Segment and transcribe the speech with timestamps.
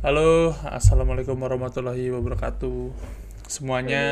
[0.00, 2.88] Halo, assalamualaikum warahmatullahi wabarakatuh.
[3.44, 4.04] Semuanya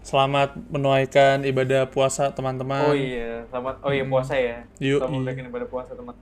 [0.00, 2.88] selamat menunaikan ibadah puasa teman-teman.
[2.88, 3.84] Oh iya, selamat.
[3.84, 4.64] Oh iya puasa ya.
[4.80, 5.12] Yuk, Selamat iya.
[5.12, 6.16] menunaikan ibadah puasa teman.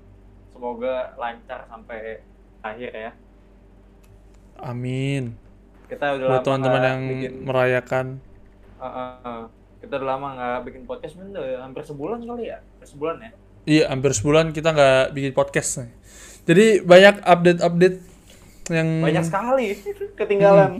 [0.51, 2.27] Semoga lancar sampai
[2.59, 3.11] akhir ya.
[4.59, 5.39] Amin.
[5.87, 7.33] Kita udah Buat teman-teman yang bikin.
[7.47, 8.07] merayakan.
[8.83, 9.43] Uh, uh, uh.
[9.79, 12.59] Kita udah lama nggak bikin podcast, mungkin udah hampir sebulan kali ya.
[12.59, 13.31] Hampir sebulan ya.
[13.63, 15.91] Iya, hampir sebulan kita nggak bikin podcast nih.
[16.51, 18.12] Jadi banyak update-update
[18.69, 19.67] yang Banyak sekali
[20.19, 20.79] ketinggalan.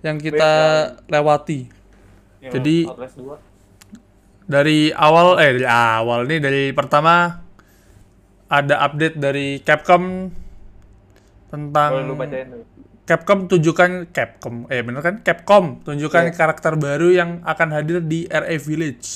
[0.00, 0.52] yang kita
[1.06, 1.70] lewati.
[2.38, 3.38] Ya, Jadi- Outlast 2.
[4.46, 7.42] Dari awal eh dari awal nih dari pertama
[8.46, 10.30] ada update dari Capcom
[11.46, 11.90] tentang.
[13.02, 16.34] Capcom tunjukkan Capcom eh bener kan Capcom tunjukkan Iya.
[16.36, 19.06] karakter baru yang akan hadir di RA Village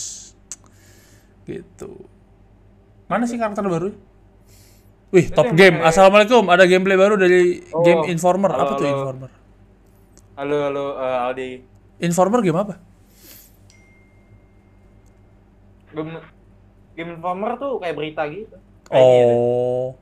[1.43, 2.07] gitu
[3.07, 3.91] mana sih karakter baru
[5.11, 8.95] wih top game assalamualaikum ada gameplay baru dari Oh, game Informer halo, apa tuh halo.
[8.97, 9.31] Informer
[10.33, 11.51] Halo, halo uh, Aldi.
[12.01, 12.75] Informer game apa
[15.91, 16.11] Game,
[16.95, 18.55] game Informer tuh kayak berita gitu.
[18.87, 18.97] Deh.
[18.97, 19.95] oh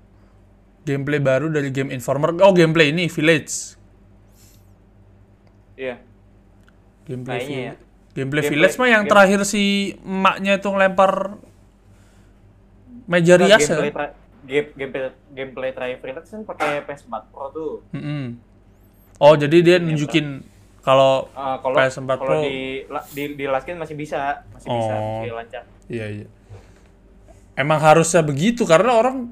[0.82, 3.76] gameplay baru dari game Informer oh gameplay ini Village
[5.74, 5.96] Iya.
[7.04, 7.74] gameplay Kayaknya ya.
[8.10, 9.62] Gameplay Gameplay- Village mah yang game- terakhir si
[9.98, 11.12] emaknya itu ngelempar
[13.04, 13.78] meja rias ya
[14.48, 17.72] game, gameplay, gameplay terakhir Freelance kan pakai PS4 Pro tuh.
[17.92, 18.40] Mm-mm.
[19.18, 20.40] Oh, jadi dia nunjukin
[20.80, 22.40] kalau Uh, kalau PS4 kalau Pro.
[22.40, 22.80] di
[23.12, 25.20] di di last game masih bisa, masih bisa, Oh.
[25.20, 25.62] masih lancar.
[25.86, 26.26] iya iya.
[27.52, 29.28] Emang harusnya begitu karena orang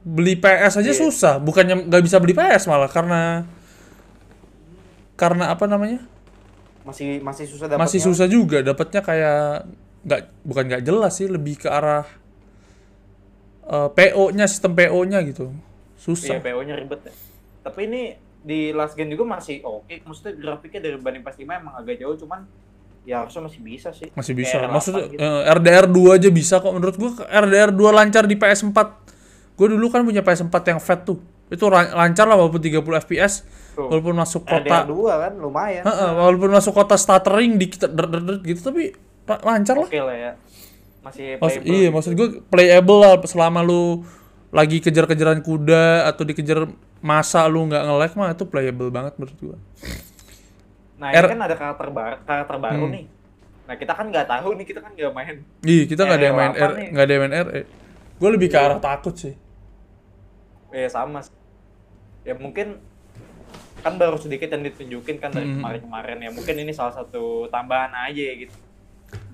[0.00, 1.00] beli PS aja Iya.
[1.00, 3.44] susah, bukannya nggak bisa beli PS malah karena
[5.16, 6.00] karena apa namanya?
[6.80, 7.84] Masih masih susah dapatnya.
[7.84, 9.68] Masih susah juga dapatnya kayak
[10.00, 12.08] nggak bukan nggak jelas sih, lebih ke arah
[13.70, 15.54] eh, PO-nya sistem PO-nya gitu.
[15.54, 16.36] Iya, Susah.
[16.42, 17.12] PO-nya ribet ya.
[17.62, 18.02] Tapi ini
[18.40, 20.02] di last game juga masih oke.
[20.02, 22.48] Maksudnya grafiknya dari banding PS5 emang agak jauh cuman
[23.04, 24.08] ya harusnya masih bisa sih.
[24.12, 24.56] Masih bisa.
[24.60, 25.20] Kayak Maksudnya R8 gitu.
[25.22, 28.78] eh, RDR 2 aja bisa kok menurut gua RDR 2 lancar di PS4.
[29.60, 31.20] Gue dulu kan punya PS4 yang fat tuh.
[31.52, 33.42] Itu lancar lah walaupun 30 FPS,
[33.74, 33.90] Tuh.
[33.90, 35.82] walaupun masuk RDR kota 2 kan lumayan.
[35.84, 38.94] Heeh, walaupun masuk kota stuttering dikit der, der, der, gitu tapi
[39.26, 39.88] lancar lah.
[39.90, 40.32] Oke lah ya.
[41.00, 41.94] Masih playable iya, gitu.
[41.94, 44.04] maksud gue playable lah selama lu
[44.50, 46.68] lagi kejar-kejaran kuda atau dikejar
[47.00, 49.56] masa lu nggak nge-lag mah itu playable banget menurut gua.
[51.00, 52.92] Nah, ini R- kan ada karakter baru, karakter baru Hmm.
[52.92, 53.04] nih.
[53.64, 55.36] Nah, kita kan nggak tahu nih, kita kan nggak main.
[55.62, 57.60] Iya, kita nggak ada yang main RE8 R, nggak ada yang main RE.
[58.20, 59.34] Gue lebih ke arah takut sih.
[60.68, 61.32] Ya sama sih.
[62.20, 62.76] Ya mungkin
[63.80, 65.56] kan baru sedikit yang ditunjukin kan dari Hmm.
[65.56, 66.30] kemarin-kemarin ya.
[66.30, 68.52] Mungkin ini salah satu tambahan aja gitu.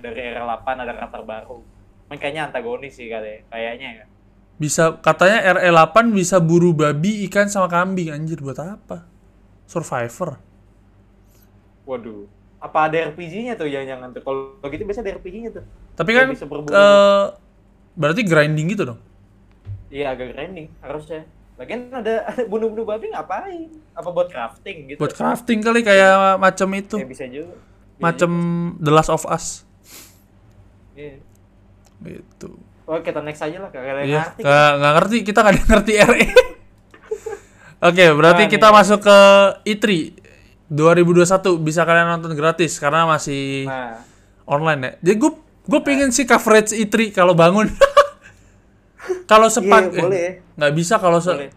[0.01, 1.59] Dari R8 ada karakter baru.
[2.07, 4.05] Kayaknya antagonis sih kayaknya, kayaknya ya.
[4.57, 9.05] Bisa katanya RE8 bisa buru babi, ikan sama kambing anjir buat apa?
[9.69, 10.41] Survivor.
[11.85, 12.25] Waduh.
[12.57, 14.23] Apa ada RPG-nya tuh jangan-jangan tuh?
[14.25, 15.65] Kalau gitu biasanya ada RPG-nya tuh.
[15.93, 17.25] Tapi kan eh,
[17.93, 19.01] berarti grinding gitu dong.
[19.93, 21.29] Iya agak grinding harusnya.
[21.57, 23.69] Lagian ada, ada bunuh-bunuh babi ngapain?
[23.93, 24.99] Apa buat crafting gitu?
[25.01, 26.97] Buat crafting kali kayak macam itu.
[26.97, 27.57] Ya bisa juga.
[27.97, 28.31] Bisa Macam
[28.81, 29.66] The Last of Us.
[30.97, 31.21] Iya.
[32.03, 32.49] Gitu.
[32.85, 34.41] Oh kita next aja lah, kagak ada yang Iya, ngerti.
[34.43, 36.27] nggak nggak ngerti, kita yang ngerti RE.
[37.89, 38.75] Oke, berarti Nah, kita nih.
[38.75, 39.19] masuk ke
[39.67, 39.87] E3
[40.67, 44.01] 2021 bisa kalian nonton gratis karena masih Nah,
[44.45, 44.93] online ya.
[45.03, 47.67] Jadi gue gue pengen sih coverage E3 kalau bangun.
[49.27, 50.33] kalau sepat Iya, boleh ya.
[50.57, 51.51] nggak bisa kalau se- boleh.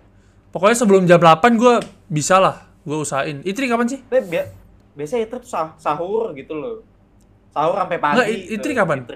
[0.49, 1.73] pokoknya sebelum jam 8 gue
[2.07, 2.67] bisa lah.
[2.81, 3.41] Gue usahain.
[3.41, 3.99] E3 kapan sih?
[4.01, 4.49] Tapi bia-
[4.93, 6.81] biasanya itu sah- sahur gitu loh.
[7.49, 8.15] Sahur sampai pagi.
[8.17, 8.99] Nggak, I- tuh, I3 kapan?
[9.05, 9.13] I3.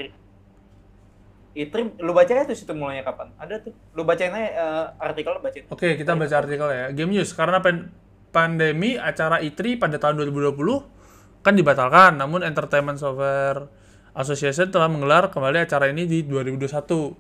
[1.54, 3.30] I3, lu bacain tuh situ mulainya kapan?
[3.38, 3.74] Ada tuh.
[3.94, 5.66] Lu bacain aja eh, artikel lu bacain.
[5.70, 6.86] Oke, kita baca artikel ya.
[6.98, 7.94] Game News karena pan-
[8.34, 13.70] pandemi acara E3 pada tahun 2020 kan dibatalkan, namun Entertainment Software
[14.18, 17.14] Association telah menggelar kembali acara ini di 2021.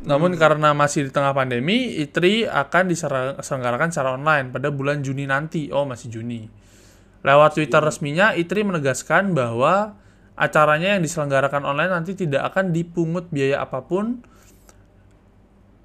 [0.00, 5.68] Namun karena masih di tengah pandemi, E3 akan diselenggarakan secara online pada bulan Juni nanti.
[5.70, 6.48] Oh, masih Juni.
[7.20, 9.94] Lewat Twitter resminya, E3 menegaskan bahwa
[10.40, 14.24] acaranya yang diselenggarakan online nanti tidak akan dipungut biaya apa pun.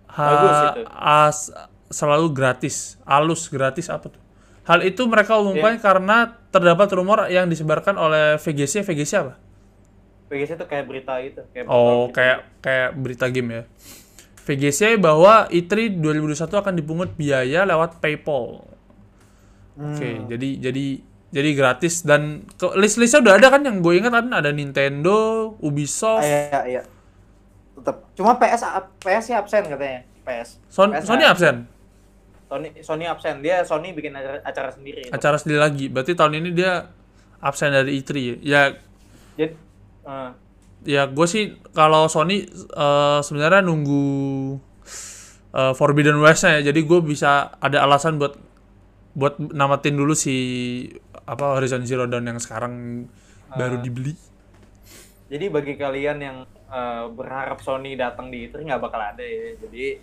[0.08, 0.82] Ha- Bagus itu.
[0.90, 1.52] as-
[1.86, 2.96] selalu gratis.
[3.04, 4.22] Alus gratis apa tuh?
[4.66, 8.82] Hal itu mereka umumkan karena terdapat rumor yang disebarkan oleh VGC.
[8.82, 9.38] VGC apa?
[10.26, 11.46] PGC tuh kayak berita itu.
[11.54, 12.16] Kayak Oh, berita gitu.
[12.16, 13.64] kayak kayak berita game ya.
[14.42, 18.66] VGC bahwa E3 2021 akan dipungut biaya lewat PayPal.
[19.76, 20.26] Oke, Hmm.
[20.26, 20.86] jadi jadi
[21.36, 26.24] jadi gratis dan ke- list-listnya udah ada kan yang gue ingat kan ada Nintendo, Ubisoft,
[26.24, 26.82] Iya, iya.
[27.76, 28.08] Tetap.
[28.16, 28.64] Cuma PS
[28.98, 30.08] PS sih absen katanya.
[30.24, 30.64] PS.
[30.66, 31.56] Son- PS Sony absen.
[32.48, 33.44] Sony Sony absen.
[33.44, 35.12] Dia Sony bikin acara, acara sendiri.
[35.12, 35.86] acara sendiri lagi.
[35.86, 36.88] Berarti tahun ini dia
[37.38, 38.36] absen dari E3 ya.
[38.40, 38.62] Ya,
[39.36, 39.54] Jadi
[40.08, 40.30] eh,
[40.88, 44.08] ya gue sih kalau Sony eh, sebenarnya nunggu
[45.52, 46.72] eh, Forbidden West-nya ya.
[46.72, 48.40] Jadi gue bisa ada alasan buat
[49.12, 50.36] buat namatin dulu si
[51.26, 53.06] apa Horizon Zero Dawn yang sekarang
[53.52, 54.14] baru dibeli.
[55.26, 56.38] jadi bagi kalian yang
[56.70, 59.58] eh, berharap Sony datang di E3 nggak bakal ada ya.
[59.58, 59.98] Jadi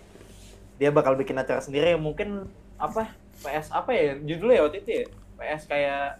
[0.75, 2.43] dia bakal bikin acara sendiri mungkin
[2.75, 3.07] apa
[3.39, 5.05] PS apa ya judulnya ya waktu itu ya
[5.39, 6.19] PS kayak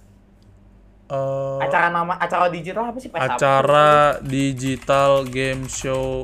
[1.03, 3.35] Eh, acara nama acara digital apa sih PS apa?
[3.35, 3.89] acara
[4.23, 6.23] digital game show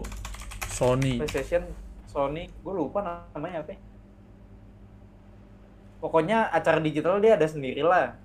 [0.71, 1.19] Sony.
[1.19, 1.67] PlayStation
[2.07, 3.79] Sony gue lupa namanya apa ya.
[5.99, 8.15] pokoknya acara digital dia ada sendiri lah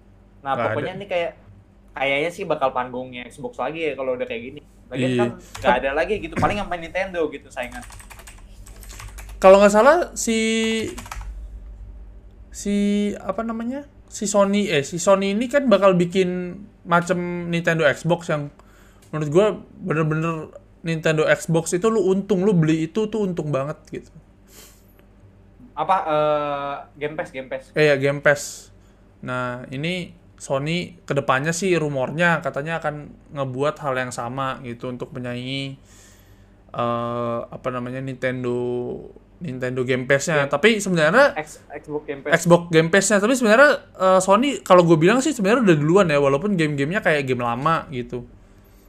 [0.45, 0.99] nah Nggak pokoknya ada.
[1.01, 1.33] ini kayak
[1.91, 5.19] kayaknya sih bakal panggungnya Xbox lagi ya kalau udah kayak gini Lagian Iya.
[5.19, 7.81] kan nggak ada lagi gitu paling yang main Nintendo gitu saingan
[9.39, 10.37] Kalau nggak salah si
[12.53, 12.75] si
[13.19, 18.53] apa namanya si Sony eh si Sony ini kan bakal bikin macam Nintendo Xbox yang
[19.11, 20.53] menurut gua bener-bener
[20.85, 24.13] Nintendo Xbox itu lu untung lu beli itu tuh untung banget gitu.
[25.75, 28.71] apa eh Game Pass Game Pass Eh ya Game Pass.
[29.21, 35.15] Nah ini Sony ke depannya sih rumornya katanya akan ngebuat hal yang sama gitu untuk
[35.15, 35.79] menyaingi
[36.75, 38.59] eh apa namanya Nintendo
[39.45, 40.47] Nintendo Game Pass-nya.
[40.47, 42.33] Tapi sebenarnya X, Xbox Game Pass.
[42.43, 43.19] Xbox Game Pass-nya.
[43.21, 47.29] Tapi sebenarnya eh, Sony kalau gue bilang sih sebenarnya udah duluan ya walaupun game-gamenya kayak
[47.29, 48.25] game lama gitu.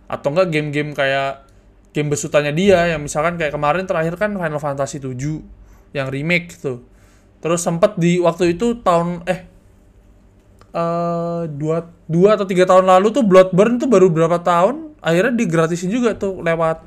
[0.08, 1.46] Atau enggak game-game kayak
[1.92, 5.16] game besutannya dia yang misalkan kayak kemarin terakhir kan Final Fantasy 7
[5.96, 6.84] yang remake tuh.
[7.44, 9.55] Terus sempat di waktu itu tahun eh
[10.76, 15.88] eh dua dua atau tiga tahun lalu tuh Bloodborne tuh baru berapa tahun akhirnya digratisin
[15.88, 16.84] juga tuh lewat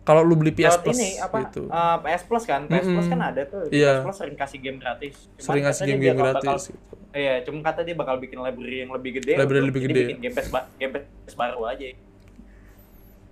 [0.00, 3.06] kalau lu beli PS Lewat Plus ini apa gitu eh, PS Plus kan PS Plus
[3.06, 3.92] kan ada tuh Iya.
[3.92, 6.94] PS Plus sering kasih game gratis Cuman sering ngasih katanya game-game dia bakal- gratis gitu.
[7.10, 9.34] Iya, cuma kata dia bakal bikin library yang lebih gede.
[9.34, 10.02] Library untuk- lebih gede.
[10.06, 11.86] Bikin game ba- game pass baru aja.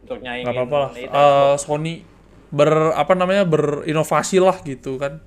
[0.02, 0.50] Untuk nyaingin.
[0.50, 0.90] apa-apa lah.
[0.94, 1.94] Eh, Sony
[2.48, 5.20] ber apa namanya berinovasi lah gitu kan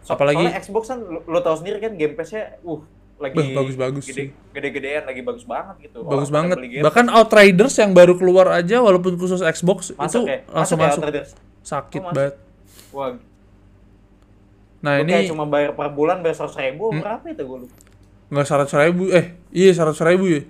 [0.00, 2.80] So- apalagi soalnya Xbox kan lu, lu tahu sendiri kan game pass-nya uh
[3.18, 4.14] lagi bagus-bagus sih.
[4.14, 5.98] gede, gede-gedean lagi bagus banget gitu.
[6.02, 10.38] bagus Orang banget bahkan Outriders yang baru keluar aja walaupun khusus Xbox masuk itu ya.
[10.48, 11.02] langsung ya masuk
[11.60, 12.14] sakit Oh, masuk.
[12.14, 12.34] banget
[12.88, 13.10] Wah,
[14.78, 17.02] nah gua kayak ini cuma bayar per bulan bayar seratus ribu Hmm.
[17.02, 17.76] berapa itu gue lupa.
[18.28, 20.42] nggak seratus ribu eh iya seratus ribu ya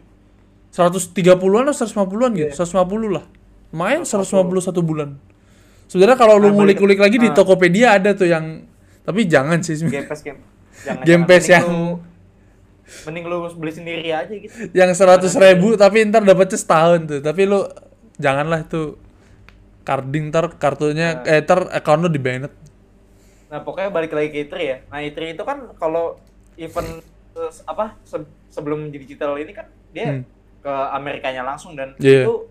[0.68, 2.54] seratus tiga puluhan atau seratus lima puluhan gitu Iya.
[2.54, 3.24] seratus lima puluh lah
[3.68, 5.16] lumayan seratus lima puluh satu bulan
[5.86, 7.34] sebenarnya kalau lu ngulik-ngulik lagi di ah.
[7.34, 8.68] Tokopedia ada tuh yang
[9.00, 10.36] tapi jangan sih Game pass game.
[10.78, 11.30] Jangan, Game jangan.
[11.32, 11.82] Pass yang- lu,
[13.04, 14.72] mending lu beli sendiri aja gitu.
[14.72, 17.64] yang seratus ribu tapi ntar dapetnya setahun tuh tapi lu
[18.16, 18.96] janganlah itu
[19.82, 22.52] carding ntar kartunya eh ntar account lu di banned
[23.48, 24.76] Nah pokoknya balik lagi ke E3 ya.
[24.86, 26.20] Nah E3 itu kan kalau
[26.54, 27.00] event
[27.32, 30.22] eh, apa se- sebelum digital ini kan dia Hmm.
[30.60, 32.28] ke Amerikanya langsung dan Iya.
[32.28, 32.44] itu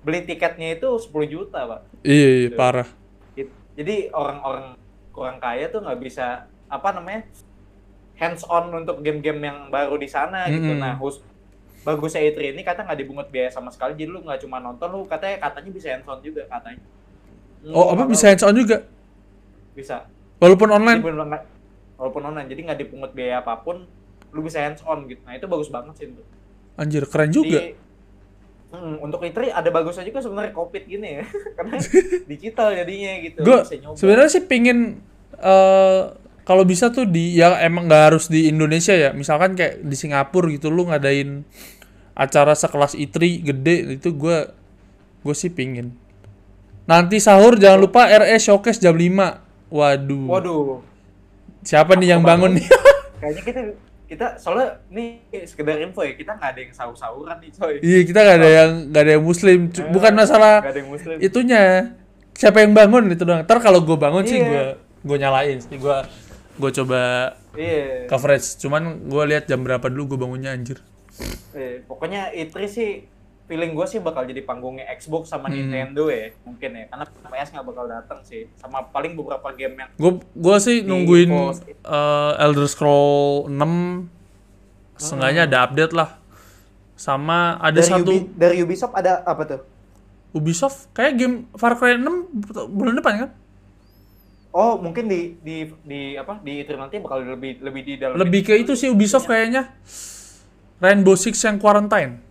[0.00, 1.80] beli tiketnya itu 10 juta pak.
[2.04, 2.60] iya iya Tuh.
[2.60, 2.88] parah
[3.72, 4.76] Jadi orang-orang
[5.10, 7.24] kurang kaya tuh nggak bisa apa namanya
[8.14, 10.70] hands on untuk game-game yang baru di sana gitu.
[10.70, 10.78] Mm-mm.
[10.78, 11.18] Nah hus
[11.82, 13.92] bagusnya E3 ini kata nggak dibungut biaya sama sekali.
[13.92, 16.80] Jadi lu nggak cuma nonton lu katanya katanya bisa hands on juga katanya.
[17.66, 18.84] oh apa bisa hands on juga?
[19.72, 20.06] Bisa.
[20.36, 21.00] Walaupun online.
[21.00, 21.46] Nggak-
[21.94, 22.48] walaupun online.
[22.48, 23.84] Jadi nggak dipungut biaya apa pun
[24.30, 25.20] lu bisa hands on gitu.
[25.22, 26.22] Nah itu bagus banget sih itu
[26.74, 27.60] anjir keren juga.
[27.60, 27.82] Di-
[28.74, 31.24] Hmm, untuk E3 ada bagusnya juga sebenarnya covid gini ya.
[31.56, 31.78] Karena
[32.32, 33.38] digital jadinya gitu.
[33.40, 33.62] Gue
[33.94, 34.98] sebenarnya sih pingin
[35.36, 36.02] eh
[36.44, 39.10] kalau bisa tuh di ya emang nggak harus di Indonesia ya.
[39.10, 41.42] Misalkan kayak di Singapura gitu lu ngadain
[42.12, 44.38] acara sekelas E3 gede itu gue
[45.20, 45.96] gue sih pingin.
[46.84, 50.26] Nanti sahur jangan lupa RE showcase jam 5 waduh.
[50.30, 50.84] Waduh.
[51.64, 52.66] Siapa nih yang bangun nih?
[53.20, 53.60] Kayaknya kita
[54.04, 55.16] kita soalnya nih
[55.48, 57.74] sekedar info ya kita nggak ada yang sahur sahuran nih coy.
[57.80, 59.58] Iya kita nggak ada yang nggak ada yang muslim.
[59.72, 61.16] C- bukan masalah nggak ada yang muslim.
[61.18, 61.64] itunya.
[62.34, 63.08] Siapa yang bangun?
[63.08, 63.42] Itu doang.
[63.42, 64.44] Ntar kalau gue bangun sih Iya.
[64.44, 64.64] gue
[65.08, 65.80] gue nyalain sih.
[65.80, 65.96] Gue
[66.54, 67.00] gue coba
[67.52, 68.06] iya.
[68.06, 68.56] coverage.
[68.56, 70.78] Cuman gue lihat jam berapa dulu gue bangunnya anjir.
[71.50, 72.90] Eh, pokoknya E3 sih
[73.44, 75.60] feeling gue sih bakal jadi panggungnya Xbox sama Hmm.
[75.60, 76.84] Nintendo ya mungkin ya.
[76.86, 81.28] Karena PS nggak bakal datang sih sama paling beberapa game yang gue gue sih nungguin
[81.28, 81.62] post.
[81.64, 84.08] eh, Elder Scroll 6
[84.96, 86.10] seenggaknya ada update lah.
[86.94, 89.60] Sama ada dari, satu Ubi- dari Ubisoft ada apa tuh?
[90.32, 90.90] Ubisoft?
[90.90, 92.30] Kayak game Far Cry 6
[92.68, 93.30] bulan depan kan
[94.54, 98.46] Oh mungkin di di di apa di E3 nanti bakal lebih lebih di dalam lebih
[98.46, 99.74] ke itu sih Ubisoft kayaknya
[100.78, 102.22] Rainbow Six yang Quarantine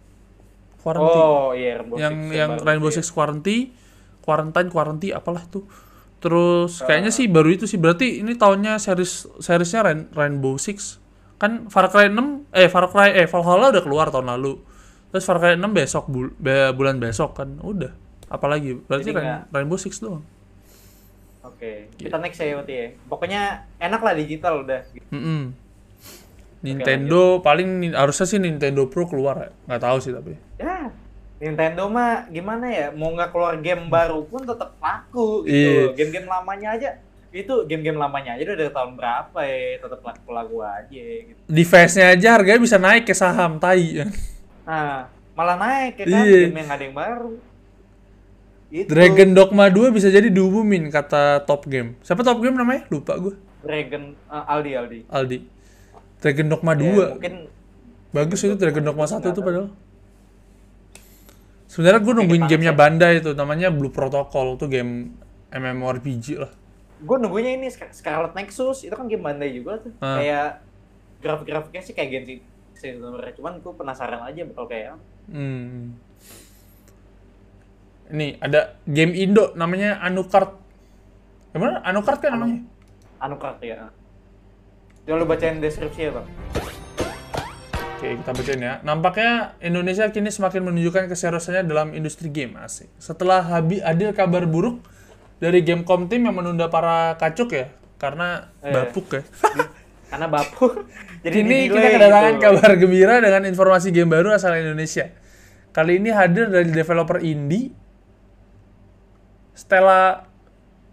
[0.80, 2.98] Quarantine Oh iya Rainbow yang Six yang baru Rainbow sih ya.
[2.98, 3.64] Six Quarantine
[4.20, 5.68] Quarantine Quarantine apalah tuh
[6.24, 10.96] Terus kayaknya sih baru itu sih berarti ini tahunnya series seriesnya Rain- Rainbow Six.
[11.36, 14.56] Kan Far Cry 6 eh Far Cry eh Valhalla udah keluar tahun lalu.
[15.12, 16.32] Terus Far Cry 6 besok bul-
[16.72, 17.60] bulan besok kan.
[17.60, 17.92] Udah.
[18.32, 20.24] Apalagi berarti Rain- Rainbow Six doang.
[21.44, 22.08] Oke, Gitu.
[22.08, 22.88] kita next ya berarti ya.
[23.06, 23.42] Pokoknya
[23.78, 24.82] enak lah digital udah.
[25.10, 25.52] Mm-mm.
[26.62, 29.50] Nintendo paling ni- harusnya sih Nintendo Pro keluar ya.
[29.66, 30.40] Nggak tahu sih tapi.
[30.56, 30.88] Ya,
[31.38, 32.88] Nintendo mah gimana ya?
[32.90, 35.92] Mau nggak keluar game baru pun tetap laku Iya.
[35.92, 36.00] gitu.
[36.00, 36.90] Game-game lamanya aja
[37.34, 41.40] itu game-game lamanya aja udah dari tahun berapa ya tetap laku-laku aja gitu.
[41.44, 44.00] Device-nya aja harganya bisa naik ke saham tai.
[44.00, 44.08] ya.
[44.64, 46.40] Nah, malah naik ya kan Iya.
[46.48, 47.34] game yang ada yang baru.
[48.74, 51.94] Itu Dragon Dogma 2 bisa jadi diumumin kata Top Game.
[52.02, 52.90] Siapa Top Game namanya?
[52.90, 53.38] Lupa gue.
[53.62, 55.00] Dragon eh, Aldi Aldi.
[55.14, 55.38] Aldi.
[56.18, 56.82] Dragon Dogma 2.
[56.82, 57.34] Ya, mungkin
[58.10, 59.70] Bagus itu Dragon Dogma 1 itu padahal.
[61.70, 62.78] Sebenarnya gue nungguin gamenya ya.
[62.78, 65.18] Bandai itu namanya Blue Protocol itu game
[65.54, 66.52] MMORPG lah.
[67.04, 69.94] gue nunggunya ini Scar- Scarlet Nexus itu kan game Bandai juga tuh.
[70.00, 70.18] Ah.
[70.18, 70.50] Kayak
[71.22, 72.42] grafik-grafiknya sih kayak Genshin
[72.98, 73.34] sebenarnya.
[73.38, 74.98] Cuman gue penasaran aja bakal kayak.
[75.30, 75.98] Hmm.
[78.14, 80.54] Ini ada game Indo namanya Anucard.
[81.50, 81.82] Gimana?
[81.82, 82.62] Anucard kan namanya?
[83.18, 83.90] Anucard ya.
[85.04, 86.28] Jangan lu bacain deskripsi ya bang.
[87.98, 88.74] Oke, kita bacain ya.
[88.86, 92.88] Nampaknya Indonesia kini semakin menunjukkan keseriusannya dalam industri game asik.
[93.02, 94.86] Setelah habi adil kabar buruk
[95.42, 98.72] dari Gamecom Team yang menunda para kacuk ya, karena Eh.
[98.72, 99.24] bapuk ya.
[100.14, 100.70] Karena bapu.
[101.26, 102.44] Jadi di-delay kita kedatangan gitu.
[102.46, 105.10] kabar gembira dengan informasi game baru asal Indonesia.
[105.74, 107.74] Kali ini hadir dari developer indie
[109.54, 110.26] Stella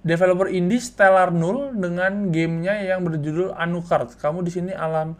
[0.00, 4.16] developer indie Stellar Null dengan gamenya yang berjudul Anucard.
[4.16, 5.16] Kamu di sini alam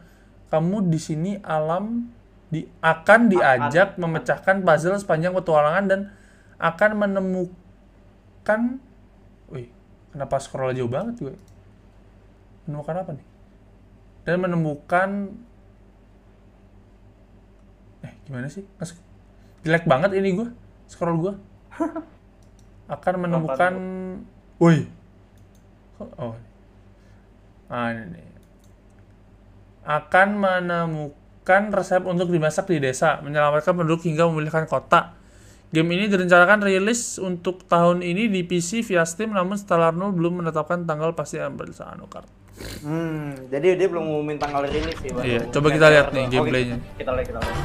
[0.51, 2.11] kamu di sini alam
[2.51, 6.01] di akan diajak memecahkan puzzle sepanjang petualangan dan
[6.59, 8.83] akan menemukan
[9.51, 9.71] Wih,
[10.11, 11.35] kenapa scroll jauh banget gue?
[12.67, 13.27] Menemukan apa nih?
[14.27, 15.11] Dan menemukan
[18.01, 18.67] Eh, gimana sih?
[19.63, 20.49] Jelek banget ini gue.
[20.91, 21.35] Scroll gue.
[22.91, 23.73] Akan menemukan
[24.61, 24.85] Woi.
[26.19, 26.37] Oh.
[27.71, 28.29] Nah, ini nih.
[29.87, 35.17] Akan menemukan resep untuk dimasak di desa, menyelamatkan penduduk hingga memulihkan kota.
[35.71, 40.43] Game ini direncanakan rilis untuk tahun ini di PC via Steam, namun Stellar Null belum
[40.43, 42.27] menetapkan tanggal pasti bersama Anucard.
[42.85, 45.09] Hmm, jadi dia belum ngumumin tanggal rilis sih.
[45.15, 46.77] Iya, coba kita lihat nih gameplaynya.
[46.77, 47.57] Kita, kita lihat, kita lihat.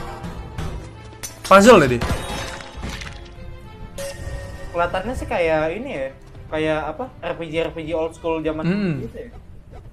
[1.43, 2.24] Puzzle tadi.
[4.75, 6.07] Kelihatannya sih kayak ini ya,
[6.51, 7.07] kayak apa?
[7.23, 8.99] RPG RPG old school zaman Hmm.
[8.99, 9.31] gitu ya.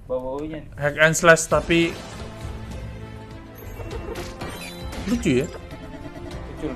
[0.03, 0.59] Bau-baunya.
[0.75, 1.95] Hack and slash tapi
[5.07, 5.47] lucu ya.
[5.47, 6.67] Lucu.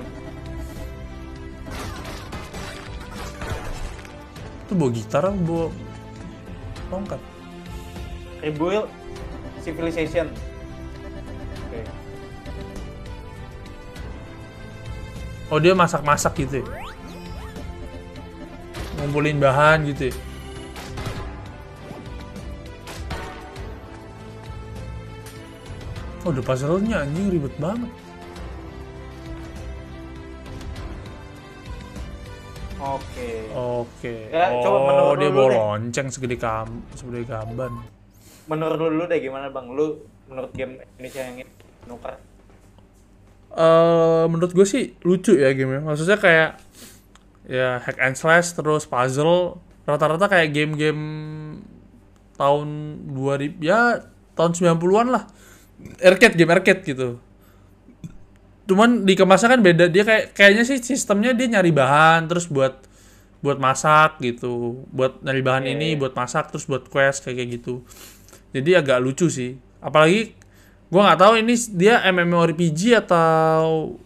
[4.64, 5.66] Itu bawa gitar apa bawa
[6.88, 7.20] tongkat?
[8.40, 8.88] Rebuild
[9.60, 10.32] Civilization.
[11.60, 11.80] Oke.
[15.52, 16.87] Oh dia masak-masak gitu ya?
[18.98, 20.14] Ngumpulin bahan gitu ya?
[26.26, 27.88] Oh udah puzzle-nya anjing ribet banget.
[32.78, 33.30] Oke.
[33.54, 34.14] Oke.
[34.34, 37.86] Ya, oh coba menurut dia bawa lonceng segede kam segede gaban.
[38.50, 39.66] Menurut lu deh gimana bang?
[39.70, 41.52] Lu menurut game Indonesia yang ini
[41.86, 42.18] nukar?
[43.58, 45.82] eh menurut gue sih lucu ya gamenya.
[45.82, 46.60] Maksudnya kayak
[47.48, 51.02] ya hack and slash terus puzzle rata-rata kayak game-game
[52.36, 52.68] tahun
[53.16, 54.04] 2000 ya
[54.36, 55.24] tahun 90-an lah.
[55.98, 57.18] Arcade game arcade gitu.
[58.68, 59.88] Cuman dikemasnya kan beda.
[59.88, 62.84] Dia kayak kayaknya sih sistemnya dia nyari bahan terus buat
[63.40, 64.84] buat masak gitu.
[64.92, 65.98] Buat nyari bahan Iya, ini iya.
[65.98, 67.82] buat masak terus buat quest kayak kayak gitu.
[68.52, 69.56] Jadi agak lucu sih.
[69.80, 70.36] Apalagi
[70.92, 73.96] gua nggak tahu ini dia MMORPG atau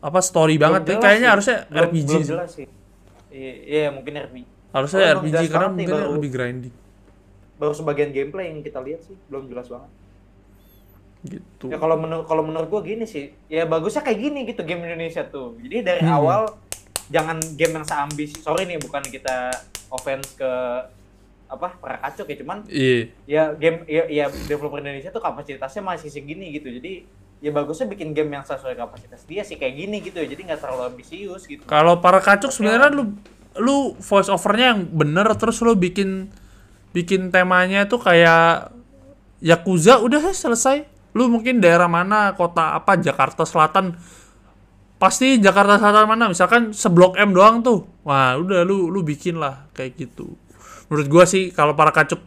[0.00, 0.82] apa story banget.
[0.82, 1.32] Belum jelas Kayaknya sih.
[1.32, 2.66] harusnya Belum- RPG Belum jelas sih.
[3.30, 4.44] Iya, iya, mungkin RPG.
[4.70, 6.74] Harusnya Oh, RPG karena banget nih, mungkin baru- lebih grinding
[7.56, 9.90] Baru sebagian gameplay yang kita lihat sih, belum jelas banget.
[11.20, 11.68] gitu.
[11.68, 15.20] Ya kalau menurut kalau menurut gua gini sih, ya bagusnya kayak gini gitu game Indonesia
[15.22, 15.52] tuh.
[15.60, 16.16] Jadi dari Hmm.
[16.16, 16.40] awal
[17.06, 18.40] jangan game yang seambisi.
[18.40, 19.52] Sorry nih bukan kita
[19.88, 20.48] offense ke
[21.44, 22.98] apa para kacuk ya, cuman Iya.
[23.26, 26.70] ya game ya, ya developer Indonesia tuh kapasitasnya masih segini gitu.
[26.70, 27.04] Jadi
[27.40, 30.28] ya bagusnya bikin game yang sesuai kapasitas dia sih kayak gini gitu ya.
[30.28, 31.64] Jadi nggak terlalu ambisius gitu.
[31.64, 33.16] Kalau para kacuk sebenarnya lu
[33.58, 36.30] lu voice overnya yang bener terus lu bikin
[36.94, 38.70] bikin temanya tuh kayak
[39.40, 40.84] Yakuza udah selesai.
[41.16, 43.98] Lu mungkin daerah mana, kota apa, Jakarta Selatan.
[45.00, 47.88] Pasti Jakarta Selatan mana, misalkan seblok M doang tuh.
[48.04, 50.36] Wah, udah lu lu bikin lah kayak gitu.
[50.90, 52.18] menurut gua sih kalau para kacuk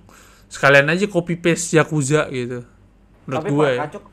[0.47, 2.63] sekalian aja copy paste Yakuza gitu
[3.27, 4.03] menurut Tapi gua para ya kacuk,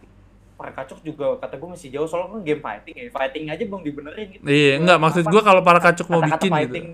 [0.61, 3.05] para kacuk juga kata gue masih jauh soalnya kan game fighting ya.
[3.09, 4.45] Fighting aja belum dibenerin gitu.
[4.45, 6.87] iya enggak maksud gua kalau para kacuk mau kata-kata bikin gitu fighting.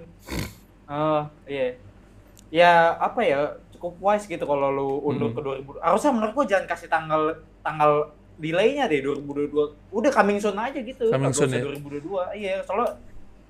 [0.86, 1.74] Oh, iya.
[2.48, 3.40] Ya apa ya
[3.72, 5.34] cukup wise gitu kalau lu undur Hmm.
[5.34, 5.82] ke 2000.
[5.82, 7.22] Harusnya menurut gua jangan kasih tanggal
[7.60, 7.92] tanggal
[8.36, 9.50] delaynya deh 2022.
[9.90, 11.10] Udah coming soon aja gitu.
[11.10, 11.58] Coming soon ya?
[11.60, 12.22] 2022.
[12.32, 12.94] Iya, soalnya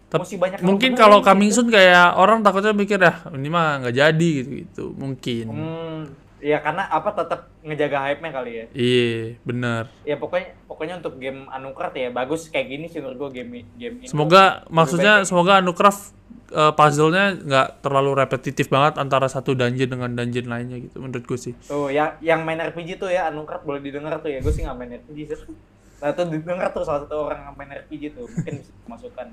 [0.06, 1.26] Tep- masih banyak mungkin kalau gitu.
[1.28, 6.00] coming soon kayak orang takutnya mikir ah ini mah nggak jadi gitu gitu mungkin Hmm,
[6.38, 8.64] ya karena apa tetap ngejaga hype-nya kali ya.
[8.73, 13.31] iya benar Ya pokoknya pokoknya untuk game Anucraft ya bagus kayak gini sih menurut gua
[13.33, 14.07] game game ini.
[14.07, 15.26] semoga maksudnya baik.
[15.26, 16.12] semoga Anucraft
[16.49, 21.38] eh, puzzle-nya nggak terlalu repetitif banget antara satu dungeon dengan dungeon lainnya gitu menurut gue
[21.40, 24.38] sih Tuh, yang yang main RPG tuh ya Anucraft boleh didengar tuh ya.
[24.45, 25.57] Gue sih nggak main RPG sih.
[25.97, 28.28] Nah, tuh didengar tuh salah satu orang yang main RPG tuh.
[28.28, 29.26] Mungkin bisa dimasukkan.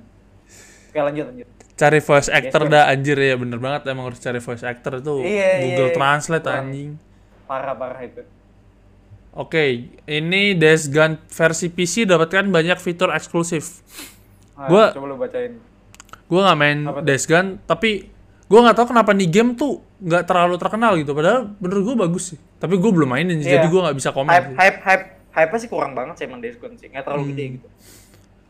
[0.93, 1.49] Oke, lanjut lanjut.
[1.73, 5.13] cari voice actor Yes, dah anjir ya bener banget emang harus cari voice actor itu
[5.19, 5.95] Iya, Google iya.
[5.95, 6.61] Translate Kurang.
[6.63, 6.89] anjing
[7.43, 8.21] Parah-parah itu.
[9.33, 9.63] oke
[10.05, 13.81] ini Days Gone versi PC dapatkan banyak fitur eksklusif
[14.53, 15.57] Nah, Gua- coba lu bacain.
[16.23, 16.77] gue nggak main?
[17.01, 18.05] Days Gone tapi
[18.43, 22.23] gue nggak tahu kenapa nih game tuh nggak terlalu terkenal gitu padahal bener gue bagus
[22.27, 23.57] sih tapi gue belum mainin Iya.
[23.57, 24.55] jadi gue nggak bisa komen Hype sih.
[24.55, 26.85] hype hype hype sih kurang banget sih emang Days Gone sih.
[26.87, 27.31] Nggak terlalu Hmm.
[27.33, 27.67] gede gitu.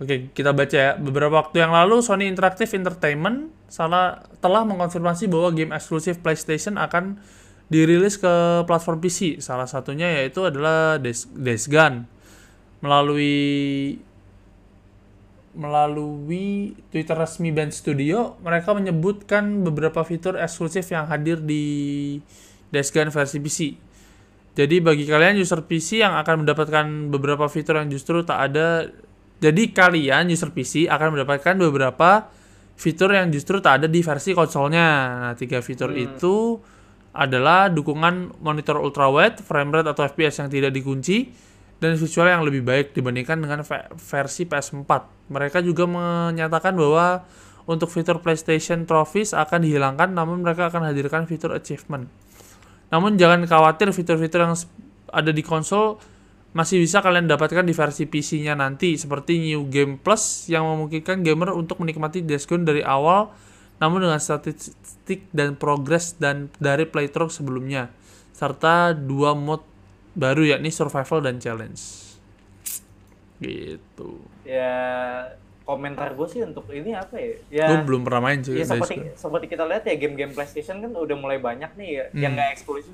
[0.01, 0.91] Oke, kita baca ya.
[0.97, 7.21] Beberapa waktu yang lalu, Sony Interactive Entertainment salah telah mengonfirmasi bahwa game eksklusif PlayStation akan
[7.69, 9.37] dirilis ke platform PC.
[9.41, 12.09] Salah satunya yaitu adalah Days, Days Gone.
[12.81, 13.97] Melalui
[15.53, 22.17] melalui Twitter resmi Band Studio, mereka menyebutkan beberapa fitur eksklusif yang hadir di
[22.73, 23.59] Days Gone versi PC.
[24.53, 28.89] Jadi bagi kalian user PC yang akan mendapatkan beberapa fitur yang justru tak ada
[29.39, 32.29] jadi kalian user PC akan mendapatkan beberapa
[32.73, 34.87] fitur yang justru tak ada di versi konsolnya.
[35.19, 36.57] Nah, tiga fitur itu
[37.13, 41.29] adalah dukungan monitor ultrawide, frame rate atau FPS yang tidak dikunci,
[41.77, 44.89] dan visual yang lebih baik dibandingkan dengan ve- versi PS4.
[45.29, 47.21] Mereka juga menyatakan bahwa
[47.69, 52.09] untuk fitur PlayStation Trophies akan dihilangkan, namun mereka akan hadirkan fitur achievement.
[52.89, 54.53] Namun jangan khawatir fitur-fitur yang
[55.13, 56.01] ada di konsol
[56.53, 61.49] masih bisa kalian dapatkan di versi PC-nya nanti seperti New Game Plus yang memungkinkan gamer
[61.49, 63.33] untuk menikmati Days Gone dari awal
[63.81, 67.89] namun dengan statistik dan progres dan dari playthrough sebelumnya
[68.31, 69.65] serta dua mod
[70.13, 71.81] baru yakni survival dan challenge.
[73.41, 74.21] Gitu.
[74.45, 74.73] Ya
[75.63, 77.33] komentar gue sih untuk ini apa ya?
[77.49, 78.53] Ya Gue belum pernah main sih.
[78.55, 82.35] Ya seperti seperti kita lihat ya game-game PlayStation kan udah mulai banyak nih ya yang
[82.35, 82.39] Hmm.
[82.39, 82.93] nggak eksklusif.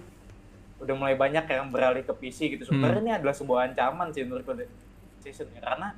[0.80, 2.64] Udah mulai banyak yang beralih ke PC gitu.
[2.66, 5.90] Sebenarnya ini adalah sebuah ancaman sih menurut PlayStation ya karena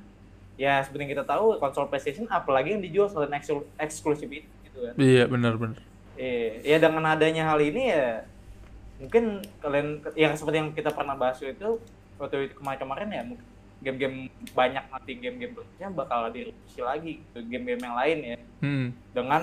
[0.54, 4.78] ya seperti yang kita tahu konsol PlayStation apalagi yang dijual selain eksklu- eksklusif itu gitu
[4.82, 4.94] kan.
[4.98, 5.78] Iya benar-benar.
[6.12, 8.26] Iya, ya dengan adanya hal ini ya
[9.00, 11.80] mungkin kalian yang seperti yang kita pernah bahas itu
[12.20, 13.46] waktu itu kemarin-kemarin ya mungkin
[13.82, 14.16] game-game
[14.54, 18.94] banyak nanti game-game berikutnya bakal direvisi lagi gitu, game-game yang lain ya Hmm.
[19.10, 19.42] dengan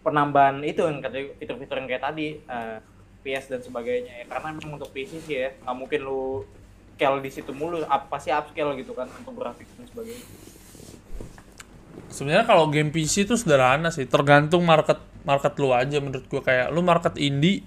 [0.00, 2.76] penambahan itu yang kata fitur-fitur yang kayak tadi eh,
[3.24, 4.24] PS dan sebagainya ya.
[4.28, 6.44] Karena memang untuk PC sih ya nggak mungkin lu
[6.94, 10.26] scale di situ mulu apa sih upscale gitu kan untuk grafik dan sebagainya.
[12.12, 16.44] Sebenarnya kalau game PC itu sederhana sih, tergantung market market lu aja menurut gua.
[16.44, 17.66] Kayak lu market indie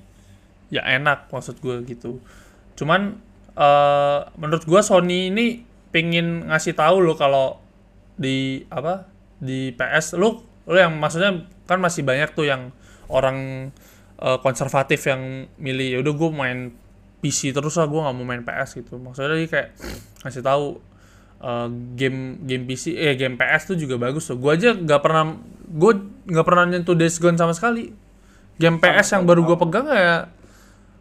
[0.71, 2.21] ya enak maksud gua gitu.
[2.79, 3.19] Cuman
[3.57, 7.57] eh menurut gua Sony ini pengen ngasih tahu lo kalau
[8.15, 9.09] di apa
[9.41, 12.71] di PS lu lu yang maksudnya kan masih banyak tuh yang
[13.07, 13.69] orang
[14.21, 16.73] eh, konservatif yang milih ya udah gua main
[17.21, 18.97] PC terus lah gua nggak mau main PS gitu.
[19.01, 19.69] Maksudnya dia kayak
[20.25, 20.65] ngasih tahu
[21.41, 24.37] uh, game game PC eh game PS tuh juga bagus tuh.
[24.37, 25.91] Gua aja nggak pernah gue
[26.31, 27.91] nggak pernah nyentuh Days Gone sama sekali.
[28.57, 30.29] Game PS yang baru gua pegang ya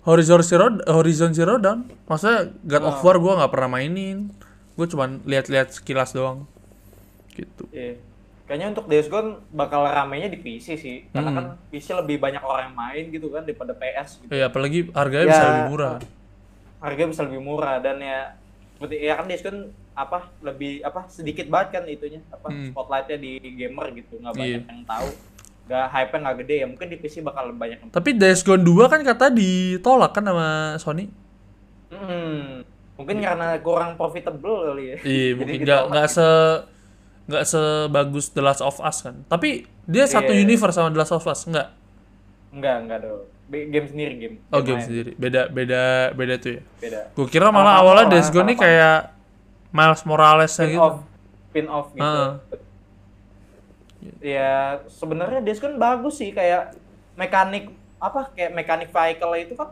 [0.07, 1.89] Horizon Zero Horizon Zero Dawn.
[2.09, 4.33] Maksudnya God of War gua nggak pernah mainin.
[4.77, 6.45] Gue cuman lihat-lihat sekilas doang.
[7.33, 7.65] Gitu.
[7.73, 7.97] Iya.
[8.47, 10.97] Kayaknya untuk Days Gone bakal ramenya di PC sih.
[11.11, 11.37] Karena Hmm.
[11.37, 14.31] kan PC lebih banyak orang yang main gitu kan daripada PS gitu.
[14.31, 15.33] Ya apalagi harganya Ya.
[15.33, 15.95] bisa lebih murah.
[16.79, 18.39] Harganya bisa lebih murah dan ya
[18.73, 19.61] seperti ya kan Days Gone
[19.93, 22.71] apa lebih apa sedikit banget kan itunya apa Hmm.
[22.71, 24.69] spotlightnya di gamer gitu nggak banyak Iya.
[24.69, 25.09] yang tahu
[25.67, 28.87] nggak hype nggak gede ya mungkin di PC bakal banyak yang Tapi Days Gone 2
[28.87, 31.11] kan kata ditolak kan sama Sony.
[31.89, 32.63] Hmm,
[32.95, 35.91] mungkin karena kurang profitable kali ya Iya, Jadi mungkin ditolak nggak gitu.
[35.91, 36.29] nggak se
[37.27, 39.27] nggak sebagus The Last of Us kan.
[39.27, 40.43] Tapi dia satu Iya.
[40.43, 41.75] universe sama The Last of Us, enggak?
[42.49, 44.85] enggak enggak dong game sendiri game Oh, game lain.
[44.85, 45.11] sendiri.
[45.15, 46.63] Beda beda beda tuh ya.
[46.79, 48.65] beda Gue kira malah awalnya Days Gone ini sama-sama.
[48.65, 48.99] kayak
[49.71, 50.81] Miles Morales spin gitu.
[50.81, 50.97] off
[51.47, 52.31] spin off gitu Heeh.
[54.21, 54.53] ya
[54.89, 56.75] sebenarnya Days Gone bagus sih kayak
[57.15, 59.69] mekanik apa kayak mechanic vehicle itu kan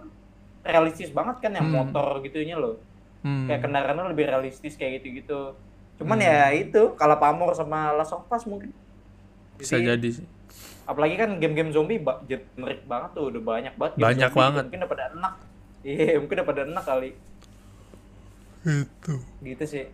[0.62, 1.77] realistis banget kan yang Hmm.
[1.85, 2.81] motor gitunya loh.
[3.21, 3.45] Hmm.
[3.47, 5.53] Kayak kendaraannya lebih realistis kayak gitu-gitu.
[5.96, 6.26] Cuman Hmm.
[6.26, 8.74] ya itu kalau pamor sama Last of Us mungkin.
[9.54, 10.26] Bisa Jadi, jadi sih.
[10.85, 14.62] apalagi kan game-game zombie generik banget tuh udah banyak banget Banyak zombie banget.
[14.64, 15.35] mungkin udah pada enak
[15.83, 17.11] iya mungkin udah pada enak kali
[18.62, 19.14] Itu.
[19.40, 19.85] gitu sih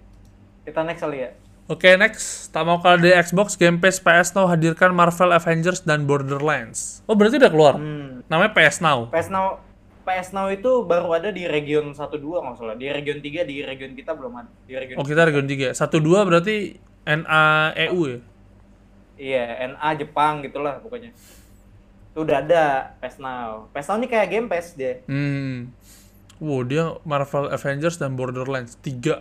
[0.62, 1.30] kita next kali ya
[1.68, 2.50] Oke, next.
[2.50, 6.98] Tak mau kalah dari Xbox, Game Pass PS Now hadirkan Marvel Avengers dan Borderlands.
[7.06, 7.74] Oh, berarti udah keluar.
[7.76, 8.26] hmm.
[8.26, 9.06] Namanya PS Now.
[9.06, 9.62] PS Now
[10.02, 13.56] PS Now itu baru ada di region 1 2 nggak salah di region 3 di
[13.60, 15.70] region kita belum ada di region Oh, kita region 3.
[15.70, 16.56] 1 2 berarti
[17.02, 17.42] NA
[17.86, 18.18] EU ya.
[19.16, 21.12] iya NA Jepang gitulah pokoknya
[22.10, 22.64] itu udah ada
[22.98, 25.70] PS Now PS Now ini kayak Game Pass dia Hmm.
[26.36, 29.20] Wow, dia Marvel Avengers dan Borderlands 3.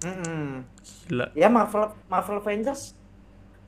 [0.00, 0.64] Mm-mm.
[1.04, 1.26] Gila.
[1.34, 2.96] ya Marvel Marvel Avengers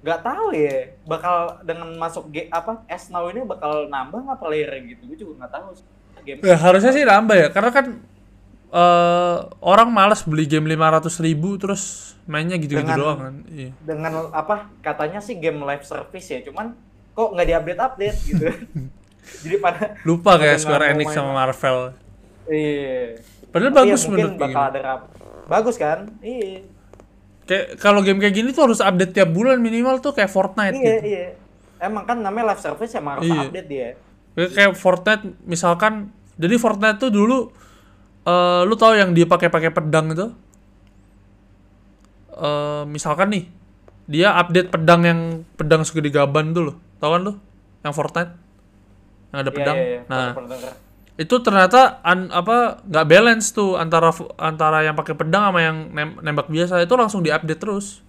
[0.03, 4.71] nggak tahu ya bakal dengan masuk G, apa S Now ini bakal nambah nggak player
[4.85, 5.87] gitu gue juga nggak tahu sih.
[6.21, 7.87] game Ya, harusnya sih nambah ya, karena kan
[8.73, 11.83] eh orang malas beli game 500 ribu terus
[12.25, 13.35] mainnya gitu-gitu Dengan- doang kan.
[13.47, 13.71] Iya.
[13.79, 16.73] dengan apa katanya sih game live service ya cuman
[17.13, 18.47] kok nggak diupdate update gitu
[19.45, 21.15] jadi pada Lupa kayak Square Enix main.
[21.15, 21.79] sama Marvel.
[22.49, 25.01] iya Padahal Tapi ya bagus mungkin menurut bakal ada rap
[25.45, 26.65] bagus kan iya
[27.53, 30.97] Kayak kalau game kayak gini tuh harus update tiap bulan minimal tuh kayak Fortnite iya
[30.97, 31.05] gitu.
[31.05, 31.27] iya
[31.79, 33.41] emang kan namanya live service ya harus Iya.
[33.45, 33.89] update dia
[34.33, 36.09] Kayak Fortnite misalkan
[36.41, 37.53] jadi Fortnite tuh dulu
[38.25, 40.33] eh lu tahu yang dia pakai pakai pedang itu?
[42.33, 43.45] eh misalkan nih
[44.09, 45.21] dia update pedang yang
[45.55, 46.77] pedang segede gaban tuh loh.
[46.99, 47.33] Tahu kan lu?
[47.85, 48.33] Yang Fortnite
[49.31, 49.77] yang ada Iya, pedang.
[49.77, 50.01] iya, iya.
[50.09, 50.73] Nah, Pernah denger.
[51.21, 56.19] Itu ternyata an, apa nggak balance tuh antara antara yang pakai pedang sama yang nem-
[56.25, 58.01] nembak biasa itu langsung diupdate terus.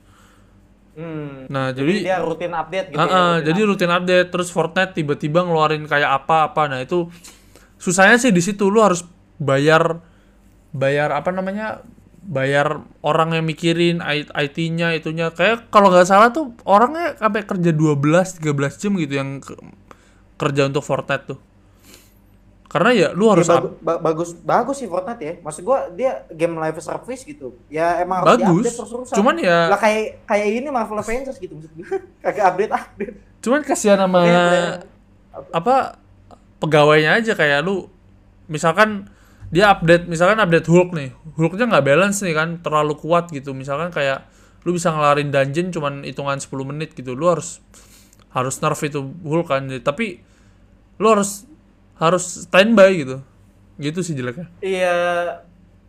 [0.95, 1.51] hmm.
[1.51, 4.93] Nah, jadi, jadi dia rutin update gitu Ah, ya, rutin jadi rutin update terus Fortnite
[4.97, 6.69] tiba-tiba ngeluarin kayak apa-apa.
[6.71, 7.09] Nah, itu
[7.77, 9.03] susahnya sih di situ lu harus
[9.39, 9.99] bayar
[10.73, 11.83] bayar apa namanya?
[12.23, 13.99] bayar orang yang mikirin
[14.31, 19.43] IT-nya itunya kayak kalau nggak salah tuh orangnya sampai kerja 12 13 jam gitu yang
[19.43, 19.59] ke-
[20.39, 21.39] kerja untuk Fortnite tuh.
[22.73, 25.33] Karena ya lu harus Ya, bagu- ba- bagus bagus sih Fortnite ya.
[25.39, 27.53] Maksud gua dia game live service gitu.
[27.67, 28.65] Ya emang harus bagus.
[28.73, 29.13] terus-terusan.
[29.13, 32.01] Cuman ya lah kayak kayak ini Marvel Avengers gitu maksud gua.
[32.23, 33.15] Kagak update update.
[33.39, 34.75] cuman kasihan sama Player- player.
[35.51, 35.75] apa
[36.57, 37.91] pegawainya aja kayak lu
[38.45, 39.11] misalkan
[39.49, 43.91] dia update misalkan update Hulk nih Hulknya nggak balance nih kan terlalu kuat gitu misalkan
[43.91, 44.25] kayak
[44.63, 47.59] lu bisa ngelarin dungeon cuman hitungan 10 menit gitu lu harus
[48.29, 50.23] harus nerf itu Hulk kan tapi
[50.95, 51.43] lu harus
[51.97, 53.17] harus standby gitu.
[53.77, 54.47] Gitu sih jeleknya.
[54.59, 54.95] Iya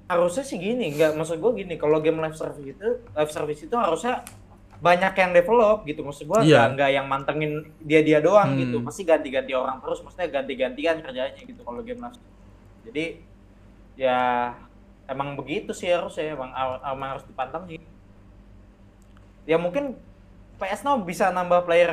[0.05, 3.73] harusnya sih gini, nggak maksud gua gini, kalau game live service itu live service itu
[3.73, 4.21] harusnya
[4.81, 6.05] banyak yang develop gitu.
[6.05, 6.69] Maksud gua Iya.
[6.69, 8.61] nggak yang mantengin dia dia doang Hmm.
[8.61, 8.77] gitu.
[8.85, 12.19] Pasti ganti-ganti orang terus maksudnya ganti-gantian kerjanya gitu kalau game live
[12.85, 13.05] jadi
[13.97, 14.19] ya
[15.09, 16.53] emang begitu sih harusnya emang,
[16.85, 17.81] emang harus dipantengin.
[19.49, 19.97] Ya mungkin
[20.57, 21.89] PS Now bisa nambah player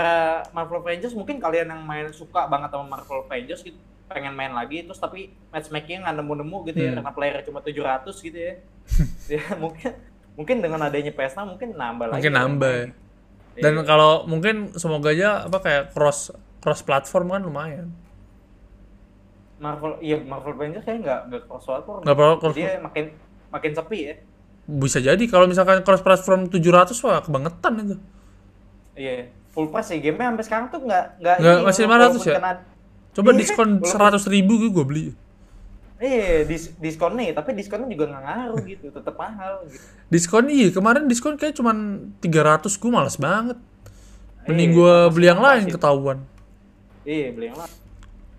[0.52, 1.16] Marvel Avengers.
[1.16, 3.80] Mungkin kalian yang main suka banget sama Marvel Avengers gitu
[4.12, 5.20] pengen main lagi terus tapi
[5.50, 6.98] matchmaking nggak nemu-nemu gitu ya Hmm.
[7.00, 8.54] karena player cuma 700 gitu ya
[9.34, 9.92] ya mungkin
[10.34, 12.86] mungkin dengan adanya Now mungkin nambah lagi mungkin orang nambah ya.
[13.58, 13.84] dan Iya.
[13.84, 17.88] kalau mungkin semoga aja apa kayak cross cross platform kan lumayan
[19.58, 23.06] Marvel iya Marvel Avengers kayak nggak nggak cross platform Nggak perlu cross- jadi makin
[23.50, 24.16] makin sepi ya
[24.64, 27.96] bisa jadi kalau misalkan cross platform 700 wah kebangetan itu
[28.96, 29.14] iya
[29.50, 32.36] full price sih gamenya sampai sekarang tuh nggak nggak masih walaupun 500 ya?
[32.40, 32.64] kena-
[33.12, 35.06] coba Iya, diskon 100 ribu gue beli
[36.02, 39.86] Iya, dis diskon nih, tapi diskonnya juga nggak ngaruh gitu, tetap mahal gitu.
[40.10, 43.58] Diskon iya, kemarin diskon kayak cuman 300 gue males banget.
[44.50, 46.26] Mending Iya, gue beli yang lain ketahuan.
[47.06, 47.74] Iya, beli yang lain.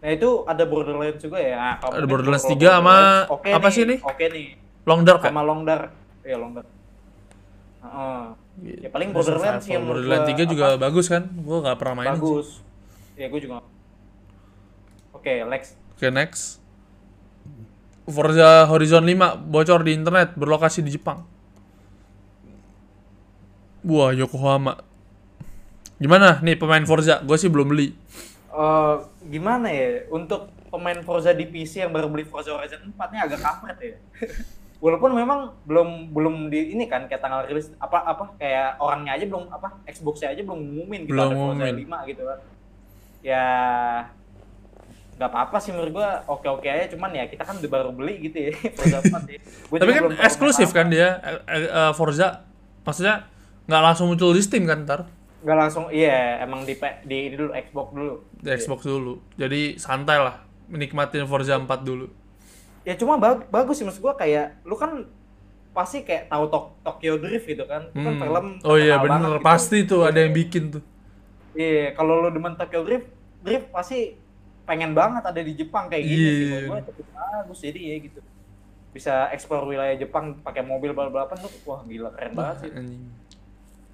[0.03, 1.55] Nah, itu ada Borderlands juga ya.
[1.55, 2.97] Nah, kalau Ada Borderlands kalau 3 sama
[3.31, 3.99] oke apa sih nih?
[4.03, 4.47] Oke nih.
[4.83, 5.31] Long Dark ya?
[5.31, 5.95] Sama Long Dark.
[6.27, 6.69] Iya, Long Dark.
[7.87, 8.23] Heeh.
[8.83, 11.31] Ya paling Borderlands yang Borderlands gua 3 juga bagus kan?
[11.31, 12.59] Gue gak pernah main bagus.
[13.15, 13.63] Iya, gue juga.
[15.23, 15.79] Oke, Lex.
[15.95, 16.59] Oke, next.
[18.11, 21.23] Forza Horizon 5 bocor di internet berlokasi di Jepang.
[23.87, 24.83] Wah, Yokohama.
[26.03, 27.23] Gimana nih pemain Forza?
[27.23, 27.95] Gue sih belum beli.
[28.51, 28.95] Eh,
[29.31, 33.39] gimana ya untuk pemain Forza di PC yang baru beli Forza Horizon 4 nya agak
[33.39, 33.95] kampret ya.
[34.83, 39.31] Walaupun memang belum belum di ini kan kayak tanggal rilis apa apa kayak orangnya aja
[39.31, 41.87] belum apa Xbox-nya aja belum ngumumin gitu Belum ada Forza ngumumin.
[41.87, 42.39] 5 gitu kan.
[43.23, 43.47] Ya
[45.13, 48.39] nggak apa-apa sih menurut gua oke-oke aja cuman ya kita kan udah baru beli gitu
[48.43, 49.39] ya Forza 4 ya.
[49.69, 52.43] Gua Tapi kan eksklusif kan dia eh, eh, Forza.
[52.81, 53.29] Maksudnya
[53.65, 55.01] nggak langsung muncul di Steam kan ntar.
[55.39, 59.13] nggak langsung iya emang di di ini dulu Xbox dulu di Xbox dulu.
[59.35, 62.07] Jadi santai lah menikmatin Forza 4 dulu.
[62.83, 65.07] ya cuma bag- bagus sih maksud gua kayak lu kan
[65.71, 68.23] pasti kayak tahu Tok- Tokyo Drift gitu kan itu kan Hmm.
[68.23, 69.41] film Oh iya bener, gitu.
[69.41, 70.83] pasti tuh ada yang bikin tuh.
[71.53, 73.07] iya kalau lu demen Tokyo Drift
[73.41, 74.19] Drift pasti
[74.63, 76.47] pengen banget ada di Jepang kayak gini sih Iya.
[76.49, 78.21] menurut gua cukup bagus jadi ya gitu
[78.93, 83.05] bisa explore wilayah Jepang pakai mobil balap-balapan tuh wah gila keren banget sih Anjing.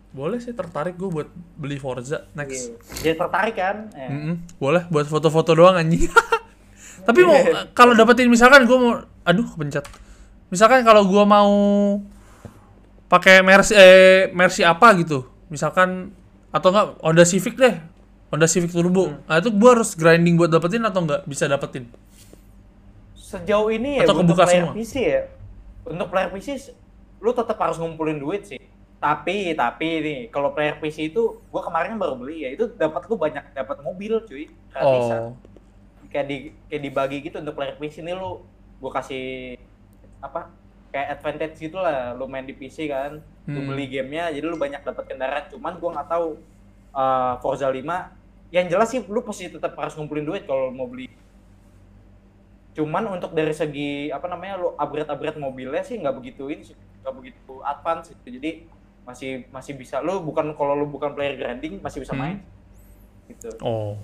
[0.09, 2.73] Boleh sih tertarik gue buat beli Forza next.
[2.73, 3.05] Iya.
[3.05, 4.09] jadi tertarik kan Eh.
[4.09, 6.09] Mm-mm, boleh buat foto-foto doang anjing.
[7.07, 7.37] Tapi mau
[7.71, 9.85] kalau dapetin misalkan gue mau aduh kepencet.
[10.49, 11.53] Misalkan kalau gua mau
[13.07, 15.29] pakai Mercy eh Mercy apa gitu.
[15.49, 16.13] Misalkan
[16.49, 17.77] atau enggak Honda Civic deh.
[18.29, 19.17] Honda Civic Turbo.
[19.25, 21.89] Nah, itu gua harus grinding buat dapetin atau enggak bisa dapetin?
[23.15, 24.73] sejauh ini ya Atau untuk player semua?
[24.73, 25.23] PC ya
[25.85, 26.49] untuk player PC
[27.19, 28.57] lu tetap harus ngumpulin duit sih
[28.97, 33.19] tapi tapi nih kalau player PC itu gua kemarin baru beli ya itu dapat gua
[33.21, 35.37] banyak dapat mobil cuy gratisan Oh.
[36.09, 36.37] kayak di
[36.67, 38.41] kayak dibagi gitu untuk player PC nih lu
[38.81, 39.61] gua kasih
[40.19, 40.49] apa
[40.89, 43.69] kayak advantage gitu lah lu main di PC kan lu Hmm.
[43.69, 46.29] beli gamenya jadi lu banyak dapat kendaraan cuman gua nggak tahu
[46.91, 47.85] uh, Forza 5
[48.49, 51.09] yang jelas sih lu pasti tetap harus ngumpulin duit kalau mau beli
[52.73, 56.77] cuman untuk dari segi apa namanya lu upgrade upgrade mobilnya sih nggak begitu ini sih
[56.99, 58.29] nggak begitu advance gitu.
[58.31, 58.65] jadi
[59.03, 62.23] masih masih bisa lu bukan kalau lu bukan player grinding masih bisa Hmm.
[62.23, 62.37] main
[63.27, 63.97] gitu Oh.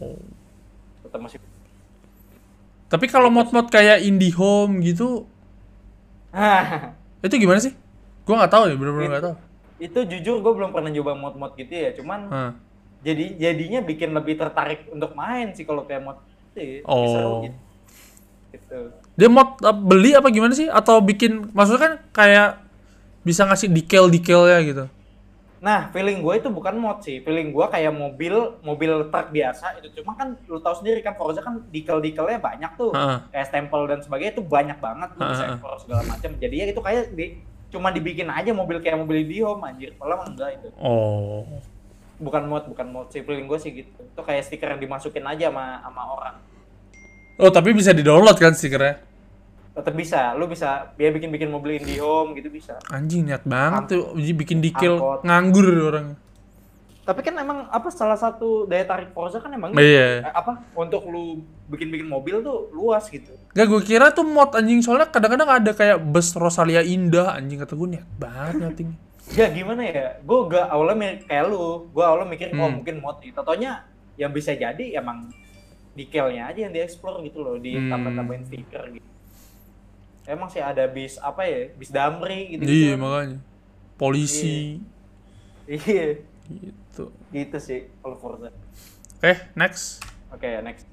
[1.00, 1.38] tetap masih
[2.84, 5.24] Tapi kalau mod-mod kayak IndiHome gitu
[7.24, 7.72] itu gimana sih?
[8.22, 9.36] Gua nggak tahu ya, bener-bener nggak tahu.
[9.76, 12.52] itu jujur gue belum pernah nyoba mod-mod gitu ya cuman Hah.
[13.04, 16.18] Jadi jadinya bikin lebih tertarik untuk main sih kalau kayak mod
[16.56, 16.66] itu ya.
[16.80, 17.12] Lebih Oh.
[17.12, 17.58] seru gitu.
[18.54, 18.78] gitu
[19.14, 20.66] Dia mod uh, beli apa gimana sih?
[20.66, 22.48] Atau bikin maksudnya kan kayak
[23.22, 24.08] bisa ngasih decal
[24.48, 24.84] ya gitu.
[25.64, 27.24] Nah, feeling gue itu bukan mod sih.
[27.24, 29.96] Feeling gue kayak mobil, mobil truk biasa itu.
[29.96, 32.92] Cuma kan lu tahu sendiri kan Forza kan decal-decalnya banyak tuh.
[32.92, 33.18] Heeh.
[33.32, 35.08] Kayak stempel dan sebagainya itu banyak banget.
[35.16, 35.56] Lu bisa Heeh.
[35.56, 36.30] ekspor segala macam.
[36.36, 37.26] Jadi ya itu kayak di
[37.72, 39.96] cuma dibikin aja mobil kayak mobil di home anjir.
[39.96, 40.68] Kalau enggak itu.
[40.76, 41.48] Oh.
[42.16, 43.20] Bukan mod, bukan mod sih.
[43.20, 43.90] Feeling gue sih gitu.
[43.98, 46.36] Itu kayak stiker yang dimasukin aja sama sama orang.
[47.34, 49.02] Oh, tapi bisa di-download kan stikernya?
[49.74, 50.30] Tetap bisa.
[50.38, 52.78] Lu bisa ya bikin-bikin mobil IndiHome gitu bisa.
[52.88, 55.26] Anjing niat banget tuh bikin Angkot.
[55.26, 56.14] nganggur orang.
[57.04, 60.24] Tapi kan emang apa salah satu daya tarik Forza kan emang Iya.
[60.24, 63.28] eh, apa untuk lu bikin-bikin mobil tuh luas gitu.
[63.52, 67.76] Gak gue kira tuh mod anjing soalnya kadang-kadang ada kayak bus Rosalia Indah anjing kata
[67.76, 68.90] gue niat banget nyating.
[69.32, 72.76] Ya gimana ya, gue gak awalnya kayak lu, gue awalnya mikir oh Hmm.
[72.76, 75.32] mungkin mod nih, totonya yang bisa jadi emang
[75.96, 79.06] dekalnya aja yang dieksplor gitu loh, ditambah-tambahin stiker gitu.
[80.24, 82.64] Emang sih ada bis apa ya, bis damri gitu.
[82.64, 83.38] Iya makanya.
[83.94, 84.80] Polisi
[85.64, 87.08] Iya, gitu.
[87.30, 88.52] gitu sih kalau Forza.
[89.16, 90.04] Oke, next.
[90.28, 90.84] Oke, next.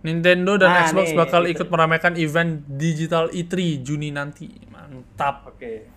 [0.00, 1.52] Nintendo dan Nah, Xbox nih, bakal itu.
[1.56, 4.48] ikut meramaikan event digital E3 Juni nanti.
[4.68, 5.48] Mantap.
[5.48, 5.88] Oke,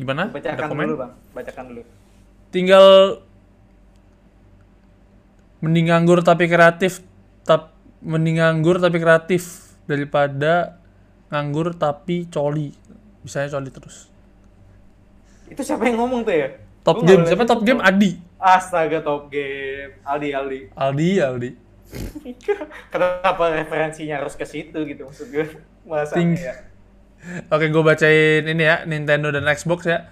[0.00, 0.32] Gimana?
[0.32, 0.86] Ada bacakan komen?
[0.88, 1.82] dulu bang, bacakan dulu.
[2.48, 2.86] Tinggal
[5.60, 7.04] mending nganggur tapi kreatif,
[7.44, 10.80] tap mending nganggur tapi kreatif daripada
[11.28, 12.72] nganggur tapi coli.
[13.20, 14.08] Bisanya coli terus.
[15.52, 16.48] Itu siapa yang ngomong tuh ya?
[16.80, 17.80] Top nggak game, siapa top game?
[17.84, 18.16] Adi.
[18.40, 20.60] Astaga top game, Aldi Aldi.
[20.72, 21.50] Aldi, Aldi.
[22.94, 25.44] Kenapa referensinya harus ke situ gitu maksud gue?
[25.84, 26.69] Masa Ting- ya?
[27.52, 30.08] Oke, gue bacain ini ya, Nintendo dan Xbox ya.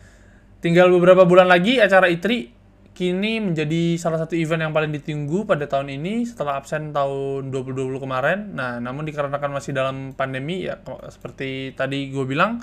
[0.60, 2.52] Tinggal beberapa bulan lagi acara E3
[2.92, 8.02] kini menjadi salah satu event yang paling ditunggu pada tahun ini setelah absen tahun 2020
[8.02, 8.38] kemarin.
[8.58, 12.58] Nah, namun dikarenakan masih dalam pandemi ya seperti tadi gue bilang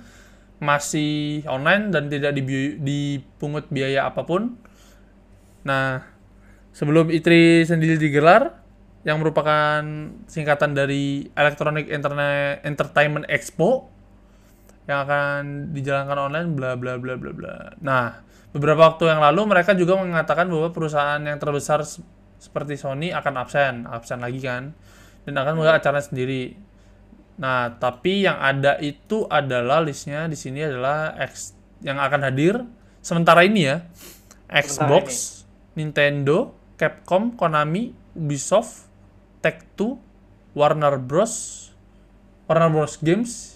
[0.59, 4.59] masih online dan tidak dipungut biaya apa pun.
[5.63, 6.03] Nah,
[6.75, 8.59] sebelum E3 sendiri digelar
[9.07, 9.81] yang merupakan
[10.27, 13.94] singkatan dari Electronic Internet Entertainment Expo
[14.85, 17.55] yang akan dijalankan online bla bla bla bla bla.
[17.81, 18.21] Nah,
[18.53, 21.81] beberapa waktu yang lalu mereka juga mengatakan bahwa perusahaan yang terbesar
[22.37, 24.77] seperti Sony akan absen, absen lagi kan,
[25.25, 26.53] dan akan menggelar acara sendiri.
[27.41, 32.63] Nah, tapi yang ada itu adalah listnya di sini adalah X yang akan hadir
[33.01, 33.83] sementara ini ya.
[34.45, 35.41] Xbox,
[35.73, 38.87] Nintendo, Capcom, Konami, Ubisoft,
[39.41, 39.97] Take-Two,
[40.53, 41.67] Warner Bros,
[42.45, 43.54] Warner Bros Games,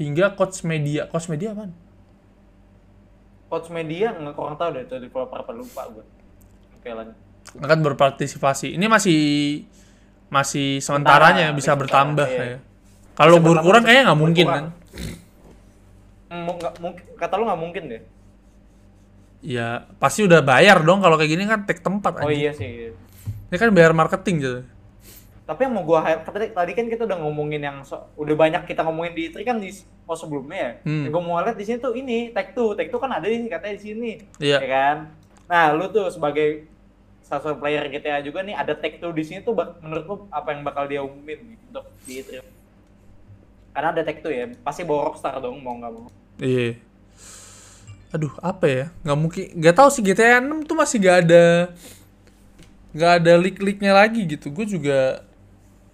[0.00, 1.08] hingga Koch Media.
[1.08, 1.68] Koch Media apa?
[3.48, 6.04] Coach Media nggak kurang tahu deh itu developer apa lupa gue.
[6.80, 7.16] Oke lanjut.
[7.60, 8.72] Akan berpartisipasi.
[8.76, 9.20] Ini masih
[10.32, 12.44] masih sementaranya Sementara, bisa bertambah iya.
[12.56, 12.58] ya.
[13.12, 14.64] Kalau berkurang kayaknya nggak mungkin kan.
[16.32, 18.02] Nggak mungkin kata lu nggak mungkin deh.
[19.42, 22.38] ya pasti udah bayar dong kalau kayak gini kan take tempat Oh anjing.
[22.38, 22.94] iya sih.
[23.50, 24.60] Ini kan bayar marketing gitu.
[25.52, 28.64] Tapi yang mau gua hype tadi, tadi kan kita udah ngomongin yang so- udah banyak
[28.64, 29.68] kita ngomongin di E3 kan di
[30.08, 30.72] oh sebelumnya ya.
[30.88, 31.04] Hmm.
[31.04, 32.72] Yang gua mau lihat di sini tuh ini Tech Two.
[32.72, 34.10] Tech Two kan ada di katanya di sini.
[34.40, 34.64] Iya.
[34.64, 34.96] Ya kan?
[35.52, 36.64] Nah, lu tuh sebagai
[37.20, 40.56] salah satu player GTA juga nih ada Tech Two di sini tuh menurut lu apa
[40.56, 42.40] yang bakal dia umumin nih untuk di E3?
[43.76, 46.08] Karena ada Tech Two ya, pasti bawa Rockstar dong mau nggak mau.
[46.40, 46.80] Iya.
[48.16, 48.84] Aduh, apa ya?
[49.04, 49.44] Nggak mungkin.
[49.52, 51.44] Nggak tahu sih GTA 6 tuh masih nggak ada
[52.92, 54.48] nggak ada leak-leaknya lagi gitu.
[54.48, 55.24] Gue juga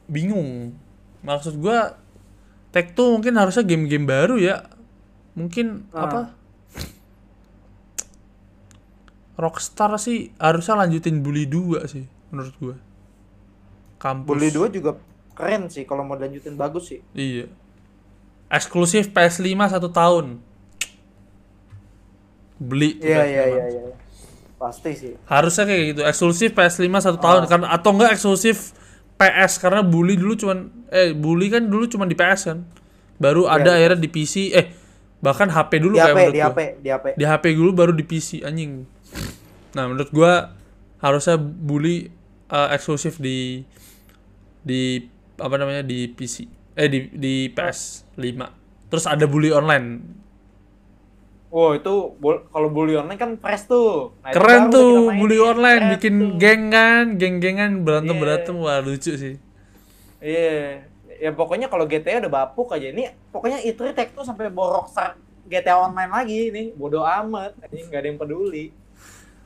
[0.08, 0.74] bingung.
[1.22, 1.78] Maksud gue
[2.94, 4.64] tuh mungkin harusnya game-game baru ya.
[5.36, 6.08] Mungkin Ah.
[6.08, 6.20] apa?
[9.38, 12.76] Rockstar sih harusnya lanjutin Bully 2 sih menurut gue.
[14.02, 14.26] Kampus.
[14.26, 14.98] Bully 2 juga
[15.38, 17.00] keren sih kalau mau lanjutin bagus sih.
[17.14, 17.46] Iya.
[18.50, 20.42] Eksklusif PS5 satu tahun.
[22.58, 22.98] Beli.
[22.98, 23.30] Iya PS5.
[23.30, 23.82] iya iya iya.
[24.58, 25.12] Pasti sih.
[25.30, 26.00] Harusnya kayak gitu.
[26.02, 28.74] Eksklusif PS5 satu tahun karena atau enggak eksklusif
[29.18, 32.58] PS karena Bully dulu cuman eh Bully kan dulu cuman di PS kan.
[33.18, 34.70] Baru ada akhirnya di PC eh
[35.18, 36.50] bahkan HP dulu Di kayak HP, menurut di gua.
[36.54, 37.06] HP, di HP.
[37.18, 38.86] Di HP dulu baru di PC anjing.
[39.74, 40.54] Nah, menurut gua
[41.02, 42.06] harusnya Bully
[42.48, 43.66] eh, eksklusif di
[44.62, 45.02] di
[45.38, 46.46] apa namanya di PC.
[46.78, 48.38] Eh di di PS5.
[48.88, 49.86] Terus ada Bully online.
[51.48, 51.94] Wow itu
[52.52, 54.12] kalau bully online kan fresh tuh.
[54.20, 55.08] Nah, Keren tuh.
[55.16, 56.30] Bully online Keren bikin tuh.
[56.36, 59.40] geng kan, geng-gengan berantem-berantem wah lucu sih.
[60.20, 60.84] Iya.
[61.18, 62.92] Ya pokoknya kalau GTA udah bapuk aja.
[62.92, 65.16] Ini pokoknya itu Tech tuh sampai Rockstar
[65.48, 66.66] GTA online lagi nih.
[66.76, 67.56] Bodoh amat.
[67.72, 68.64] Ini nggak ada yang peduli.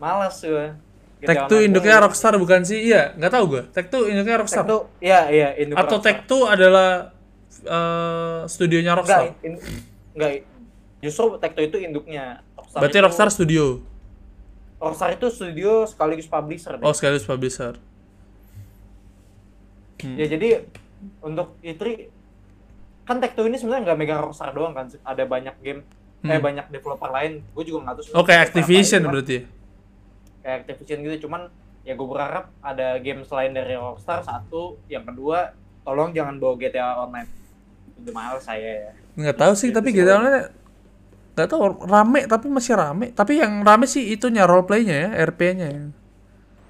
[0.03, 0.37] Males.
[0.43, 0.75] GTA
[1.23, 2.03] Tech tuh induknya.
[2.03, 2.83] Rockstar bukan sih?
[2.83, 3.63] Iya, nggak tahu gua.
[3.71, 4.67] Tech tuh induknya Tech Rockstar.
[4.67, 6.03] tuh iya iya induk Atau.
[6.03, 7.15] Tech tuh adalah
[7.63, 9.47] eh, studionya Enggak, Rockstar.
[9.47, 9.55] in,
[10.19, 10.31] enggak.
[11.03, 12.41] Justru tuh itu induknya.
[12.55, 13.65] Rockstar Berarti itu- Rockstar Studio.
[14.79, 16.75] Rockstar itu studio sekaligus publisher.
[16.75, 16.83] deh.
[16.83, 17.79] Oh, sekaligus publisher.
[20.03, 20.19] Hmm.
[20.19, 20.67] Ya jadi
[21.23, 22.11] untuk E3
[23.03, 25.87] kan Tech Two ini sebenarnya nggak megang Rockstar doang kan, ada banyak game,
[26.21, 26.43] eh Hmm.
[26.43, 27.43] banyak developer lain.
[27.53, 28.03] Gue juga nggak tahu.
[28.13, 29.43] Oh, kayak developer Activision berarti ya?
[30.41, 31.41] Kayak Activision gitu, cuman
[31.83, 36.99] ya gue berharap ada game selain dari Rockstar satu, yang kedua tolong jangan bawa GTA
[37.01, 37.31] Online.
[37.99, 38.93] Udah mahal saya ya.
[39.15, 39.91] Nggak tahu sih, tapi.
[39.91, 40.51] GTA Online
[41.33, 43.07] nggak tahu rame tapi masih rame.
[43.11, 45.85] Tapi yang rame sih itunya role play-nya ya, RP-nya ya.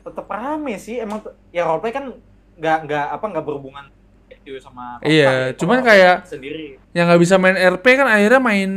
[0.03, 2.11] Tetap rame sih, emang ya roleplay kan
[2.53, 3.87] nggak nggak apa nggak berhubungan
[4.29, 5.55] itu sama Iya, ya.
[5.55, 6.79] cuman kayak- sendiri.
[6.91, 8.71] Yang nggak bisa main RP kan akhirnya main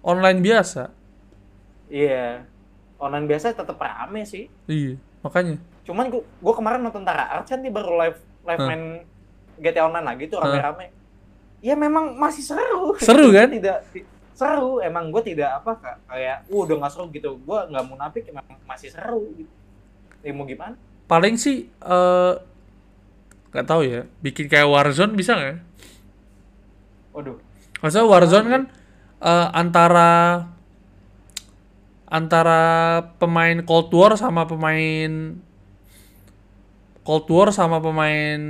[0.00, 0.94] online biasa.
[1.88, 2.46] Iya.
[2.96, 4.50] Online biasa tetap rame sih.
[4.64, 5.58] Iya, makanya.
[5.82, 8.66] Cuman gua, gua kemarin nonton Tara Art kan dia baru live live Hah.
[8.66, 8.82] main
[9.56, 10.90] GTA Online lagi tuh rame-rame.
[11.58, 12.94] Ya memang masih seru.
[12.98, 13.48] Seru kan?
[13.48, 14.06] Tidak ti-
[14.38, 14.78] seru.
[14.78, 17.34] Emang gue tidak apa Kak, kayak uh, udah nggak seru gitu.
[17.42, 19.50] Gua nggak munafik emang masih seru gitu.
[20.22, 20.78] Ya mau gimana?
[21.10, 22.34] Paling sih eh
[23.50, 25.58] nggak tahu ya, bikin kayak Warzone bisa nggak?
[27.18, 27.36] Waduh.
[27.82, 28.62] Maksudnya Warzone kan
[29.24, 30.10] eh, antara
[32.08, 32.62] antara
[33.20, 35.36] pemain Cold War sama pemain
[37.04, 38.40] Cold War sama pemain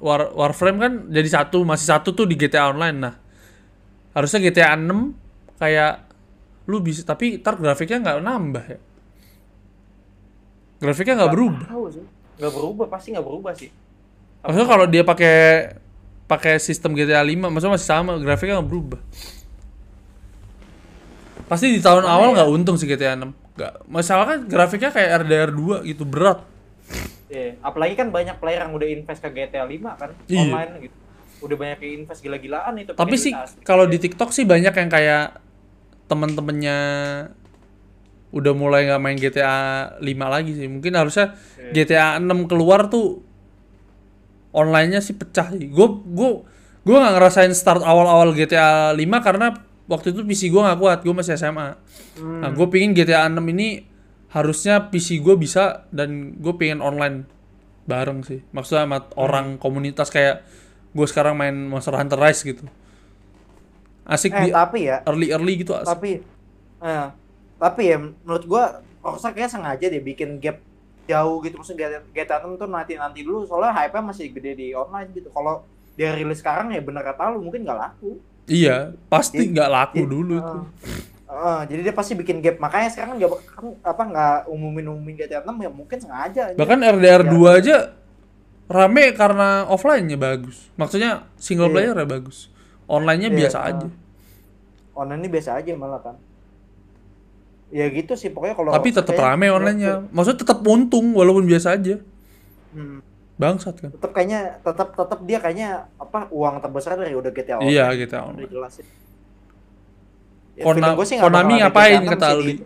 [0.00, 2.96] War, Warframe kan jadi satu, masih satu tuh di GTA Online.
[2.96, 3.14] Nah,
[4.16, 5.27] harusnya GTA 6
[5.58, 6.06] kayak
[6.68, 8.78] lu bisa tapi ntar grafiknya nggak nambah ya.
[10.78, 11.66] Grafiknya nggak berubah.
[12.38, 13.70] Nggak berubah, pasti nggak berubah sih.
[14.46, 15.36] Maksudnya kalau dia pakai
[16.30, 19.00] pakai sistem GTA 5, maksudnya masih sama, grafiknya nggak berubah.
[21.48, 23.32] Pasti di tahun awal nggak untung sih GTA 6.
[23.58, 26.44] Nggak, masalah kan grafiknya kayak RDR 2 gitu, berat.
[27.28, 30.40] Iya, apalagi kan banyak player yang udah invest ke GTA 5 kan Iya.
[30.46, 30.96] online gitu.
[31.42, 32.92] Udah banyak yang invest gila-gilaan itu.
[32.94, 33.32] Tapi sih
[33.66, 35.47] kalau di TikTok sih banyak yang kayak
[36.08, 36.78] temen-temennya
[38.28, 39.56] udah mulai nggak main GTA
[40.00, 40.68] 5 lagi sih.
[40.68, 41.32] Mungkin harusnya.
[41.72, 43.20] GTA 6 keluar tuh
[44.52, 45.68] online-nya sih pecah sih.
[45.68, 46.30] Gue gue
[46.84, 49.52] gue nggak ngerasain start awal-awal GTA 5 karena
[49.88, 50.98] waktu itu PC gue nggak kuat.
[51.04, 51.76] Gue masih SMA.
[52.20, 52.40] Hmm.
[52.44, 53.84] Nah, gue pingin GTA 6 ini
[54.28, 57.24] harusnya PC gue bisa dan gue pengen online
[57.88, 58.44] bareng sih.
[58.52, 59.12] Maksudnya sama Hmm.
[59.16, 60.44] orang komunitas kayak
[60.92, 62.64] gue sekarang main Monster Hunter Rise gitu.
[64.08, 65.84] Asik eh di tapi ya, early early gitu asik.
[65.86, 66.10] tapi
[66.80, 67.06] eh,
[67.56, 68.64] tapi ya menurut gua
[68.98, 70.58] Rockstar kayak sengaja deh bikin gap
[71.04, 72.00] jauh gitu maksudnya GTA,
[72.34, 75.60] GTA 6 tuh nanti nanti dulu soalnya hype-nya masih gede di online gitu kalau
[75.94, 80.08] dia rilis sekarang ya bener kata lu mungkin nggak laku Iya, pasti nggak laku jadi-
[80.08, 80.62] dulu eh, tuh.
[81.28, 85.40] eh, jadi dia pasti bikin gap makanya sekarang nggak kan apa nggak umumin umumin GTA
[85.42, 86.56] 6 ya mungkin sengaja aja.
[86.56, 87.30] Bahkan RDR Ya.
[87.30, 87.76] 2 aja
[88.66, 90.68] rame karena offline-nya bagus.
[90.74, 91.74] Maksudnya single Iya.
[91.74, 92.48] player ya bagus.
[92.88, 93.86] Online-nya Iya, biasa aja.
[94.92, 96.16] online ini biasa aja malah kan
[97.68, 100.08] ya gitu sih pokoknya kalau Tapi tetap rame online-nya.
[100.08, 102.00] Maksudnya tetap untung walaupun biasa aja.
[102.72, 103.04] Hmm,
[103.36, 103.90] Bangsat kan.
[103.92, 107.70] tetap kayaknya tetap tetap dia kayaknya apa uang terbesar dari udah GTA Online.
[107.70, 108.16] Iya, gitu.
[108.16, 108.86] Udah jelas sih.
[110.56, 112.64] Ya, Kona- Konami ngapain GTA kata di-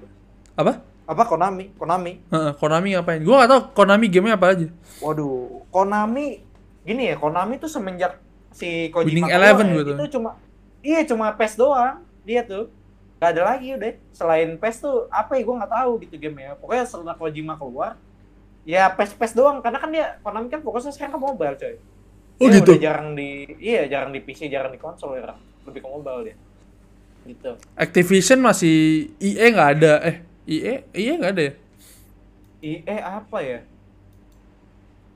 [0.54, 0.72] Apa?
[1.02, 1.64] Apa Konami?
[1.76, 2.12] Konami.
[2.30, 3.20] Heeh, Konami ngapain?
[3.20, 4.66] Gua gak tau Konami gamenya apa aja.
[5.02, 6.40] Waduh, Konami
[6.86, 8.21] gini ya, Konami tuh semenjak
[8.52, 9.90] si Kojima Winning Eleven ya, gitu.
[9.96, 10.30] Itu cuma
[10.84, 12.68] iya cuma PES doang dia tuh.
[13.22, 13.92] Gak ada lagi udah.
[14.14, 16.54] Selain PES tuh apa ya gue nggak tahu gitu gamenya.
[16.58, 17.98] Pokoknya setelah Kojima keluar
[18.62, 21.74] ya PES PES doang karena kan dia Konami kan fokusnya sekarang ke mobile coy.
[22.42, 22.72] Oh Dia gitu.
[22.74, 25.34] Udah jarang di iya jarang di PC, jarang di konsol ya.
[25.66, 26.36] Lebih ke mobile dia.
[27.22, 27.52] Gitu.
[27.78, 29.92] Activision masih EA nggak ada.
[30.02, 31.54] Eh, EA EA nggak ada ya?
[32.62, 33.60] IE apa ya?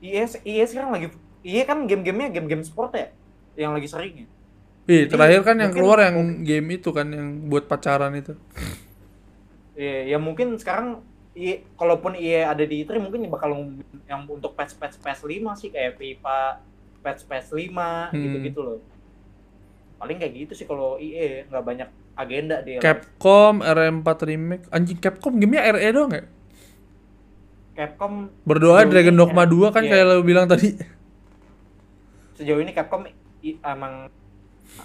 [0.03, 1.07] IE IE sekarang lagi
[1.47, 3.07] IE kan game-gamenya game-game sport ya
[3.57, 4.27] yang lagi sering ya.
[4.87, 6.15] Iya, Jadi, terakhir kan yang keluar yang
[6.47, 8.37] game itu kan yang buat pacaran itu.
[9.75, 11.03] Iya, ya mungkin sekarang
[11.37, 13.53] IE, kalaupun IE ada di E3 mungkin bakal
[14.07, 16.39] yang untuk patch patch PS 5 sih kayak FIFA
[17.03, 18.15] patch PS 5 Hmm.
[18.15, 18.79] gitu-gitu loh.
[19.97, 22.81] Paling kayak gitu sih kalau IE nggak banyak agenda dia.
[22.81, 24.65] Capcom RM4 remake.
[24.73, 26.23] Anjing Capcom gamenya RE doang ya?
[27.77, 29.69] Capcom Berdoa Dragon Dogma ya.
[29.69, 29.91] 2 kan Iya.
[29.93, 30.73] kayak lo bilang tadi.
[32.37, 33.01] sejauh ini Capcom
[33.63, 34.11] emang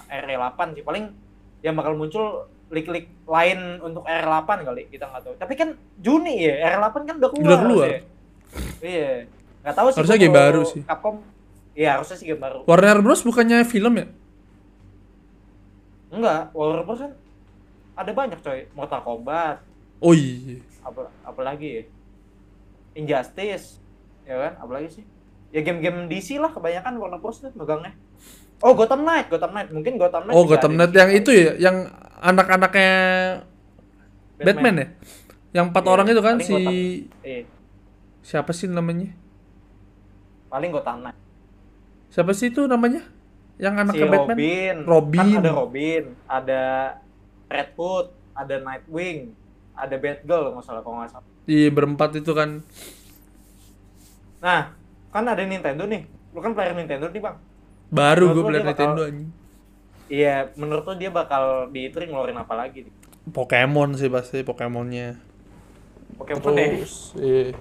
[0.07, 1.11] R8 sih paling
[1.59, 5.33] yang bakal muncul lik-lik lain untuk R8 kali kita nggak tahu.
[5.35, 7.47] Tapi kan Juni ya R8 kan udah keluar.
[7.49, 7.87] Udah keluar.
[7.91, 8.01] harusnya.
[8.79, 9.11] Iya.
[9.63, 9.97] Nggak tahu sih.
[9.99, 10.81] Harusnya game baru sih.
[10.87, 11.15] Capcom
[11.73, 12.59] Iya harusnya sih game baru.
[12.69, 14.05] Warner Bros bukannya film ya?
[16.13, 17.13] Enggak, Warner Bros kan
[17.97, 18.69] ada banyak coy.
[18.77, 19.57] Mortal Kombat,
[19.97, 20.61] Oh iya.
[20.85, 21.83] apa apalagi ya?
[22.93, 23.81] Injustice,
[24.29, 24.53] ya kan?
[24.61, 25.05] Apalagi sih?
[25.49, 27.97] Ya game-game DC lah kebanyakan Warner Bros tuh megangnya.
[28.61, 29.69] Oh Gotham Knight, Gotham Knight.
[29.73, 31.77] Mungkin Gotham Knight Oh, Gotham Knight yang itu ya, yang
[32.19, 32.91] anak-anaknya
[34.39, 34.87] Batman, ya?
[35.53, 36.73] Yang empat Iya, orang itu kan si Gotham.
[37.23, 37.41] Iya,
[38.23, 39.09] siapa sih namanya?
[40.53, 41.17] paling Gotham Knight.
[42.13, 43.01] Siapa sih itu namanya?
[43.57, 44.37] Yang Si anaknya Batman?
[44.37, 44.75] Robin.
[44.85, 45.19] Robin.
[45.33, 46.61] Kan ada Robin, ada
[47.49, 49.33] Red Hood, ada Nightwing,
[49.73, 51.25] ada Batgirl nggak salah kalau nggak salah.
[51.49, 52.61] Iya, berempat itu kan.
[54.39, 54.77] Nah,
[55.09, 56.05] kan ada Nintendo nih.
[56.33, 57.37] Lu kan player Nintendo nih, Bang.
[57.93, 59.29] Baru gue beli Nintendo anjing.
[60.09, 62.93] Iya, menurut lu dia bakal di E3 ngeluarin apa lagi nih?
[63.29, 65.15] Pokemon sih pasti Pokemonnya.
[66.17, 66.67] Pokemon ya?
[66.75, 67.55] Terus, iya.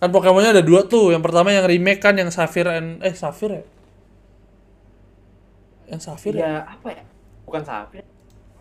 [0.00, 1.12] Kan Pokemonnya ada dua tuh.
[1.12, 3.64] Yang pertama yang remake kan yang Sapphire and eh Sapphire ya?
[5.92, 6.40] Yang Sapphire ya?
[6.40, 7.04] Iya, apa ya?
[7.44, 8.08] Bukan Sapphire.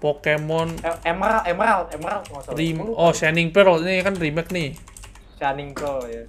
[0.03, 2.25] Pokemon Eh, Emerald, Emerald, Emerald
[2.83, 2.99] lupa.
[2.99, 4.75] Oh, Shining Pearl ini kan remake nih.
[5.39, 6.27] Shining Pearl ya.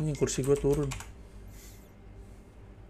[0.00, 0.88] Ini kursi gue turun.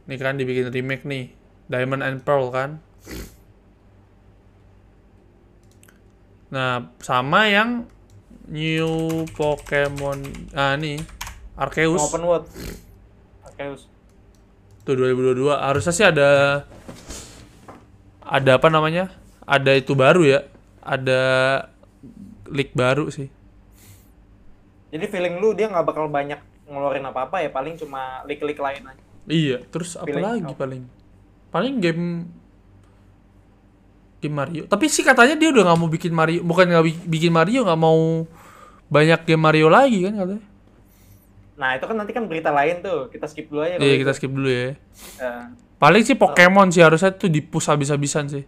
[0.05, 1.33] Ini kan dibikin remake nih.
[1.65, 2.81] Diamond and Pearl kan.
[6.53, 7.89] Nah, sama yang
[8.45, 11.01] New Pokemon ah nih
[11.57, 12.47] Arceus Open World.
[13.41, 13.89] Arceus.
[14.85, 16.63] tuh 2022 harusnya sih ada
[18.21, 19.09] ada apa namanya?
[19.49, 20.41] Ada itu baru ya.
[20.85, 21.23] Ada
[22.53, 23.33] leak baru sih.
[24.93, 26.39] Jadi feeling lu dia nggak bakal banyak
[26.69, 29.04] ngeluarin apa-apa ya, paling cuma leak-leak lain aja.
[29.25, 30.83] Iya, terus apa lagi paling?
[31.49, 32.05] Paling game
[34.21, 34.63] game Mario.
[34.65, 37.77] Tapi sih katanya dia udah nggak mau bikin Mario, bukan nggak bi- bikin Mario, nggak
[37.77, 38.25] mau
[38.87, 40.45] banyak game Mario lagi kan katanya.
[41.55, 43.07] Nah, itu kan nanti kan berita lain tuh.
[43.09, 43.79] Kita skip dulu aja.
[43.79, 44.01] Iya, itu.
[44.03, 44.75] kita skip dulu ya.
[45.21, 45.43] Eh,
[45.75, 48.45] Paling sih Pokemon sih harusnya tuh dipus habis-habisan sih.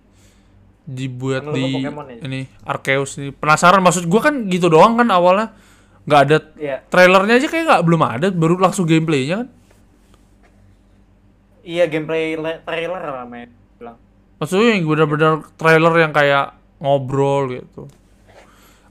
[0.82, 2.16] Dibuat Menurut di Pokemon ya?
[2.24, 3.30] ini Arceus nih.
[3.30, 5.54] Penasaran maksud gua kan gitu doang kan awalnya.
[6.06, 6.76] nggak ada Iya.
[6.86, 9.48] trailernya aja kayak nggak belum ada, baru langsung gameplaynya kan.
[11.66, 13.98] Iya, gameplay le- trailer namanya bilang.
[14.38, 16.46] Maksudnya yang benar-benar trailer yang kayak
[16.78, 17.90] ngobrol gitu.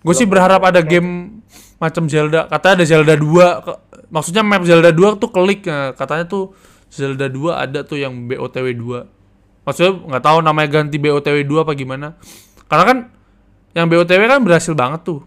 [0.04, 1.40] Gue sih berharap ada game
[1.78, 2.46] macam Zelda.
[2.46, 3.64] Katanya ada Zelda 2.
[3.64, 5.64] Ke- Maksudnya map Zelda 2 tuh klik.
[5.66, 6.52] Nah, katanya tuh
[6.92, 9.00] Zelda 2 ada tuh yang BOTW 2.
[9.64, 12.20] Maksudnya nggak tahu namanya ganti BOTW 2 apa gimana.
[12.68, 12.98] Karena kan
[13.72, 15.24] yang BOTW kan berhasil banget tuh.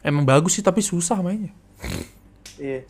[0.00, 1.52] Emang bagus sih tapi susah mainnya.
[2.56, 2.88] Iya.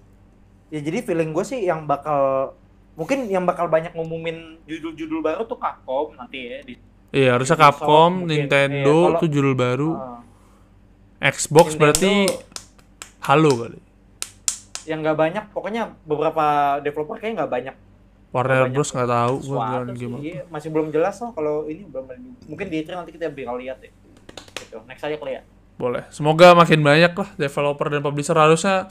[0.71, 2.55] Ya jadi feeling gue sih yang bakal
[2.95, 6.75] mungkin yang bakal banyak ngumumin judul-judul baru tuh Capcom nanti ya di
[7.11, 8.47] Iya, harusnya Capcom, mungkin.
[8.47, 9.91] Nintendo Iya, kalau- tuh judul baru.
[9.93, 10.23] Ah.
[11.21, 12.13] Xbox Nintendo- berarti
[13.21, 13.81] Halo kali.
[14.83, 16.45] yang nggak banyak pokoknya beberapa
[16.81, 17.77] developer kayaknya nggak banyak
[18.31, 20.23] Warner Bros nggak tahu gua bilang gimana.
[20.23, 22.07] Iya, masih belum jelas loh kalau ini belum
[22.47, 23.91] mungkin di E3 nanti kita bakal lihat deh
[24.57, 25.43] gitu next aja kali ya
[25.75, 26.05] Boleh.
[26.09, 28.87] Semoga makin banyak lah developer dan publisher harusnya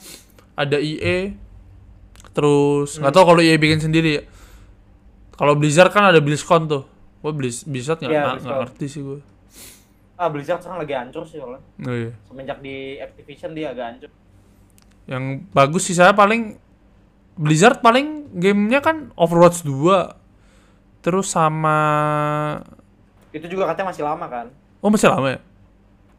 [0.53, 1.37] ada EA.
[2.39, 4.23] Terus nggak tahu kalau EA bikin sendiri ya.
[5.35, 6.87] Kalau Blizzard kan ada BlizzCon tuh.
[7.19, 9.19] Gue Blizz Blizzard nggak Iya, nggak- ngerti sih gue.
[10.15, 11.59] ah Blizzard sekarang lagi hancur sih soalnya.
[11.79, 12.11] Oh, iya.
[12.25, 14.11] Semenjak di Activision dia agak hancur.
[15.03, 16.55] Yang bagus sih saya paling
[17.33, 20.11] Blizzard paling gamenya kan Overwatch 2
[20.99, 21.79] terus sama
[23.29, 24.47] Itu juga katanya masih lama kan?
[24.77, 25.39] oh masih lama ya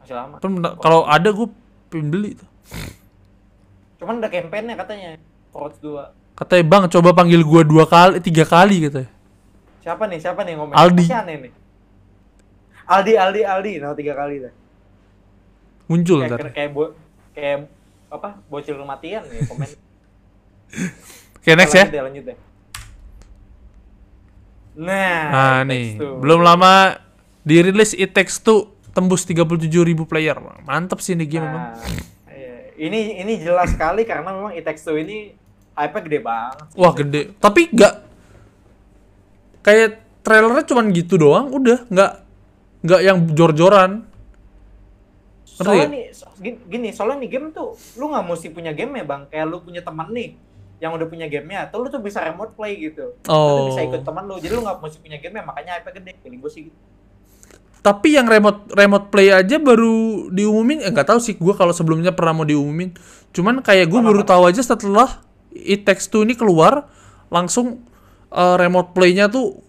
[0.01, 0.35] Masih lama.
[0.37, 1.47] Kan kalau ada gue
[1.87, 2.49] pengen beli tuh
[3.95, 5.21] Cuman ada campaign-nya katanya.
[5.51, 6.39] Overwatch 2.
[6.41, 9.11] katanya bang coba panggil gue dua kali tiga kali katanya
[9.81, 10.19] Siapa nih?
[10.21, 10.77] Siapa nih ngomong?
[10.77, 11.05] Aldi.
[11.09, 11.51] Masih aneh nih.
[12.85, 13.73] Aldi, Aldi, Aldi.
[13.81, 14.53] Nah, tiga kali dah.
[15.89, 16.83] muncul Kayak, ntar kayak, bo
[17.35, 17.67] kayak
[18.07, 18.29] apa?
[18.47, 19.67] Bocil kematian nih komen.
[21.41, 22.37] oke next ya Lanjut deh, lanjut deh.
[24.71, 26.23] Nah, nah nih Two.
[26.23, 26.95] belum lama
[27.43, 29.67] dirilis It Takes Two tembus 37.000
[30.07, 31.75] player mantep sih ini game Nah,
[32.31, 32.71] iya.
[32.79, 35.35] ini ini jelas sekali karena memang It Takes Two ini
[35.73, 36.65] hype-nya gede banget.
[36.73, 37.93] wah gede tapi nggak
[39.61, 39.89] kayak
[40.21, 42.11] trailernya cuman gitu doang udah nggak
[42.81, 44.05] nggak yang jor-joran
[45.51, 45.89] Soalnya nggak?
[45.91, 49.29] nih, so- gini, gini, soalnya nih game tuh, lu nggak mesti punya game ya bang.
[49.29, 50.33] Kayak lu punya teman nih,
[50.79, 53.13] yang udah punya gamenya, tuh lu tuh bisa remote play gitu.
[53.21, 53.85] Lu tuh bisa Oh.
[53.85, 56.11] ikut teman lu, jadi lu nggak mesti punya game ya, makanya hype gede.
[56.17, 56.77] Feeling gue sih gitu.
[57.79, 59.93] Tapi yang remote remote play aja baru
[60.29, 62.97] diumumin, eh nggak tahu sih gue kalau sebelumnya pernah mau diumumin.
[63.29, 65.21] Cuman kayak gue baru tahu aja setelah
[65.51, 66.87] It Takes Two ini keluar,
[67.27, 67.83] langsung
[68.31, 69.59] eh, remote playnya tuh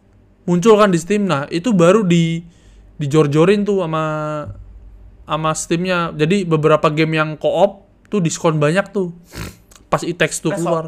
[0.46, 1.26] muncul kan di Steam.
[1.26, 2.42] Nah itu baru di
[2.98, 4.04] dijor-jorin tuh sama
[5.26, 6.10] sama Steamnya.
[6.14, 9.10] Jadi beberapa game yang co-op tuh diskon banyak tuh
[9.86, 10.86] pas It Takes Two Nah, so- keluar.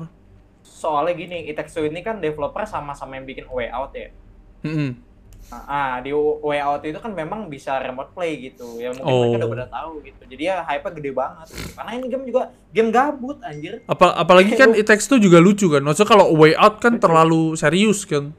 [0.85, 4.13] Soalnya gini, It Takes Two ini kan developer sama-sama yang bikin Way Out ya.
[4.61, 4.91] Mm-mm.
[4.93, 5.14] Nah,
[5.51, 8.79] ah, di Way Out itu kan memang bisa remote play gitu.
[8.79, 9.21] Ya mungkin Oh.
[9.27, 10.23] mereka udah pada tahu gitu.
[10.25, 11.47] Jadi ya hype-nya gede banget.
[11.73, 13.85] Karena ini game juga game gabut anjir.
[13.85, 15.81] Apa apalagi kan It Takes Two juga lucu kan.
[15.81, 18.33] Maksudnya kalau Way Out kan terlalu serius kan.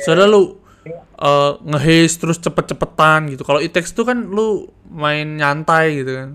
[0.00, 0.58] Soalnya lu
[1.16, 3.42] uh, nge-haze terus cepet-cepetan gitu.
[3.42, 6.30] Kalau It Takes Two kan lu main nyantai gitu kan.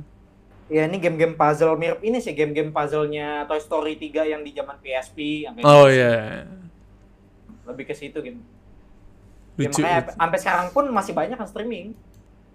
[0.71, 4.79] Ya ini game-game puzzle mirip ini sih game-game puzzle-nya Toy Story 3 yang di zaman
[4.79, 5.99] PSP yang kayak Oh gitu.
[5.99, 6.47] iya.
[7.67, 8.39] Lebih ke situ gitu.
[9.59, 9.83] Ya, Lucu.
[9.83, 10.13] makanya lucu.
[10.15, 11.93] sampai sekarang pun masih banyak kan streaming.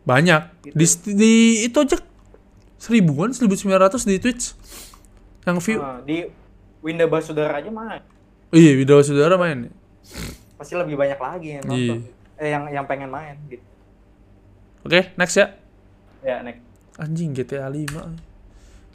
[0.06, 0.42] Banyak.
[0.64, 0.74] Gitu.
[0.74, 1.32] Di, di
[1.68, 1.96] itu aja
[2.80, 4.54] seribuan, 1900 di Twitch.
[5.46, 5.78] Yang view.
[5.78, 6.26] Nah, di
[6.82, 8.00] Windows Basudara aja mah
[8.54, 9.74] Iya, video saudara main.
[10.56, 11.98] pasti lebih banyak lagi yang nonton.
[12.40, 13.60] Eh yang yang pengen main gitu.
[14.86, 15.52] Oke, next ya.
[16.22, 16.62] Ya, next.
[16.96, 18.16] Anjing GTA 5.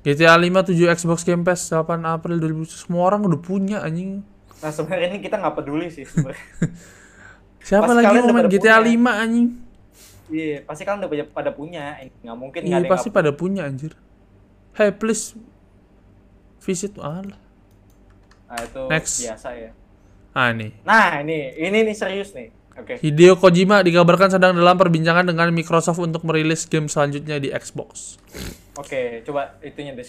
[0.02, 2.88] GTA 5 7 Xbox Game Pass 8 April 2000.
[2.88, 4.26] Semua orang udah punya anjing.
[4.64, 6.48] Nah, sebenarnya ini kita nggak peduli sih sebenarnya.
[7.62, 8.90] Siapa Pasti lagi mau udah main GTA punya.
[8.90, 9.48] 5 anjing?
[10.32, 11.84] Iya, pasti kalian udah pada punya.
[12.00, 13.92] Eh, Nggak mungkin nggak Iya ada yang pasti pada punya anjir.
[14.72, 15.36] Hey please
[16.64, 17.36] visit punya.
[18.48, 19.20] Nah, itu Next.
[19.24, 19.72] biasa ya.
[20.32, 20.72] Ah nih.
[20.88, 22.50] Nah, ini ini nih serius nih.
[22.72, 23.04] Oke.
[23.04, 28.16] Hideo Kojima dikabarkan sedang dalam perbincangan dengan Microsoft untuk merilis game selanjutnya di Xbox.
[28.80, 30.08] Oke, coba itunya deh.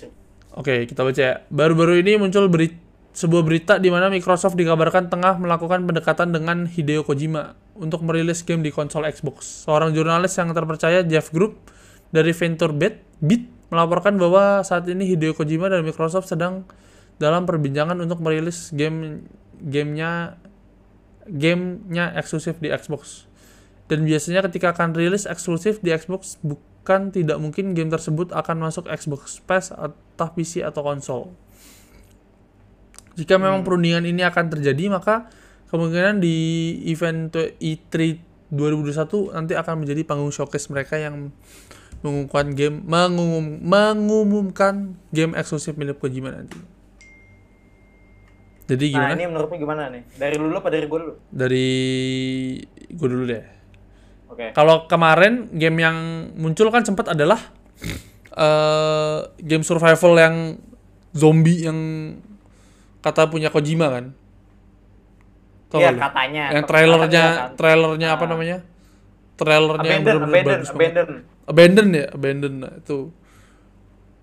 [0.55, 1.35] Oke, kita baca ya.
[1.51, 2.79] Baru-baru ini muncul beri-
[3.13, 8.65] sebuah berita di mana Microsoft dikabarkan tengah melakukan pendekatan dengan Hideo Kojima untuk merilis game
[8.65, 9.69] di konsol Xbox.
[9.69, 11.61] Seorang jurnalis yang terpercaya Jeff Group
[12.09, 16.65] dari Venture Beat, Beat melaporkan bahwa saat ini Hideo Kojima dan Microsoft sedang
[17.21, 19.29] dalam perbincangan untuk merilis game
[19.61, 20.41] gamenya
[21.29, 23.29] gamenya eksklusif di Xbox.
[23.87, 28.89] Dan biasanya ketika akan rilis eksklusif di Xbox bukan tidak mungkin game tersebut akan masuk
[28.89, 31.23] Xbox Pass atau PC atau konsol.
[33.17, 35.29] Jika memang perundingan ini akan terjadi maka
[35.69, 36.37] kemungkinan di
[36.89, 38.21] event E3
[38.53, 41.33] 2021 nanti akan menjadi panggung showcase mereka yang
[42.05, 46.61] mengumumkan game mengumum, mengumumkan game eksklusif milik Kojima nanti.
[48.69, 49.13] Jadi Nah, gimana?
[49.17, 50.03] ini menurutmu gimana nih?
[50.17, 51.15] Dari lu apa dari gue dulu?
[51.33, 51.69] Dari
[52.93, 53.45] gue dulu deh.
[54.33, 54.47] Oke.
[54.57, 55.97] Kalau kemarin game yang
[56.37, 57.41] muncul kan sempat adalah
[58.33, 60.37] eh game survival yang
[61.13, 61.79] zombie yang
[63.03, 64.05] kata punya Kojima kan.
[65.69, 66.45] Tau Iya, katanya.
[66.53, 67.51] Yang trailernya, katanya kan.
[67.57, 68.31] trailernya apa Ah.
[68.31, 68.59] namanya?
[69.33, 70.93] Trailernya yang Abandon, bener-bener abandon, bagus banget.
[70.93, 71.11] abandon.
[71.43, 72.99] Abandon ya, abandon nah, itu.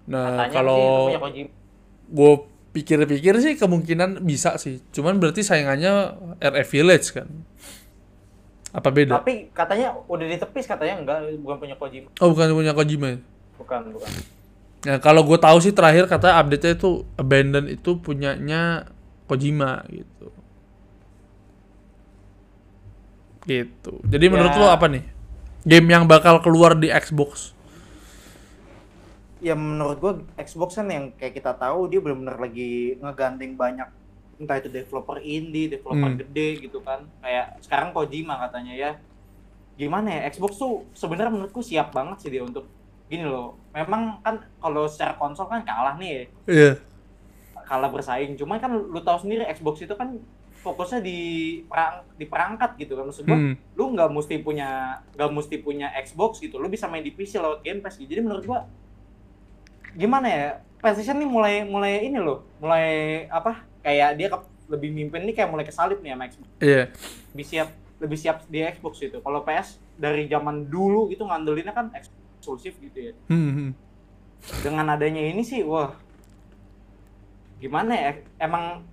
[0.09, 0.81] Nah, Katanya kalau
[2.09, 2.33] gue
[2.71, 4.81] pikir-pikir sih kemungkinan bisa sih.
[4.89, 5.91] Cuman berarti saingannya
[6.39, 7.27] RF Village kan.
[8.69, 9.17] Apa beda?
[9.17, 12.09] Tapi katanya udah ditepis katanya enggak, bukan punya Kojima.
[12.21, 13.19] Oh, bukan punya Kojima ya?
[13.57, 14.09] Bukan, bukan.
[14.79, 18.87] Ya kalau gue tahu sih terakhir kata update-nya itu Abandon itu punyanya
[19.27, 20.31] Kojima gitu.
[23.43, 23.93] Gitu.
[24.05, 24.59] Jadi menurut Ya.
[24.61, 25.03] lo apa nih?
[25.65, 27.51] Game yang bakal keluar di Xbox.
[29.39, 33.87] Ya menurut gua Xbox kan yang kayak kita tahu dia benar-benar lagi ngegandeng banyak
[34.39, 36.19] entah itu developer indie, developer Hmm.
[36.19, 37.07] gede gitu kan.
[37.19, 38.91] Kayak sekarang Kojima katanya ya.
[39.79, 42.67] gimana ya Xbox tuh sebenarnya menurutku siap banget sih dia untuk
[43.09, 43.57] gini loh.
[43.69, 46.77] Memang kan kalau secara konsol kan kalah nih, Iya.
[47.59, 48.33] kalah bersaing.
[48.33, 50.17] Cuman kan lu tahu sendiri Xbox itu kan
[50.59, 51.19] fokusnya di
[51.63, 53.33] perang di perangkat gitu kan maksud gua.
[53.33, 53.55] Hmm.
[53.73, 54.69] Lu nggak mesti punya
[55.13, 56.57] nggak mesti punya Xbox gitu.
[56.57, 58.07] Lu bisa main di PC lewat Game Pass gitu.
[58.07, 58.67] Jadi menurut gua
[59.91, 60.45] gimana ya?
[60.79, 62.87] PlayStation nih mulai mulai ini loh, mulai
[63.27, 63.67] apa?
[63.81, 66.47] Kayak dia ke- lebih mimpin nih kayak mulai kesalip nih sama Xbox.
[66.59, 66.83] Iya.
[67.29, 69.17] lebih siap lebih siap di Xbox itu.
[69.17, 71.91] Kalau PS dari zaman dulu itu ngandelinnya kan
[72.39, 73.13] eksklusif gitu ya.
[73.27, 73.69] Hmm, hmm.
[74.63, 75.91] Dengan adanya ini sih, wah,
[77.59, 78.11] gimana ya?
[78.39, 78.87] Emang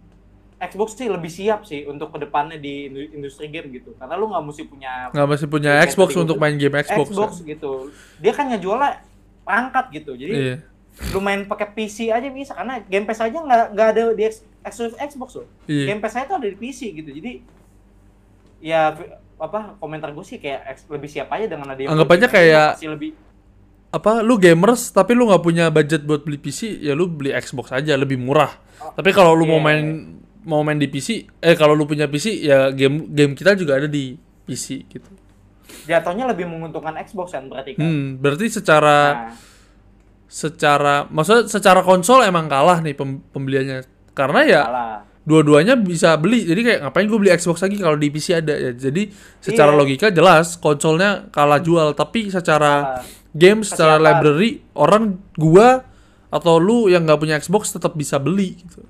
[0.57, 3.93] Xbox sih lebih siap sih untuk ke depannya di indu- industri game gitu.
[3.95, 7.07] Karena lu nggak mesti punya Nggak masih punya Xbox untuk gua- main game Xbox.
[7.07, 7.55] Xbox, ya.
[7.55, 7.73] gitu.
[8.19, 9.05] Dia kan ngejualnya
[9.45, 10.13] perangkat gitu.
[10.17, 10.57] Jadi Iya.
[11.13, 14.23] lu main pakai PC aja bisa karena Game Pass aja nggak nggak ada di
[14.65, 15.49] eksklusif Xbox loh.
[15.67, 15.85] Iya.
[15.87, 17.11] Game Pass saya tuh ada di PC gitu.
[17.13, 17.45] Jadi
[18.59, 18.97] ya
[19.37, 23.13] apa komentar gue sih kayak lebih siap aja dengan ada Anggap aja kayak- lebih
[23.97, 27.73] Apa lu gamers tapi lu nggak punya budget buat beli PC, ya lu beli Xbox
[27.73, 28.53] aja lebih murah.
[28.77, 29.65] Oh, Tapi kalau lu mau iya.
[29.65, 29.85] main
[30.43, 31.09] mau main di PC,
[31.41, 35.09] eh kalau lu punya PC ya game game kita juga ada di PC gitu.
[35.83, 37.83] jatuhnya lebih menguntungkan Xbox kan berarti kan.
[37.83, 39.35] Hmm, berarti secara Nah,
[40.27, 43.87] secara maksudnya secara konsol emang kalah nih pem- pembeliannya.
[44.13, 44.63] Karena ya
[45.23, 46.43] dua-duanya bisa beli.
[46.43, 48.71] Jadi kayak ngapain gue beli Xbox lagi kalau di PC ada ya.
[48.73, 49.79] Jadi secara Iya.
[49.79, 53.03] logika jelas konsolnya kalah jual, tapi secara.
[53.37, 55.85] Game secara library orang gua
[56.27, 58.83] atau lu yang nggak punya Xbox tetap bisa beli gitu.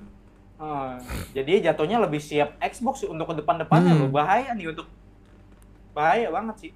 [0.56, 0.96] Hmm,
[1.36, 4.00] jadi jatuhnya lebih siap Xbox sih untuk ke depan-depannya Hmm.
[4.06, 4.10] loh.
[4.10, 4.88] Bahaya nih untuk
[5.92, 6.72] bahaya banget sih.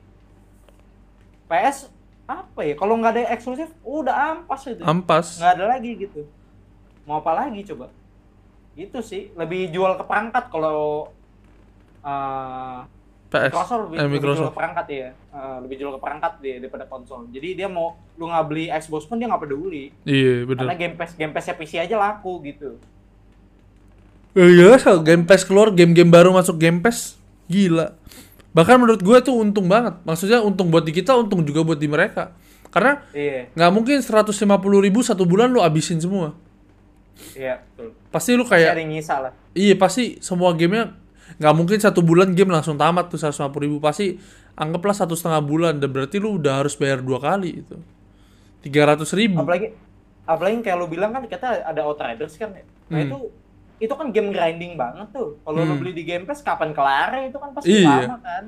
[1.47, 1.89] PS
[2.25, 2.75] apa ya?
[2.77, 4.83] Kalau nggak ada eksklusif, udah ampas itu.
[4.85, 5.41] Ampas.
[5.41, 6.29] nggak ada lagi gitu.
[7.09, 7.89] Mau apa lagi coba?
[8.77, 11.11] Itu sih lebih jual ke perangkat kalau
[12.01, 12.87] uh,
[13.31, 13.55] PS.
[13.55, 14.51] Microsoft lebih, eh, lebih jual Microsoft.
[14.51, 15.09] ke perangkat ya.
[15.31, 17.21] Uh, lebih jual ke perangkat dia daripada konsol.
[17.31, 19.95] Jadi dia mau lu nggak beli Xbox pun dia nggak peduli.
[20.03, 20.77] Iya, Karena bener.
[20.77, 22.75] Game Pass Game PC aja laku gitu.
[24.35, 27.19] Eh, Iya, so Game Pass keluar, game-game baru masuk Game Pass.
[27.47, 27.95] Gila.
[28.51, 29.99] Bahkan menurut gua tuh untung banget.
[30.03, 32.35] Maksudnya untung buat di kita, untung juga buat di mereka.
[32.71, 34.31] Karena Iya, nggak mungkin 150.000
[34.79, 36.35] ribu satu bulan lu abisin semua.
[37.35, 37.91] iya betul.
[38.15, 39.33] Pasti lu Pasti kayak ada yang nyisa lah.
[39.53, 40.95] Iya pasti semua gamenya
[41.41, 44.21] nggak mungkin satu bulan game langsung tamat tuh 150 ribu pasti
[44.55, 47.81] anggaplah satu setengah bulan dan berarti lu udah harus bayar dua kali itu
[48.61, 49.73] tiga ratus ribu apalagi
[50.29, 52.63] apalagi kayak lu bilang kan kita ada Outriders kan ya.
[52.93, 53.07] Nah Hmm.
[53.09, 53.19] itu
[53.81, 55.41] itu kan game grinding banget tuh.
[55.41, 55.81] Kalau lu Hmm.
[55.81, 58.05] beli di Game Pass kapan kelar itu kan pasti Iya.
[58.07, 58.45] lama kan.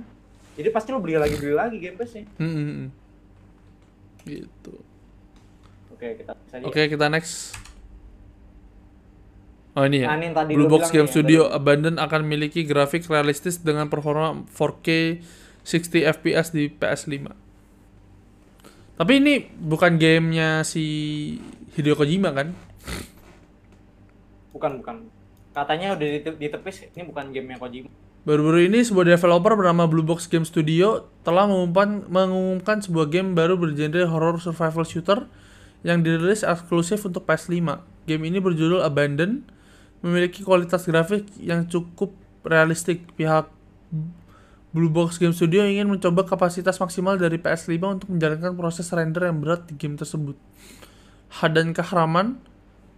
[0.55, 2.29] Jadi pasti lu beli lagi beli lagi Game Pass nya.
[2.37, 2.89] Hmm, hmm, hmm.
[4.23, 4.75] gitu
[5.91, 6.33] Oke, kita
[6.63, 7.55] oke kita next
[9.73, 11.57] oh ini ya Nah, ini yang tadi Blue lu Box Game nih, Studio tadi.
[11.57, 14.89] Abandon akan memiliki grafik realistis dengan performa 4K
[15.63, 17.15] 60 FPS di PS5
[18.93, 20.85] tapi ini bukan gamenya si
[21.73, 22.53] Hideo Kojima kan
[24.53, 24.97] Bukan, bukan.
[25.53, 27.89] Katanya udah dite- ditepis ini bukan game yang Kojima.
[28.23, 33.59] Baru-baru ini sebuah developer bernama Blue Box Game Studio telah mengumumkan, mengumumkan sebuah game baru
[33.59, 35.27] bergenre horror survival shooter
[35.83, 37.83] yang dirilis eksklusif untuk PS5.
[38.07, 39.43] Game ini berjudul Abandon,
[40.03, 43.15] memiliki kualitas grafik yang cukup realistik.
[43.15, 43.49] Pihak
[44.73, 49.39] Blue Box Game Studio ingin mencoba kapasitas maksimal dari PS5 untuk menjalankan proses render yang
[49.39, 50.35] berat di game tersebut.
[51.33, 52.41] Hadan Kahraman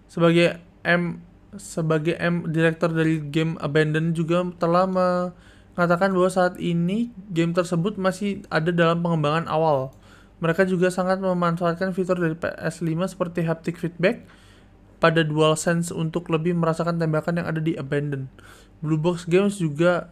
[0.07, 1.23] sebagai M
[1.55, 8.43] sebagai M direktur dari game Abandon juga telah mengatakan bahwa saat ini game tersebut masih
[8.51, 9.95] ada dalam pengembangan awal.
[10.43, 14.27] Mereka juga sangat memanfaatkan fitur dari PS5 seperti haptic feedback
[15.05, 18.25] pada DualSense untuk lebih merasakan tembakan yang ada di Abandon.
[18.81, 20.09] Blue Box Games juga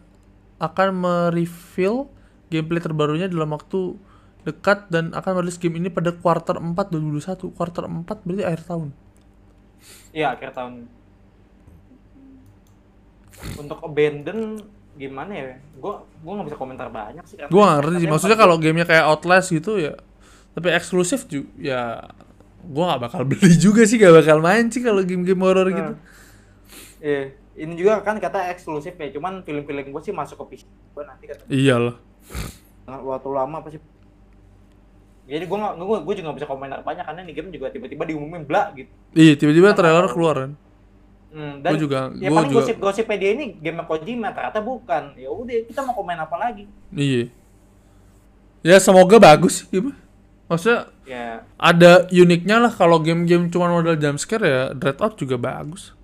[0.60, 2.12] akan mereveal
[2.52, 3.96] gameplay terbarunya dalam waktu
[4.44, 7.56] dekat dan akan merilis game ini pada kuarter 4 2021.
[7.56, 8.88] Kuarter 4 berarti akhir tahun.
[10.12, 10.84] Iya, akhir tahun.
[13.56, 14.60] Untuk Abandon
[14.92, 15.56] gimana ya?
[15.80, 18.08] Gua gua nggak bisa komentar banyak sih Gua gak ngerti sih.
[18.12, 19.96] Maksudnya kalau gamenya kayak Outlast gitu ya,
[20.52, 22.12] tapi eksklusif juga ya
[22.64, 25.74] gua gak bakal beli juga sih, gak bakal main sih kalau game-game horror Nah.
[25.74, 25.92] gitu.
[26.98, 27.22] Iya,
[27.58, 31.24] ini juga kan kata eksklusif ya, cuman film-film gue sih masuk ke PC gue nanti
[31.26, 31.96] kata Iyalah.
[32.86, 33.78] waktu lama pasti.
[35.22, 38.02] Jadi gue nggak, gue gue juga nggak bisa komentar banyak karena ini game juga tiba-tiba
[38.04, 38.90] diumumin bla gitu.
[39.12, 40.52] Iya, tiba-tiba trailer keluar kan.
[41.32, 45.16] Hmm, dan Gua juga- ya gua paling juga- gosip-gosip dia ini game Kojima ternyata bukan.
[45.16, 46.68] Ya udah kita mau komen apa lagi?
[46.92, 47.32] Iya.
[48.60, 49.90] Ya semoga bagus sih gitu.
[50.44, 55.94] Maksudnya Ya ada uniknya lah kalau game-game cuma modal jumpscare ya Dreadout juga bagus.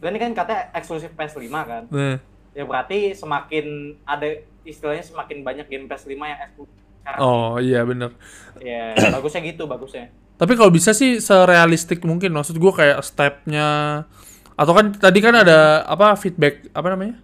[0.00, 1.84] dan ini kan katanya eksklusif PS5 kan.
[1.92, 2.16] Nah,
[2.56, 4.26] Ya berarti semakin ada
[4.64, 6.74] istilahnya semakin banyak game PS5 yang eksklusif.
[7.20, 8.16] Oh iya bener.
[8.60, 10.08] Ya, bagusnya gitu, bagusnya.
[10.36, 12.32] Tapi kalau bisa sih serealistik mungkin.
[12.32, 13.68] Maksud gue kayak stepnya
[14.58, 17.22] atau kan tadi kan ada apa feedback apa namanya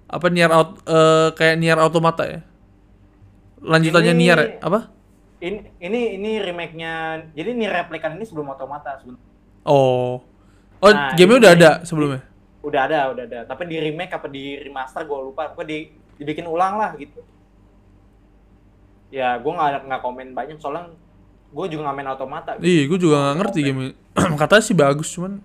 [0.07, 2.41] apa Nier out eh, kayak Nier Automata ya.
[3.62, 4.80] Lanjutannya Ini- Nier apa?
[5.36, 6.92] Ini ini ini remake-nya.
[7.36, 9.24] Jadi nih replikan ini sebelum otomata sebenarnya.
[9.64, 10.24] Oh.
[10.76, 12.20] Oh, Nah, gamenya udah ada sebelumnya.
[12.61, 13.40] Udah ada, udah ada.
[13.48, 15.52] Tapi di remake apa di remaster gue lupa.
[15.52, 15.78] Pokoknya di
[16.16, 17.20] dibikin ulang lah gitu.
[19.12, 20.92] Ya, gue nggak nggak komen banyak soalnya
[21.52, 22.50] gue juga nggak main otomata.
[22.61, 22.64] Gitu.
[22.64, 23.80] Iya, gue juga nggak ngerti game.
[24.40, 25.40] Katanya sih bagus, cuman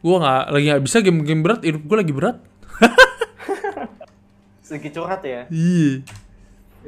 [0.00, 1.60] gue nggak lagi nggak bisa game-game berat.
[1.64, 2.36] Hidup gue lagi berat.
[4.66, 5.48] Sedikit curhat ya.
[5.48, 6.04] Iya.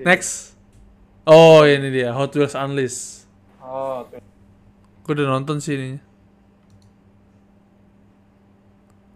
[0.04, 0.54] Next.
[1.28, 3.26] Oh, ini dia Hot Wheels Unleashed.
[3.60, 4.06] Oh.
[5.04, 5.98] Gue udah nonton sih ini.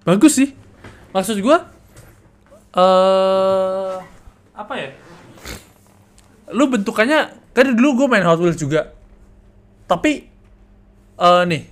[0.02, 0.50] Bagus sih.
[1.12, 1.56] Maksud gue
[2.72, 3.94] eh
[4.52, 4.90] apa ya?
[6.52, 8.92] Lu bentukannya kan dulu gue main Hot Wheels juga.
[9.86, 10.12] Tapi
[11.16, 11.62] eh nih.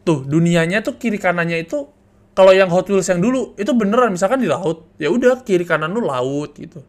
[0.00, 1.86] Tuh, dunianya tuh kiri kanannya itu
[2.32, 5.92] kalau yang Hot Wheels yang dulu itu beneran misalkan di laut, ya udah kiri kanan
[5.92, 6.80] lu laut gitu.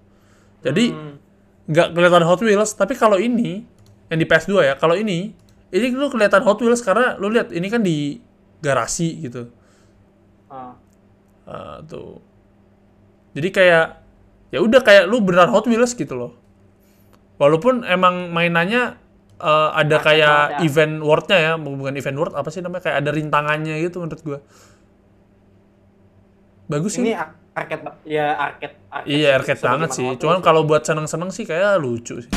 [0.62, 1.16] Jadi Hmm.
[1.66, 3.64] nggak kelihatan Hot Wheels tapi kalau ini
[4.08, 5.32] yang di PS2 ya kalau ini
[5.70, 8.20] ini lu kelihatan Hot Wheels karena lu lihat ini kan di
[8.60, 9.48] garasi gitu
[10.46, 10.76] Ah.
[11.44, 12.20] Ah, tuh
[13.32, 13.86] jadi kayak
[14.50, 16.36] ya udah kayak lu beneran Hot Wheels gitu loh
[17.38, 19.00] walaupun emang mainannya
[19.40, 20.60] eh, ada Arcade kayak world ya.
[20.62, 24.40] event world-nya ya bukan event world apa sih namanya kayak ada rintangannya gitu menurut gua
[26.68, 30.82] bagus sih Ini ar- arcade ya arcade, arcade iya arcade banget sih cuman kalau buat
[30.82, 32.32] seneng-seneng sih kayak lucu sih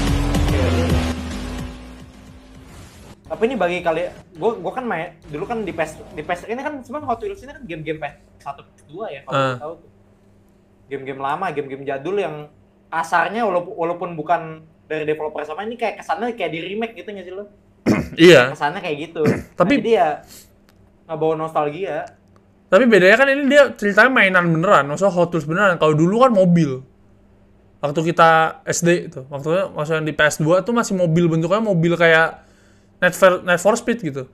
[3.25, 4.05] Tapi ini bagi kali
[4.37, 7.41] gue gue kan main dulu kan di PS di PS ini kan sebenarnya Hot Wheels
[7.41, 9.91] ini kan game-game PS 1 PS 2 ya kalau lu tahu tuh.
[10.85, 12.53] Game-game lama, game-game jadul yang
[12.93, 14.41] kasarnya walaupun walaupun bukan
[14.85, 17.45] dari developer sama ini kayak kesannya kayak di remake gitu nggak sih lo?
[18.21, 19.23] iya Kesannya kayak gitu.
[19.57, 20.09] Tapi- nah, jadi ya
[21.09, 22.05] ngebawa nostalgia.
[22.69, 25.77] Tapi bedanya kan ini dia ceritanya mainan beneran, maksudnya Hot Wheels beneran.
[25.79, 26.83] Kalau dulu kan mobil.
[27.79, 32.41] Waktu kita SD itu, waktunya maksudnya di PS2 tuh masih mobil bentuknya mobil kayak
[33.05, 34.25] Need for, Need for Speed gitu.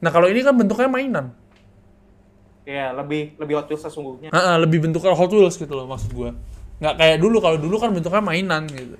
[0.00, 1.36] Nah kalau ini kan bentuknya mainan.
[2.64, 4.32] Ya lebih lebih Hot Wheels sesungguhnya.
[4.32, 6.32] Heeh, lebih bentuknya Hot Wheels gitu loh maksud gua.
[6.80, 8.96] Nggak kayak dulu, kalau dulu kan bentuknya mainan gitu.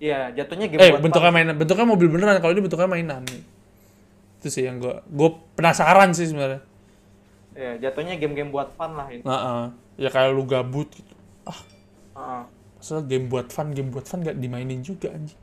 [0.00, 1.36] Iya jatuhnya game Eh, bentuknya fun.
[1.36, 3.20] mainan, bentuknya mobil beneran, kalau ini bentuknya mainan.
[4.40, 6.64] Itu sih yang gua gua penasaran sih sebenarnya.
[7.60, 9.20] Ya jatuhnya game-game buat fun lah ini.
[9.20, 9.62] Heeh.
[10.00, 11.12] Ya kayak lu gabut gitu.
[12.16, 12.42] Heeh.
[12.80, 15.36] Maksudnya game buat fun, game buat fun gak dimainin juga anjing.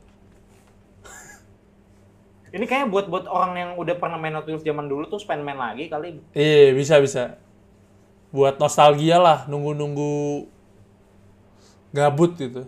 [2.58, 5.46] Ini kayaknya buat buat orang yang udah pernah main Hot Wheels zaman dulu tuh pengen
[5.46, 6.18] main lagi kali.
[6.34, 7.38] Iya, bisa bisa.
[8.34, 10.50] Buat nostalgia lah, nunggu-nunggu
[11.94, 12.66] gabut gitu.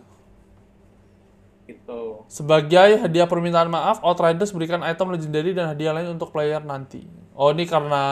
[1.67, 2.01] Gitu.
[2.31, 7.03] Sebagai hadiah permintaan maaf, Outriders berikan item legendary dan hadiah lain untuk player nanti.
[7.35, 8.03] Oh, ini karena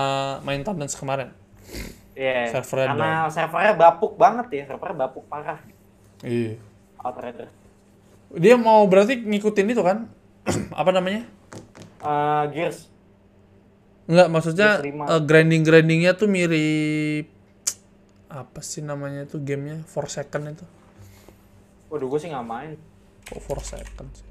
[0.42, 1.30] main Tandance kemarin.
[2.18, 2.50] Iya.
[2.50, 5.62] Servernya Karena servernya bapuk banget ya, servernya bapuk parah.
[6.26, 6.58] Iya.
[6.98, 7.54] Outriders.
[8.34, 10.10] Dia mau berarti ngikutin itu kan?
[10.82, 11.22] Apa namanya?
[12.02, 12.90] Eh, Gears.
[14.10, 17.30] Enggak, maksudnya eh, grinding-grindingnya tuh mirip
[18.32, 19.86] apa sih namanya tuh gamenya?
[19.86, 20.66] Forsaken itu.
[21.86, 22.74] Waduh, gue sih nggak main.
[23.28, 24.28] Kok Forsaken sih?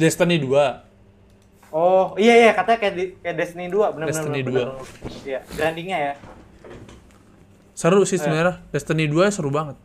[0.00, 0.80] Destiny 2.
[1.70, 4.06] Oh, iya iya katanya kayak, di, kayak Destiny 2, benar.
[4.08, 5.20] Destiny benar, benar.
[5.28, 6.14] Iya, grindingnya ya.
[7.76, 8.64] Seru sih sebenarnya.
[8.72, 9.76] Destiny 2 seru banget.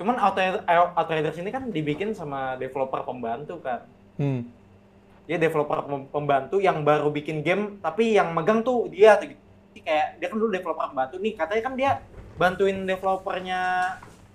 [0.00, 3.84] Cuman Outriders, eh, ini kan dibikin sama developer pembantu kan.
[4.16, 4.48] Hmm.
[5.28, 9.43] Dia developer pem- pembantu yang baru bikin game, tapi yang megang tuh dia gitu.
[9.78, 11.90] Kayak dia kan dulu developer pembantu nih, katanya kan dia
[12.34, 13.60] bantuin developernya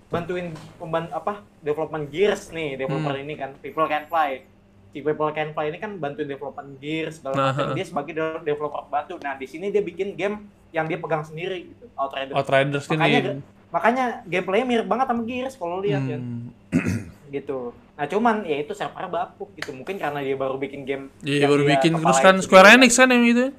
[0.06, 2.74] bantuin pemban apa development Gears nih.
[2.76, 3.22] Developer Hmm.
[3.22, 4.42] ini kan People Can Fly.
[4.90, 8.42] Si People Can Fly ini kan bantuin development Gears segala Nah, macam dia sebagai de-
[8.44, 11.86] developer bantu nah di sini dia bikin game yang dia pegang sendiri gitu.
[11.94, 12.34] Outriders.
[12.34, 13.42] Outriders Makanya ini.
[13.70, 16.18] makanya gameplaynya mirip banget sama Gears kalau lihat ya.
[16.18, 16.50] Hmm.
[17.30, 17.70] gitu.
[17.94, 19.70] Nah cuman ya itu servernya bapuk gitu.
[19.70, 21.94] Mungkin karena dia baru bikin game Iya baru bikin.
[21.94, 22.74] Terus kan Square.
[22.74, 23.54] Enix kan yang itu.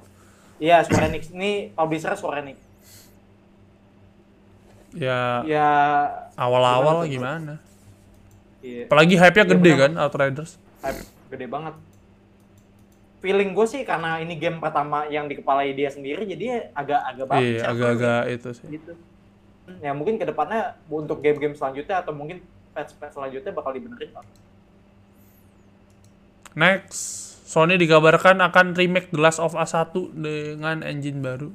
[0.62, 2.58] Iya Square Enix ini publisher Square Enix
[4.92, 5.68] Ya ya
[6.34, 7.56] awal-awal gimana
[8.60, 9.80] iya Apalagi hype-nya Iya, gede benar.
[9.80, 10.52] kan Outriders.
[10.78, 11.74] hype gede banget.
[13.18, 17.46] Feeling gue sih karena ini game pertama yang dikepalai dia sendiri jadi agak-agak bagus.
[17.48, 18.66] Iya, agak-agak itu sih.
[18.68, 18.92] gitu.
[19.78, 24.10] Ya mungkin ke depannya untuk game-game selanjutnya atau mungkin patch-patch selanjutnya bakal dibenerin.
[26.52, 31.52] Next, Sony dikabarkan akan remake The Last of Us 1 dengan engine baru.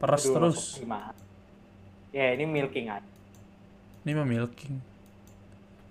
[0.00, 0.80] Peres Aduh, terus.
[2.16, 3.04] Ya ini milking aja.
[4.08, 4.80] Ini mah milking.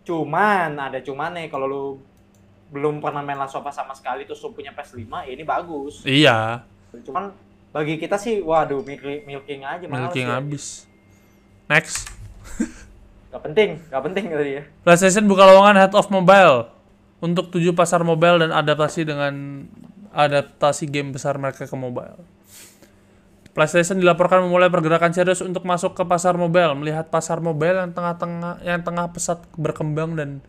[0.09, 1.83] Cuman ada cuman nih kalau lu
[2.73, 6.01] belum pernah main Last of Us sama sekali terus lu punya PS5 ya ini bagus.
[6.01, 6.65] Iya,
[7.05, 7.29] Cuman
[7.69, 10.41] bagi kita sih waduh milking, aja milking ya.
[10.41, 10.89] abis.
[11.69, 12.09] Next,
[13.29, 14.63] Gak penting, gak penting kali ya.
[14.81, 16.76] PlayStation buka lowongan Head of Mobile
[17.17, 19.65] untuk tujuh pasar mobile dan adaptasi dengan
[20.13, 22.21] adaptasi game besar mereka ke mobile.
[23.57, 28.61] PlayStation dilaporkan memulai pergerakan serius untuk masuk ke pasar mobile, melihat pasar mobile yang tengah-tengah
[28.61, 30.45] yang tengah pesat berkembang dan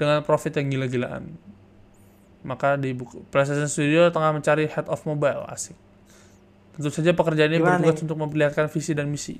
[0.00, 1.36] dengan profit yang gila-gilaan.
[2.48, 5.76] Maka di buku PlayStation Studio tengah mencari head of mobile asik.
[6.72, 8.04] Tentu saja pekerjaan ini Gimana bertugas nih?
[8.08, 9.36] untuk memperlihatkan visi dan misi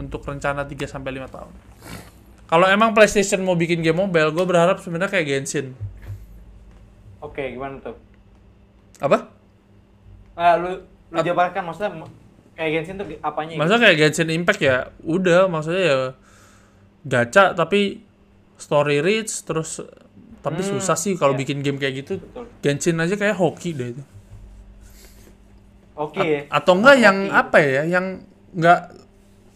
[0.00, 1.52] untuk rencana 3 sampai 5 tahun.
[2.52, 5.72] Kalau emang PlayStation mau bikin game mobile, gue berharap sebenarnya kayak Genshin.
[7.18, 7.96] Oke, gimana tuh?
[9.00, 9.32] Apa?
[10.34, 12.04] Ah, lu lu jabarkan maksudnya
[12.52, 13.56] kayak Genshin tuh apanya?
[13.56, 13.60] gitu?
[13.64, 14.92] Masa kayak Genshin Impact ya?
[15.00, 15.98] Udah, maksudnya ya
[17.02, 18.04] gacha tapi
[18.54, 19.82] story rich terus
[20.38, 21.40] tapi Hmm, susah sih kalau iya.
[21.40, 22.20] bikin game kayak gitu.
[22.20, 22.44] Betul.
[22.60, 24.02] Genshin aja kayak hoki deh itu.
[25.94, 26.20] Oke.
[26.20, 26.40] ya.
[26.48, 27.32] Atau enggak yang Hoki.
[27.32, 27.82] apa ya?
[27.86, 28.06] Yang
[28.52, 28.80] enggak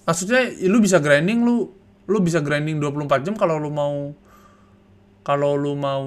[0.07, 1.71] maksudnya ya lu bisa grinding lu
[2.07, 4.15] lu bisa grinding 24 jam kalau lu mau
[5.27, 6.07] kalau lu mau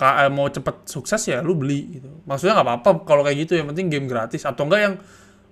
[0.00, 2.10] eh, mau cepet sukses ya lu beli gitu.
[2.28, 4.94] Maksudnya nggak apa-apa kalau kayak gitu yang penting game gratis atau enggak yang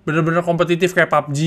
[0.03, 1.39] bener-bener kompetitif kayak PUBG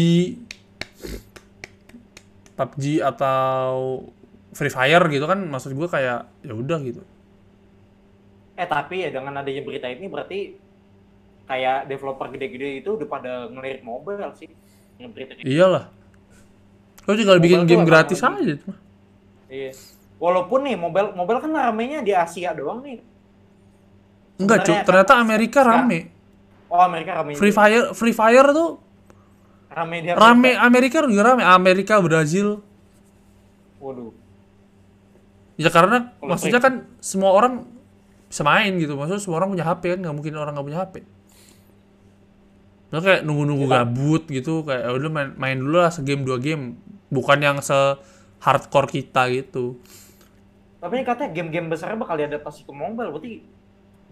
[2.56, 4.00] PUBG atau
[4.56, 7.04] Free Fire gitu kan maksud gue kayak ya udah gitu.
[8.56, 10.56] Eh tapi ya dengan adanya berita ini berarti
[11.46, 14.48] kayak developer gede-gede itu udah pada ngelirik mobile sih.
[14.96, 15.44] Yang berita ini.
[15.44, 15.92] Iyalah.
[17.06, 18.54] Lu tinggal bikin Mobile tuh game gratis aja.
[19.46, 19.70] Iya.
[20.16, 22.98] Walaupun nih mobile mobile kan ramenya di Asia doang nih.
[24.36, 24.74] Enggak, Cuk.
[24.74, 25.98] Sebenarnya Ternyata kan- Amerika rame.
[26.66, 27.32] Oh Amerika rame.
[27.36, 27.54] Free.
[27.54, 28.82] Fire, Free Fire tuh
[29.68, 30.56] Rame di rame.
[30.56, 31.04] Amerika.
[31.04, 31.42] Juga rame.
[31.44, 32.58] Amerika, Brazil.
[33.76, 34.10] Waduh.
[35.56, 37.68] Ya karena Kalau maksudnya kan semua orang
[38.26, 38.96] bisa main gitu.
[38.96, 40.94] Maksudnya semua orang punya HP kan, nggak mungkin orang nggak punya HP.
[42.86, 43.74] Maksudnya kayak nunggu-nunggu Iya.
[43.82, 46.76] gabut gitu, kayak "Ya udah main, main dulu lah segame dua game.
[47.08, 47.74] Bukan yang se
[48.42, 49.78] hardcore kita gitu.
[50.78, 53.42] Tapi katanya game-game besarnya bakal diadaptasi ke mobile, berarti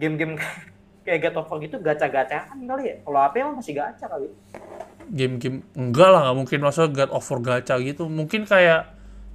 [0.00, 0.34] game-game
[1.06, 2.94] kayak God of War gitu gacha-gacaan kali ya?
[3.04, 4.28] Kalau HP emang masih gacha kali.
[5.12, 8.08] Game-game enggak lah, nggak mungkin maksudnya God of War gacha gitu.
[8.08, 8.90] Mungkin kayak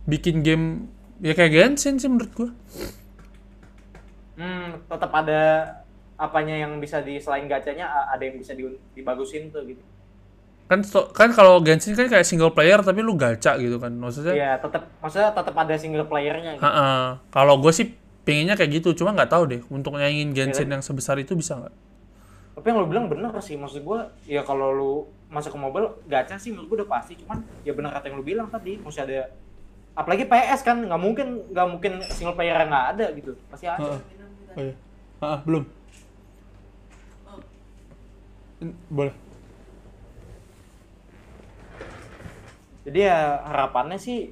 [0.09, 0.89] bikin game
[1.21, 2.49] ya kayak Genshin sih menurut gua.
[4.39, 5.41] Hmm, tetap ada
[6.19, 8.65] apanya yang bisa di selain gacanya ada yang bisa di,
[8.97, 9.83] dibagusin tuh gitu.
[10.69, 14.31] Kan sto- kan kalau Genshin kan kayak single player tapi lu gacha gitu kan maksudnya
[14.31, 16.61] Iya, tetap maksudnya tetap ada single playernya gitu.
[16.61, 17.17] Ha-ha.
[17.27, 17.89] kalau gue sih
[18.21, 20.77] pengennya kayak gitu cuma nggak tahu deh untuk nyanyiin Genshin Iya.
[20.77, 21.73] yang sebesar itu bisa nggak
[22.51, 24.91] Tapi yang lu bilang bener sih, maksud gua ya kalau lu
[25.27, 28.25] masuk ke mobile gacha sih menurut gua udah pasti, cuman ya bener kata yang lu
[28.25, 29.31] bilang tadi, mesti ada
[29.95, 33.99] apalagi PS kan nggak mungkin nggak mungkin single player nggak ada gitu pasti ada Heeh.
[34.53, 34.75] oh iya
[35.19, 35.63] Ah, belum
[38.89, 39.15] boleh
[42.83, 44.31] jadi ya harapannya sih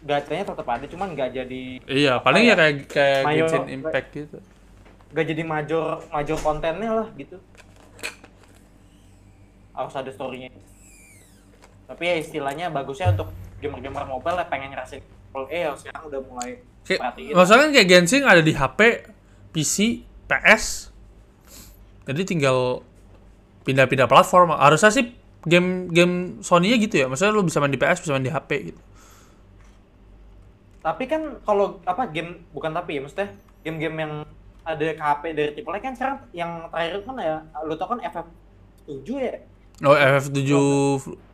[0.00, 2.56] gacanya tetap ada cuman nggak jadi iya paling ya ya?
[2.56, 4.36] kayak kayak Mayo- Genshin Impact gitu.
[5.10, 7.38] nggak jadi major major kontennya lah gitu.
[9.70, 10.50] Harus ada storynya.
[11.84, 16.50] Tapi ya istilahnya bagusnya untuk gamer-gamer mobile ya pengen ngerasain triple A sekarang udah mulai
[16.84, 17.32] kayak perhatiin.
[17.32, 18.78] maksudnya kan kayak Genshin ada di HP
[19.50, 19.76] PC
[20.26, 20.64] PS
[22.04, 22.84] jadi tinggal
[23.62, 24.52] pindah-pindah platform.
[24.52, 25.14] Harusnya sih
[25.44, 28.50] game game Sony-nya gitu ya maksudnya lu bisa main di PS bisa main di HP
[28.72, 28.80] gitu
[30.80, 33.32] Tapi kan kalau apa game bukan tapi ya maksudnya
[33.64, 34.12] game-game yang
[34.64, 38.00] ada ke HP dari triple A kan sekarang yang terakhir kan ya lu tau kan
[38.00, 39.36] FF7 ya
[39.82, 40.38] Oh, FF7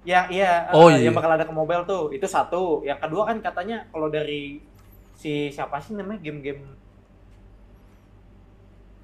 [0.00, 1.10] Ya, iya, Oh, eh, iya.
[1.10, 2.08] yang bakal ada ke mobile tuh.
[2.08, 2.80] Itu satu.
[2.88, 4.64] Yang kedua kan katanya kalau dari
[5.12, 6.64] si siapa sih namanya game-game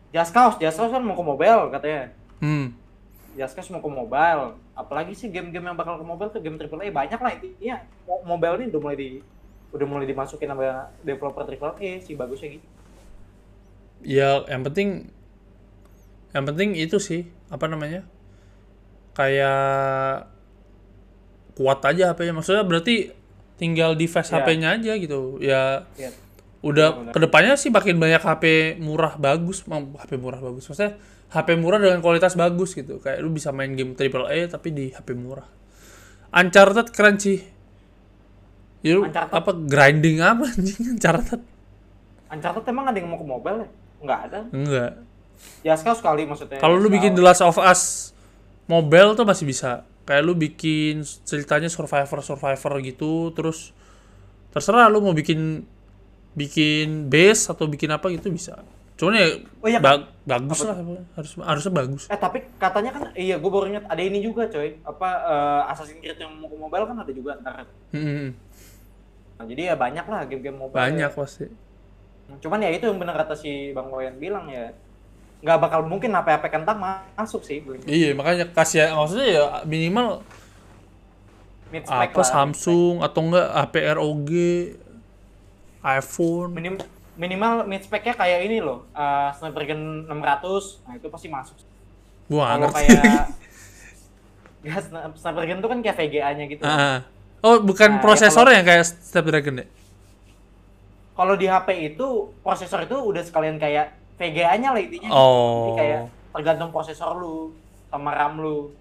[0.09, 2.16] Just Cause, Just Cause kan mau ke mobile katanya.
[2.40, 2.86] hmm.
[3.37, 4.45] Cause mau ke mobile.
[4.72, 7.76] Apalagi sih game-game yang bakal ke mobile tuh game AAA banyak lah intinya.
[8.09, 9.09] Mo- Mobile ini udah mulai di
[9.68, 10.64] udah mulai dimasukin sama
[11.01, 12.66] developer AAA sih bagusnya gitu.
[14.01, 15.11] Ya, yang penting
[16.30, 18.05] yang penting itu sih, apa namanya?
[19.12, 20.28] Kayak
[21.55, 22.32] kuat aja HP-nya.
[22.32, 23.12] Maksudnya berarti
[23.57, 24.37] tinggal device Ya.
[24.39, 25.41] HP-nya aja gitu.
[25.41, 26.12] Ya Iya.
[26.64, 27.12] Udah Benar-benar.
[27.12, 28.44] ke depannya sih makin banyak HP
[28.80, 30.64] murah bagus, HP murah bagus.
[30.68, 30.96] Maksudnya
[31.30, 33.02] HP murah dengan kualitas bagus gitu.
[33.02, 35.46] Kayak lu bisa main game AAA tapi di HP murah.
[36.32, 37.40] Uncharted keren sih.
[38.84, 39.34] Ya lu Uncharted.
[39.34, 41.42] apa grinding apa anjing Uncharted?
[42.30, 43.68] Uncharted emang ada yang mau ke mobile ya?
[44.02, 44.40] Enggak ada.
[44.52, 44.92] Enggak.
[45.61, 46.59] Just Cause sekali maksudnya.
[46.59, 47.30] Kalau lu bikin The Sekali.
[47.36, 47.82] Last of Us
[48.70, 49.84] mobile tuh masih bisa.
[50.07, 53.74] Kayak lu bikin ceritanya survivor survivor gitu, terus
[54.54, 55.66] terserah lu mau bikin
[56.37, 58.61] bikin base atau bikin apa gitu bisa.
[58.97, 59.26] Cuman ya,
[59.61, 60.76] Oh iya, ba- bagus lah
[61.12, 62.03] harus harusnya bagus.
[62.07, 64.76] Eh tapi katanya kan iya gue baru ingat ada ini juga coy.
[64.80, 67.64] Apa eh, Assassin's Creed yang mau ke mobile kan ada juga ntar.
[67.93, 68.32] Hmm,
[69.37, 70.76] Nah, jadi ya banyak lah game-game mobile.
[70.76, 71.12] banyak ya.
[71.12, 71.45] pasti.
[72.41, 74.72] Cuman ya itu yang benar kata si Bang Wayan bilang ya.
[75.45, 77.61] Nggak bakal mungkin HP-HP kentang ma- masuk sih.
[77.84, 80.24] Iya makanya kasih maksudnya ya minimal
[81.84, 82.24] apa lah.
[82.24, 84.30] Samsung atau enggak HP ROG,
[85.89, 86.51] iPhone.
[86.51, 86.74] Minim,
[87.14, 88.84] minimal mid spec-nya kayak ini loh.
[88.91, 90.82] eh, Snapdragon 600.
[90.82, 91.57] Nah itu pasti masuk.
[92.26, 93.22] Gua nggak Kalau kayak
[94.66, 96.62] ya, Snap- Snapdragon itu kan kayak VGA-nya gitu.
[96.62, 97.07] Ah.
[97.41, 99.66] Oh bukan Nah, ya prosesor yang kayak Snapdragon ya?
[101.14, 102.07] Kalau di HP itu
[102.43, 105.09] prosesor itu udah sekalian kayak VGA-nya lah intinya.
[105.09, 105.70] Oh.
[105.70, 106.01] Jadi kayak
[106.32, 107.55] tergantung prosesor lu
[107.87, 108.74] sama RAM lu.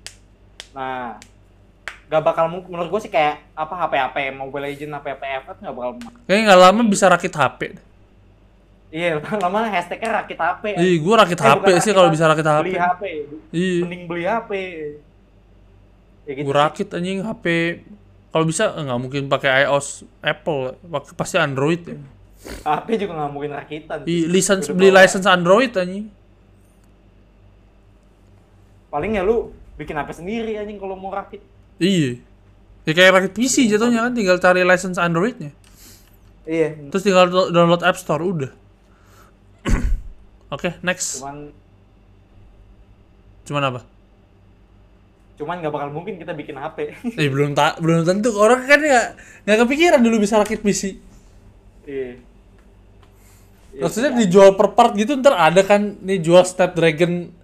[0.74, 1.16] Nah,
[2.06, 5.92] gak bakal menurut gue sih kayak apa HP-HP Mobile Legend, HP-HP FF gak bakal
[6.30, 7.62] Kayaknya nggak lama bisa rakit HP.
[8.96, 10.64] Iya, lama hashtagnya rakit HP.
[10.80, 12.64] Ih, gua rakit Eh, HP sih rakit kalau HP, bisa rakit HP.
[12.64, 13.04] Beli HP.
[13.52, 13.82] Iya.
[13.84, 14.52] Mending beli HP.
[16.26, 16.48] Ya gitu.
[16.48, 16.56] Sih.
[16.56, 17.46] rakit anjing HP.
[18.32, 20.80] Kalau bisa eh, nggak mungkin pakai iOS Apple,
[21.18, 21.98] pasti Android ya.
[22.46, 24.06] HP juga gak mungkin rakitan.
[24.06, 25.02] Ih, license beli bawa.
[25.02, 26.06] license Android anjing.
[28.94, 29.50] Paling ya lu
[29.82, 31.42] bikin HP sendiri anjing kalau mau rakit.
[31.78, 32.22] Iya.
[32.86, 35.52] Ya kayak rakit PC jatuhnya kan tinggal cari license Androidnya.
[36.46, 36.78] Iya.
[36.94, 38.52] Terus tinggal do- download App Store udah.
[40.48, 41.20] Oke, next.
[41.20, 41.50] Cuman
[43.46, 43.82] Cuman apa?
[45.36, 46.96] cuman gak bakal mungkin kita bikin HP.
[47.20, 49.06] Eh belum tak belum tentu orang kan nggak
[49.44, 50.96] nggak kepikiran dulu bisa rakit PC.
[51.84, 52.16] Iya.
[53.76, 54.20] Iya, Maksudnya iya.
[54.24, 57.36] dijual per part gitu ntar ada kan nih jual Snapdragon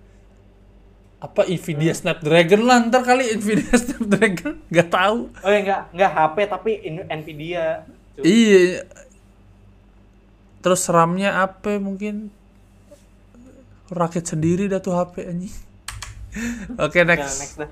[1.21, 5.29] apa Nvidia Snapdragon lah ntar kali Nvidia Snapdragon nggak tahu.
[5.45, 6.71] Oh ya enggak, enggak HP tapi
[7.07, 7.65] Nvidia.
[8.25, 8.89] Iya.
[10.61, 12.33] Terus RAM-nya apa mungkin
[13.93, 15.53] rakit sendiri dah tuh HP anjing.
[16.85, 17.37] Oke Nah, next.
[17.37, 17.69] next dah.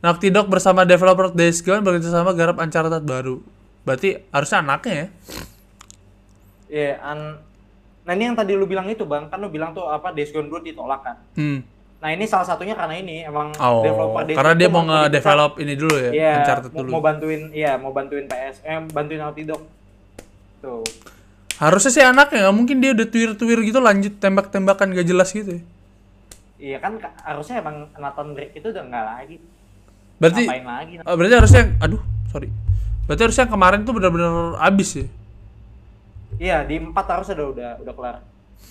[0.00, 3.44] Naughty Dog bersama developer Days Gone bekerjasama garap Uncharted baru.
[3.84, 5.06] Berarti harusnya anaknya ya?
[6.70, 7.20] Iya, an
[8.00, 9.28] Nah, ini yang tadi lu bilang itu, Bang.
[9.28, 11.16] Kan lu bilang tuh apa Days Gone 2 ditolak kan.
[11.36, 11.60] Hmm.
[12.00, 15.74] Nah, ini salah satunya karena ini emang Oh, developer Days karena dia mau nge-develop ini
[15.76, 16.90] dulu ya, Iya, Uncharted mau, dulu.
[16.90, 19.62] mau bantuin iya, mau bantuin PS, eh bantuin Naughty Dog.
[20.58, 20.80] Tuh.
[21.56, 25.62] Harusnya sih anaknya, nggak mungkin dia udah tuir-tuir gitu lanjut tembak-tembakan gak jelas gitu ya.
[26.56, 29.36] Iya kan ka- harusnya emang Nathan Drake itu udah enggak lagi.
[30.16, 30.92] Berarti, Ngapain lagi?
[31.00, 32.48] oh, berarti harusnya, aduh, sorry.
[33.04, 35.06] Berarti harusnya yang kemarin tuh benar-benar abis ya.
[36.38, 38.16] Iya, di 4 harusnya udah udah udah kelar.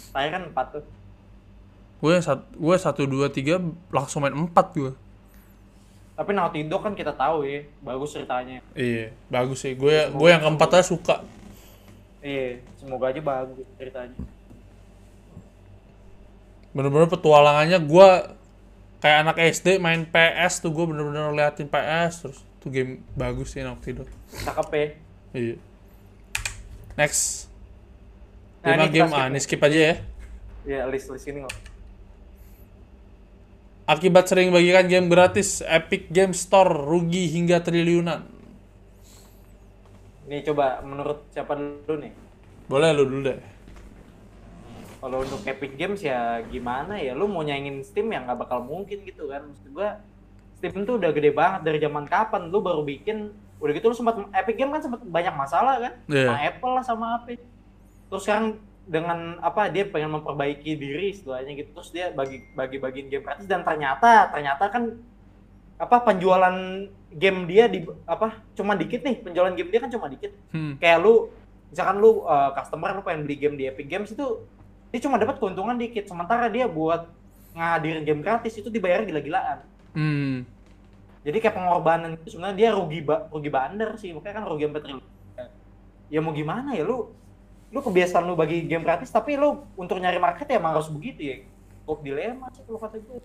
[0.10, 0.84] Terakhir kan 4 tuh.
[2.00, 3.60] Gue satu, gue satu dua tiga
[3.92, 4.92] langsung main empat gue.
[6.16, 8.60] Tapi Naughty Dog kan kita tahu ya, bagus ceritanya.
[8.76, 9.76] Iya, bagus sih.
[9.76, 11.24] Gue gue yang keempat aja suka.
[12.20, 14.16] Iya, semoga aja bagus ceritanya.
[16.76, 18.10] Bener-bener petualangannya gue
[19.00, 23.64] kayak anak SD main PS tuh gue bener-bener liatin PS terus tuh game bagus sih
[23.64, 24.12] Naughty Dog.
[24.44, 24.88] Cakep ya.
[25.36, 25.56] Iya.
[27.00, 27.48] Next.
[28.60, 29.96] Nah, kita game, skip ah, ini skip aja ya.
[30.68, 31.56] Ya, list-list ini kok.
[33.90, 38.22] Akibat sering bagikan game gratis, Epic Game Store rugi hingga triliunan.
[40.30, 42.14] Ini coba menurut siapa dulu nih?
[42.70, 43.42] Boleh lu dulu deh.
[45.02, 47.18] Kalau untuk Epic Games ya gimana ya?
[47.18, 49.50] Lu mau nyaingin Steam ya nggak bakal mungkin gitu kan.
[49.50, 49.98] Maksud gua
[50.62, 54.22] Steam tuh udah gede banget dari zaman kapan lu baru bikin udah gitu lu sempat
[54.38, 56.30] Epic Game kan sempat banyak masalah kan Iya.
[56.30, 57.36] sama Apple lah sama apa
[58.08, 58.56] terus sekarang
[58.90, 61.70] dengan apa dia pengen memperbaiki diri istilahnya gitu.
[61.78, 64.98] Terus dia bagi bagi bagiin game gratis dan ternyata ternyata kan
[65.78, 69.22] apa penjualan game dia di apa cuma dikit nih.
[69.22, 70.34] Penjualan game dia kan cuma dikit.
[70.50, 70.82] Hmm.
[70.82, 71.30] kayak lu
[71.70, 74.42] misalkan lu uh, customer lu pengen beli game di Epic Games itu
[74.90, 76.10] dia cuma dapat keuntungan dikit.
[76.10, 77.06] Sementara dia buat
[77.54, 79.62] ngadirin game gratis itu dibayar gila-gilaan.
[79.90, 80.46] Hmm.
[81.26, 84.18] jadi kayak pengorbanan itu sebenarnya dia rugi ba rugi bandar sih.
[84.18, 85.06] Makanya kan rugi sampai triliun.
[86.10, 87.14] Ya mau gimana ya lu
[87.70, 91.22] lu kebiasaan lu bagi game gratis tapi lu untuk nyari market ya emang harus begitu
[91.22, 91.38] ya.
[91.84, 93.18] Kok dilema sih kalau kata gue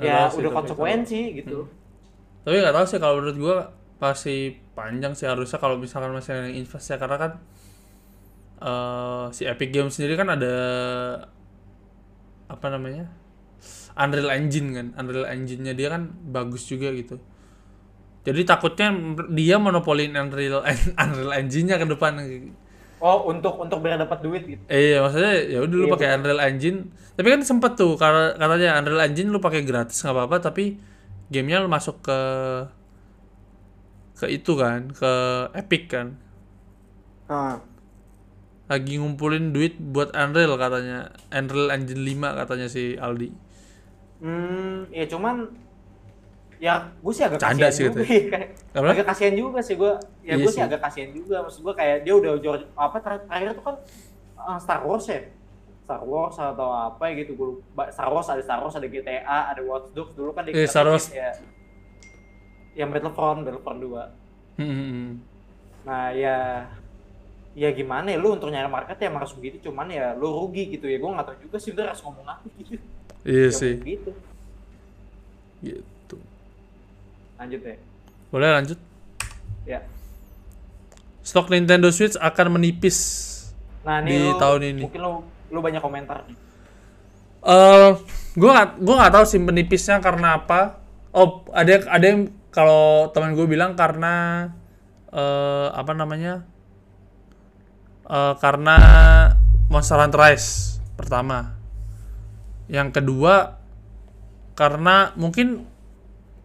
[0.00, 1.58] ya Ada sih, udah konsekuensi gitu.
[1.68, 1.80] Kalau-
[2.42, 3.56] Tapi nggak tahu sih kalau menurut gua
[3.96, 4.36] pasti
[4.74, 7.32] panjang sih harusnya kalau misalkan masih ada yang invest ya karena kan
[8.62, 10.54] eh si Epic Games sendiri kan ada
[12.46, 13.08] apa namanya
[13.94, 14.86] Unreal Engine kan.
[14.96, 17.20] Unreal Engine-nya dia kan bagus juga gitu.
[18.22, 18.88] Jadi takutnya
[19.28, 20.64] dia monopolin Unreal
[21.02, 22.12] Unreal Engine-nya ke depan
[23.02, 26.08] oh untuk untuk biar dapat duit gitu Eh, iya maksudnya ya udah lu Iya, pakai
[26.16, 26.78] Unreal Engine.
[27.18, 30.64] Tapi kan sempet tuh karena katanya Unreal Engine lu pakai gratis nggak apa-apa tapi
[31.28, 32.18] gamenya lu masuk ke
[34.18, 35.12] ke itu kan, ke
[35.60, 36.06] Epic kan.
[37.28, 37.58] Ah.
[38.70, 40.98] Lagi ngumpulin duit buat Unreal katanya.
[41.30, 43.28] Unreal Engine 5 katanya si Aldi.
[44.22, 45.50] Hmm, ya cuman
[46.62, 48.06] ya gue sih agak Canda sih juga.
[48.06, 48.30] itu.
[48.30, 48.94] kayak Apa?
[48.94, 49.92] agak kasihan juga sih gue.
[50.22, 51.42] Ya Iya gue sih agak kasihan juga.
[51.42, 53.76] Maksud gue kayak dia udah jor apa ter- terakhir tuh kan
[54.38, 55.26] uh, Star Wars ya.
[55.82, 57.48] Star Wars atau apa ya gitu gue.
[57.90, 59.18] Star Wars ada Star Wars ada GTA
[59.50, 61.10] ada Watch Dogs dulu kan di Iya, Star Wars.
[61.10, 61.34] ya.
[62.72, 63.90] Yang Battlefront Battlefront 2.
[64.54, 65.10] Hmm, hmm, hmm.
[65.82, 66.36] Nah ya
[67.52, 70.86] ya gimana ya lu untuk nyari market ya harus begitu cuman ya lu rugi gitu
[70.86, 72.80] ya gue nggak tahu juga sih udah harus ngomong apa gitu
[73.28, 73.74] Iya Ya, sih.
[73.76, 74.10] gitu
[75.60, 75.91] Gitu.
[77.42, 77.76] Lanjut ya
[78.30, 78.78] Boleh lanjut?
[79.66, 79.80] ya
[81.22, 82.98] Stok Nintendo Switch akan menipis.
[83.86, 84.82] Nah, di lu, tahun ini.
[84.90, 85.22] Mungkin lu
[85.54, 86.34] lu banyak komentar nih.
[87.46, 87.90] Eh,
[88.34, 90.82] gue gak gue nggak tahu sih menipisnya karena apa.
[91.14, 94.50] Oh, ada ada yang kalau teman gue bilang karena
[95.14, 96.42] eh apa namanya?
[98.10, 98.76] Eh karena
[99.70, 101.54] Monster Hunter Rise pertama.
[102.66, 103.62] Yang kedua
[104.58, 105.70] karena mungkin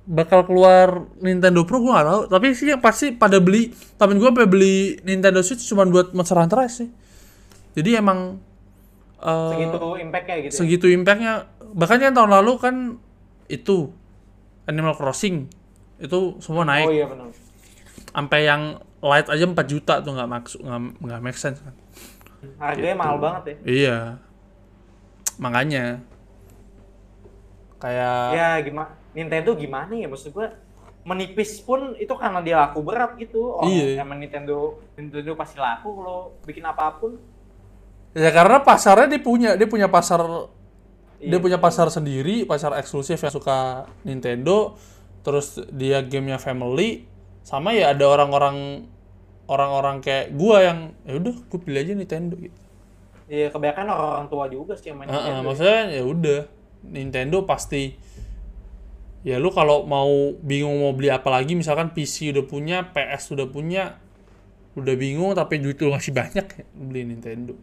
[0.08, 4.30] bakal keluar Nintendo Pro gue gak tahu tapi sih yang pasti pada beli temen gue
[4.30, 6.90] pada beli Nintendo Switch cuma buat Monster Hunter Rise sih
[7.76, 8.40] jadi emang
[9.20, 10.48] eh, Segitu impact-nya gitu.
[10.48, 10.56] ya?
[10.56, 11.34] segitu impactnya
[11.70, 12.76] bahkan kan tahun lalu kan
[13.46, 13.92] itu
[14.64, 15.52] Animal Crossing
[15.98, 17.28] itu semua Oh naik iya benar.
[18.08, 18.62] sampai yang
[19.00, 21.76] light aja 4 juta tuh nggak maksud nggak nggak make sense kan
[22.56, 23.02] Harganya Gitu.
[23.02, 23.56] mahal banget ya.
[23.68, 23.98] iya
[25.36, 26.00] makanya
[27.78, 30.54] kayak Ya gimana Nintendo gimana ya maksud gua
[31.02, 33.58] menipis pun itu karena dia laku berat gitu.
[33.58, 34.04] Oh, Iya.
[34.04, 37.18] emang Nintendo Nintendo pasti laku kalau bikin apa pun.
[38.14, 40.22] ya karena pasarnya dia punya dia punya pasar
[41.18, 41.38] dia Iya.
[41.38, 43.58] punya pasar sendiri pasar eksklusif yang suka
[44.02, 44.74] Nintendo
[45.22, 47.06] terus dia gamenya family
[47.42, 48.86] sama ya ada orang-orang
[49.46, 52.58] orang-orang kayak gua yang ya udah gue pilih aja Nintendo gitu
[53.28, 55.44] Iya, kebanyakan orang-orang tua juga sih yang main Heeh, Nintendo.
[55.46, 56.40] maksudnya ya udah
[56.82, 57.84] Nintendo pasti
[59.28, 63.48] ya lu kalau mau bingung mau beli apa lagi misalkan PC udah punya PS udah
[63.52, 64.00] punya
[64.80, 67.56] udah bingung tapi duit lu masih banyak ya beli Nintendo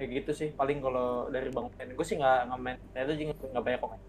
[0.00, 1.92] Ya gitu sih paling kalau dari Bang Pen.
[1.92, 4.00] Gue sih nggak main Nintendo juga nggak banyak komen.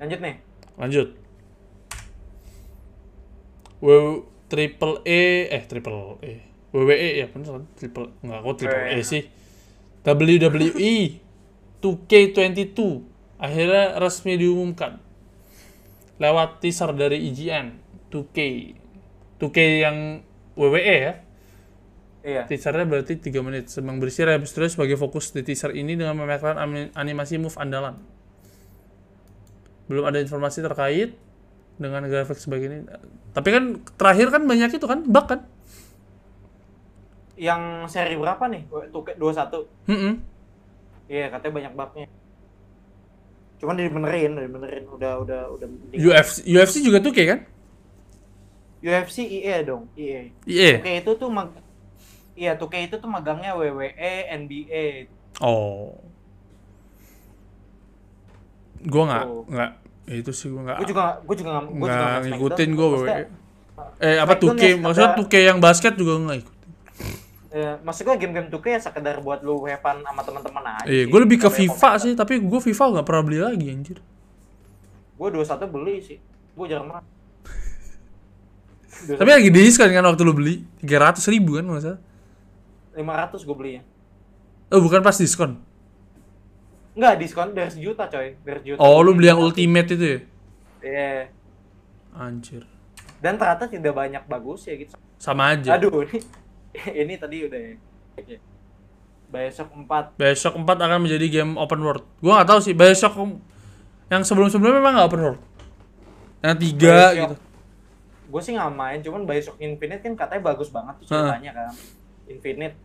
[0.00, 0.36] Lanjut nih.
[0.80, 1.08] lanjut
[3.82, 3.88] W
[4.48, 6.32] triple E eh triple E
[6.72, 9.04] WWE ya bener triple nggak kok triple E WWE.
[9.04, 9.22] sih
[10.02, 10.94] WWE
[11.82, 12.78] 2K22
[13.38, 14.98] akhirnya resmi diumumkan
[16.18, 17.74] lewat teaser dari IGN
[18.10, 18.38] 2K
[19.42, 20.22] 2K yang
[20.54, 21.14] WWE ya.
[22.22, 22.46] Iya.
[22.46, 26.94] teasernya berarti 3 menit semang berisi Rey Mysterio sebagai fokus di teaser ini dengan ami-
[26.94, 27.98] animasi move andalan.
[29.90, 31.18] Belum ada informasi terkait
[31.82, 32.86] dengan grafik sebagai ini.
[33.34, 33.64] Tapi kan
[33.98, 35.42] terakhir kan banyak itu kan bug kan
[37.42, 38.62] Yang seri berapa nih?
[38.70, 39.66] Tuh 21.
[39.90, 40.12] Mm-mm.
[41.10, 42.06] Iya, katanya banyak bugnya.
[43.58, 44.84] Cuman dibenerin, dibenerin.
[44.86, 45.66] Udah, udah, udah.
[45.90, 47.40] UFC UFC juga tuh kayak kan
[48.82, 50.34] UFC EA dong, EA.
[50.42, 51.50] iya Oke itu tuh mag
[52.34, 55.06] Iya, tuh itu tuh magangnya WWE, NBA.
[55.38, 56.00] oh
[58.82, 59.42] gua nggak Tuh.
[59.46, 59.70] nggak
[60.02, 62.70] ya itu sih gua nggak Gue juga gue juga nggak gua juga nggak nggak ngikutin
[62.74, 63.08] WWE
[64.02, 66.56] eh apa 2K ya, maksudnya ada- 2K yang basket juga nggak ikut
[67.52, 70.88] Ya, maksud gue game-game 2K ya sekedar buat lu weapon sama teman-teman aja.
[70.88, 74.00] Iya, gue lebih ke FIFA sih, tapi gue FIFA nggak pernah beli lagi anjir.
[75.20, 76.16] Gue 21 beli sih.
[76.56, 77.04] Gue jarang banget.
[79.02, 82.00] Tapi lagi diskon kan waktu lu beli 300 ribu kan masa?
[82.96, 83.82] 500 gue belinya.
[84.72, 85.60] Oh bukan pas diskon.
[86.96, 88.36] Enggak, diskon dari sejuta coy.
[88.40, 88.80] Dari sejuta.
[88.80, 90.18] Oh, lu beli yang ultimate itu ya?
[90.84, 91.12] Iya.
[92.16, 92.64] Anjir.
[93.20, 94.96] Dan ternyata tidak banyak bagus ya gitu.
[95.16, 95.76] Sama aja.
[95.76, 96.20] Aduh, ini,
[97.02, 97.74] ini tadi udah ya.
[98.18, 98.36] Oke.
[99.32, 100.20] Bioshock 4.
[100.20, 102.04] Bioshock 4 akan menjadi game open world.
[102.20, 103.16] Gua nggak tahu sih Bioshock
[104.12, 105.40] yang sebelum-sebelumnya memang nggak open world.
[106.44, 107.16] Yang tiga Bioshock.
[107.16, 107.36] gitu.
[108.32, 111.72] Gue sih nggak main, cuman Bioshock Infinite kan katanya bagus banget tuh ceritanya kan.
[112.28, 112.76] Infinite.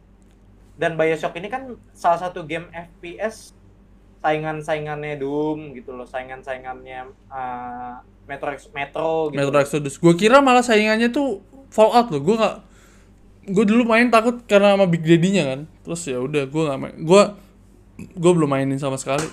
[0.80, 3.55] Dan Bioshock ini kan salah satu game FPS
[4.23, 7.95] saingan-saingannya Doom gitu loh, saingan-saingannya uh,
[8.27, 9.39] Metro Metro gitu.
[9.39, 9.95] Metro Exodus.
[9.99, 12.22] Gua kira malah saingannya tuh Fallout loh.
[12.23, 12.55] Gua nggak
[13.48, 15.60] gue dulu main takut karena sama Big Daddy-nya kan.
[15.88, 16.95] Terus ya udah gua nggak main.
[17.02, 17.24] Gua
[18.14, 19.26] gua belum mainin sama sekali.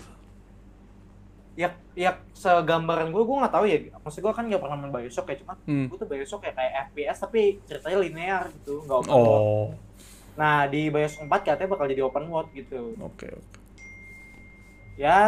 [1.54, 3.78] Ya, ya segambaran gue, gue nggak tahu ya.
[4.02, 5.86] Maksud gue kan nggak pernah main Bioshock ya, cuman Hmm.
[5.86, 9.38] gue tuh Bioshock ya kayak FPS tapi ceritanya linear gitu, nggak open world.
[9.38, 9.66] Oh.
[10.34, 12.98] Nah di Bioshock 4 katanya bakal jadi open world gitu.
[12.98, 13.58] Oke, oke.
[14.98, 15.18] Ya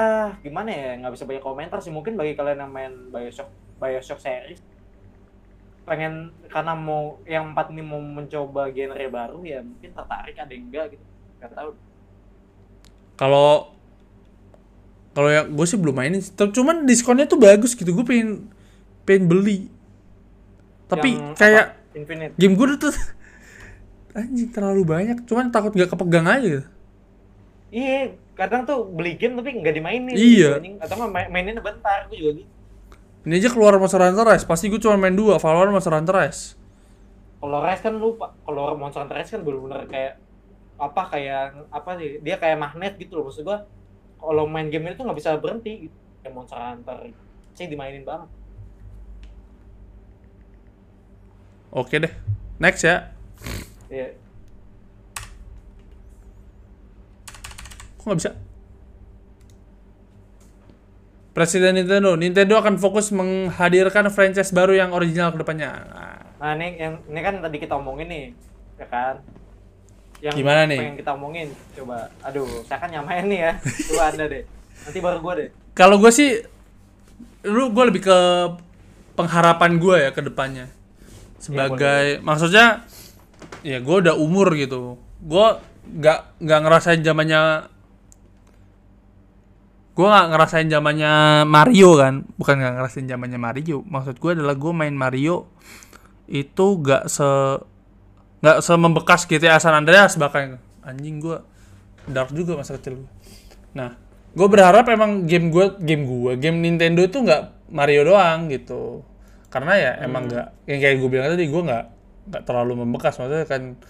[0.43, 1.95] gimana ya, nggak bisa banyak komentar sih.
[1.95, 3.47] Mungkin bagi kalian yang main Bioshock,
[3.79, 4.59] Bioshock series,
[5.87, 10.67] pengen karena mau yang empat ini mau mencoba genre baru ya mungkin tertarik ada yang
[10.67, 11.05] enggak gitu.
[11.39, 11.71] Gak tahu.
[13.15, 13.71] Kalau
[15.17, 17.89] kalau yang gue sih belum mainin, cuman diskonnya tuh bagus gitu.
[17.89, 18.51] Gue pengen
[19.09, 19.73] pengen beli.
[20.91, 21.97] Tapi Yang kayak apa?
[21.97, 22.33] Infinite.
[22.37, 22.93] game gue tuh
[24.19, 25.25] anjing terlalu banyak.
[25.25, 26.69] Cuman takut nggak kepegang aja.
[27.73, 30.15] Iya, kadang tuh beli game tapi nggak dimainin.
[30.19, 30.61] Iya.
[30.83, 32.56] Atau nggak main, maininnya bentar, gue juga gitu.
[33.27, 36.55] Ini aja keluar Monster Hunter Rise, pasti gue cuma main dua, Valorant Monster Hunter Rise.
[37.43, 40.23] Kalau Rise kan lupa, kalau Monster Hunter Rise kan bener-bener kayak
[40.79, 42.23] apa kayak apa sih?
[42.23, 43.67] Dia kayak magnet gitu loh maksud gua.
[44.23, 45.97] Kalau main game itu nggak bisa berhenti gitu.
[46.23, 46.97] Kayak Monster Hunter
[47.59, 48.31] sih dimainin banget.
[51.75, 52.15] Oke deh,
[52.63, 53.11] next ya.
[53.91, 54.15] Iya.
[57.99, 58.31] Kok nggak bisa?
[61.37, 65.85] Presiden Nintendo, Nintendo akan fokus menghadirkan franchise baru yang original ke depannya.
[65.85, 68.25] Nah, Nah ini yang ini kan tadi kita omongin nih,
[68.81, 69.15] ya kan?
[70.21, 70.81] Yang Gimana nih?
[70.81, 72.09] Pengen kita omongin, coba.
[72.25, 73.53] Aduh, saya kan nyamain nih ya.
[73.93, 74.45] Coba anda deh.
[74.89, 75.49] Nanti baru gua deh.
[75.77, 76.41] Kalau gue sih,
[77.45, 78.19] lu gue lebih ke
[79.13, 80.73] pengharapan gue ya ke depannya.
[81.37, 82.89] Sebagai, maksudnya,
[83.61, 84.97] ya gue udah umur gitu.
[85.21, 85.49] Gue
[85.85, 87.69] nggak nggak ngerasain zamannya,
[89.97, 91.13] gue nggak ngerasain zamannya
[91.49, 93.81] Mario kan, bukan nggak ngerasain zamannya Mario.
[93.89, 95.49] Maksud gue adalah gue main Mario
[96.29, 97.29] itu nggak se
[98.45, 101.41] nggak semembekas GTA San Andreas bahkan anjing gue
[102.13, 103.11] dark juga masa kecil gue.
[103.73, 103.97] Nah,
[104.37, 109.01] gue berharap emang game gue, game gue, game Nintendo itu nggak Mario doang gitu.
[109.49, 111.85] Karena ya emang nggak, yang kayak gue bilang tadi gue nggak
[112.31, 113.17] nggak terlalu membekas.
[113.17, 113.81] Maksudnya kan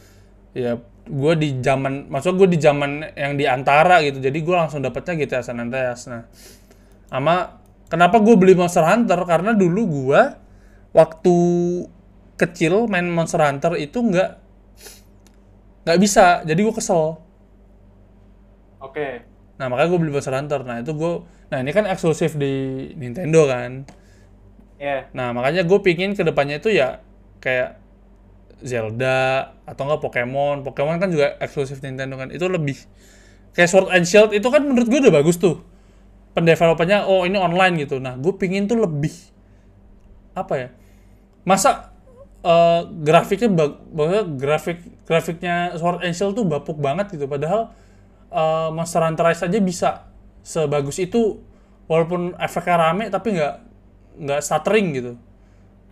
[0.57, 4.19] ya gue di zaman, maksud gue di zaman yang di antara gitu.
[4.19, 6.09] Jadi gue langsung dapetnya GTA San Andreas.
[6.09, 6.25] Nah,
[7.07, 9.21] sama kenapa gue beli Monster Hunter?
[9.29, 10.21] Karena dulu gue
[10.97, 11.37] waktu
[12.41, 14.31] kecil main Monster Hunter itu nggak
[15.87, 16.43] nggak bisa.
[16.43, 17.21] Jadi gue kesel.
[18.83, 19.23] Oke.
[19.57, 20.61] Nah makanya gue beli Monster Hunter.
[20.67, 21.13] Nah itu gue,
[21.55, 23.87] nah ini kan eksklusif di Nintendo kan.
[24.77, 25.07] Ya.
[25.15, 26.99] Nah makanya gue pingin ke depannya itu ya
[27.39, 27.79] kayak
[28.65, 30.65] Zelda atau enggak Pokemon.
[30.65, 32.33] Pokemon kan juga eksklusif Nintendo kan.
[32.33, 32.77] Itu lebih
[33.53, 35.61] kayak Sword and Shield itu kan menurut gue udah bagus tuh.
[36.37, 38.01] Pendevelopernya oh ini online gitu.
[38.01, 39.13] Nah gue pingin tuh lebih
[40.37, 40.69] apa ya?
[41.45, 41.93] Masa
[42.45, 43.73] eh, grafiknya bag,
[44.37, 44.79] grafik
[45.09, 47.29] grafiknya Sword and Shield tuh bapuk banget gitu.
[47.29, 47.73] Padahal
[48.33, 49.91] eh, Monster Hunter Rise aja bisa
[50.47, 51.43] sebagus itu
[51.91, 53.55] walaupun efeknya rame tapi nggak
[54.21, 55.13] nggak stuttering gitu.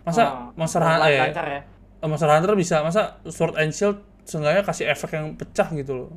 [0.05, 1.61] Masa Oh, Monster Hunter ya, lancar ya.
[2.07, 6.09] Monster Hunter bisa masa Sword and Shield seenggaknya kasih efek yang pecah gitu loh.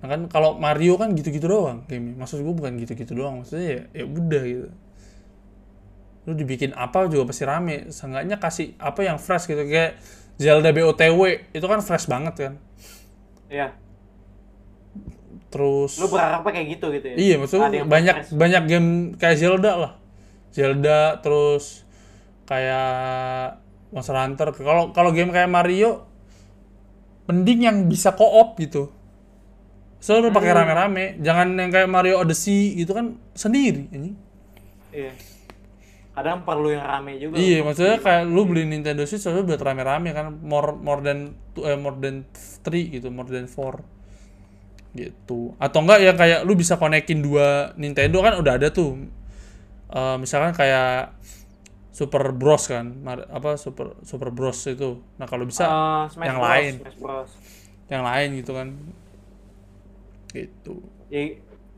[0.00, 3.80] Nah kan kalau Mario kan gitu-gitu doang game Maksud gue bukan gitu-gitu doang, maksudnya ya
[4.00, 4.68] ya udah gitu.
[6.24, 7.92] Lu dibikin apa juga pasti rame.
[7.92, 10.00] Seenggaknya kasih apa yang fresh gitu kayak
[10.40, 12.54] Zelda BOTW itu kan fresh banget kan.
[13.52, 13.76] Iya.
[15.52, 17.16] Terus Lu berharapnya kayak gitu gitu ya?
[17.16, 18.88] Iya, maksudnya banyak banyak game
[19.20, 19.92] kayak Zelda lah.
[20.50, 21.83] Zelda terus
[22.44, 23.58] kayak
[23.90, 24.48] Monster Hunter.
[24.52, 26.04] Kalau kalau game kayak Mario
[27.24, 28.92] mending yang bisa co-op gitu.
[29.98, 30.58] Selalu pakai Hmm.
[30.60, 34.12] rame-rame, jangan yang kayak Mario Odyssey gitu kan sendiri ini.
[34.92, 35.16] Iya.
[36.12, 37.34] Kadang perlu yang rame juga.
[37.34, 41.64] Iya, maksudnya kayak lu beli Nintendo Switch selalu buat rame-rame kan more more than two-
[41.64, 42.28] eh, more than
[42.62, 43.80] 3 gitu, more than 4
[44.94, 45.56] gitu.
[45.58, 49.08] Atau enggak ya kayak lu bisa konekin dua Nintendo kan udah ada tuh.
[49.90, 51.16] Eh, misalkan kayak
[51.94, 54.90] Super Bros kan, Mar- apa Super Super Bros itu.
[55.18, 56.74] Nah, kalau bisa Eh, Smash yang Bros, lain.
[56.82, 57.30] Smash Bros.
[57.92, 58.68] yang lain gitu kan.
[60.34, 60.74] Gitu.
[61.12, 61.20] ya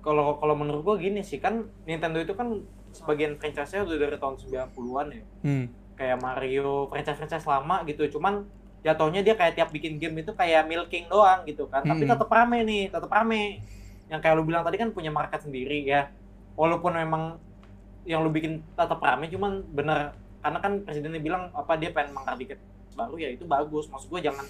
[0.00, 2.48] kalau kalau menurut gua gini sih kan Nintendo itu kan
[2.94, 5.22] sebagian franchise-nya udah dari tahun 90-an ya.
[5.44, 5.66] Hmm.
[5.98, 8.02] Kayak Mario, franchise-franchise lama gitu.
[8.16, 8.48] Cuman
[8.86, 11.84] jatuhnya dia kayak tiap bikin game itu kayak milking doang gitu kan.
[11.84, 12.12] Tapi Mm-mm.
[12.16, 13.60] tetap rame nih, tetap rame.
[14.08, 16.08] Yang kayak lu bilang tadi kan punya market sendiri ya.
[16.56, 17.22] Walaupun memang
[18.06, 22.38] yang lu bikin tetap rame cuman bener karena kan presidennya bilang apa dia pengen mengangkat
[22.38, 22.58] dikit
[22.94, 23.86] baru ya itu bagus.
[23.86, 24.46] Maksud gua jangan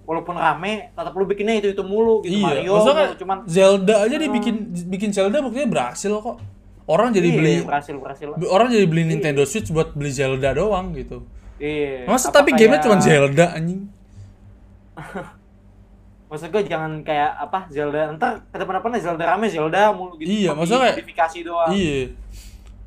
[0.00, 3.18] walaupun rame tetap lu bikinnya itu itu mulu gitu Iya, Mario maksudnya mulu.
[3.18, 4.36] cuman Zelda aja dia Hmm.
[4.36, 4.54] bikin
[4.88, 6.38] bikin Zelda buktinya berhasil kok.
[6.84, 9.10] Orang jadi iya, beli berhasil berhasil orang jadi beli Iya.
[9.12, 11.22] Nintendo Switch buat beli Zelda doang gitu.
[11.56, 13.80] iya Masa Apa tapi gamenya kayak- cuma Zelda anjing.
[16.26, 20.30] maksud gue jangan kayak apa Zelda ntar ke depan depan Zelda rame Zelda mulu gitu
[20.30, 21.98] Iya, maksudnya kayak- modifikasi doang Iya.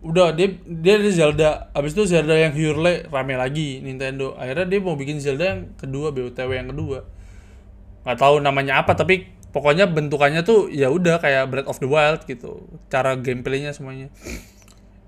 [0.04, 4.36] Udah dia dia ada Zelda, abis itu Zelda yang Hyrule rame lagi Nintendo.
[4.36, 7.08] Akhirnya dia mau bikin Zelda yang kedua BOTW yang kedua.
[8.04, 12.28] Nggak tahu namanya apa tapi pokoknya bentukannya tuh ya udah kayak Breath of the Wild
[12.28, 12.68] gitu.
[12.92, 14.12] Cara gameplaynya semuanya.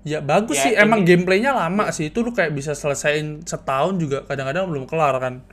[0.00, 2.08] Ya bagus Ya, sih, ini- emang gameplaynya lama sih.
[2.08, 5.44] Itu lu kayak bisa selesaiin setahun juga kadang-kadang belum kelar kan.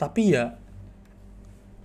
[0.00, 0.56] Tapi ya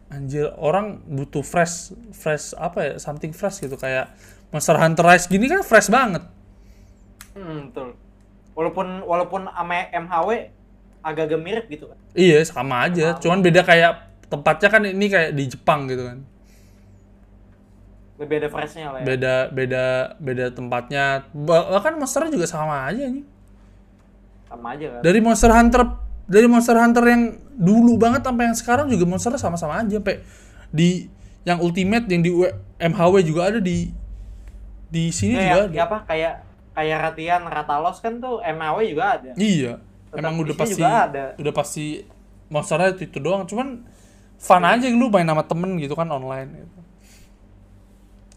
[0.08, 4.14] anjir orang butuh fresh fresh apa ya something fresh gitu kayak
[4.54, 6.22] Monster Hunter Rise gini kan fresh banget
[7.34, 7.90] hmm, betul.
[8.54, 10.30] Walaupun walaupun ame MHW
[11.04, 13.18] agak-agak mirip gitu kan iya sama aja.
[13.18, 16.20] Cuman beda kayak tempatnya kan ini kayak di Jepang gitu kan.
[18.24, 19.06] Ada freshnya lah ya.
[19.10, 19.86] Beda beda
[20.22, 21.28] beda tempatnya.
[21.36, 23.34] Bah- bahkan monsternya juga sama aja nih
[24.54, 25.82] sama aja kan dari Monster Hunter
[26.30, 27.24] dari Monster Hunter yang
[27.58, 29.98] dulu banget sampai yang sekarang juga monsternya sama-sama aja.
[30.00, 30.24] Sampai
[30.72, 31.10] di
[31.44, 32.32] yang Ultimate yang di
[32.80, 33.92] MHW juga ada di
[34.88, 35.74] di sini ya, juga ya, ada.
[35.74, 35.98] ya apa?
[36.08, 36.34] Kayak
[36.74, 39.78] kayak Ratian Ratalos kan tuh MHW juga ada Iya,
[40.10, 41.26] Tetap emang udah pasti ada.
[41.38, 41.86] udah pasti
[42.50, 43.46] monsternya itu, itu doang.
[43.46, 43.82] Cuman
[44.38, 46.80] fun aja lu main sama temen gitu kan online gitu.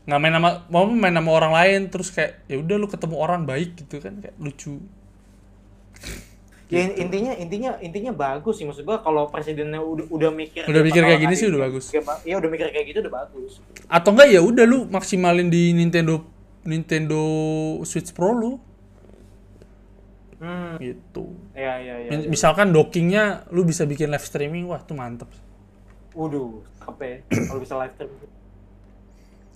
[0.07, 3.43] Nggak main sama mau main sama orang lain terus kayak ya udah lu ketemu orang
[3.43, 4.79] baik gitu kan kayak lucu.
[6.67, 10.99] ya intinya intinya intinya bagus sih maksud gua kalau presidennya udah udah mikir Udah mikir
[11.01, 11.95] kayak gini sih udah bagus.
[12.23, 16.27] iya udah mikir kayak gitu udah bagus Atau enggak ya udah lu maksimalin di Nintendo
[16.67, 17.21] Nintendo
[17.83, 18.53] Switch Pro lu
[20.37, 21.33] hmm gitu.
[21.57, 22.29] ya ya ya, ya.
[22.29, 25.33] Misalkan dockingnya lu bisa bikin live streaming wah tuh mantep.
[26.13, 27.17] Waduh, apa ya?
[27.49, 28.13] Kalau bisa live stream.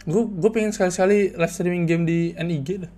[0.08, 2.92] Gue gue pengen sekali-sekali live streaming game di NIG dah.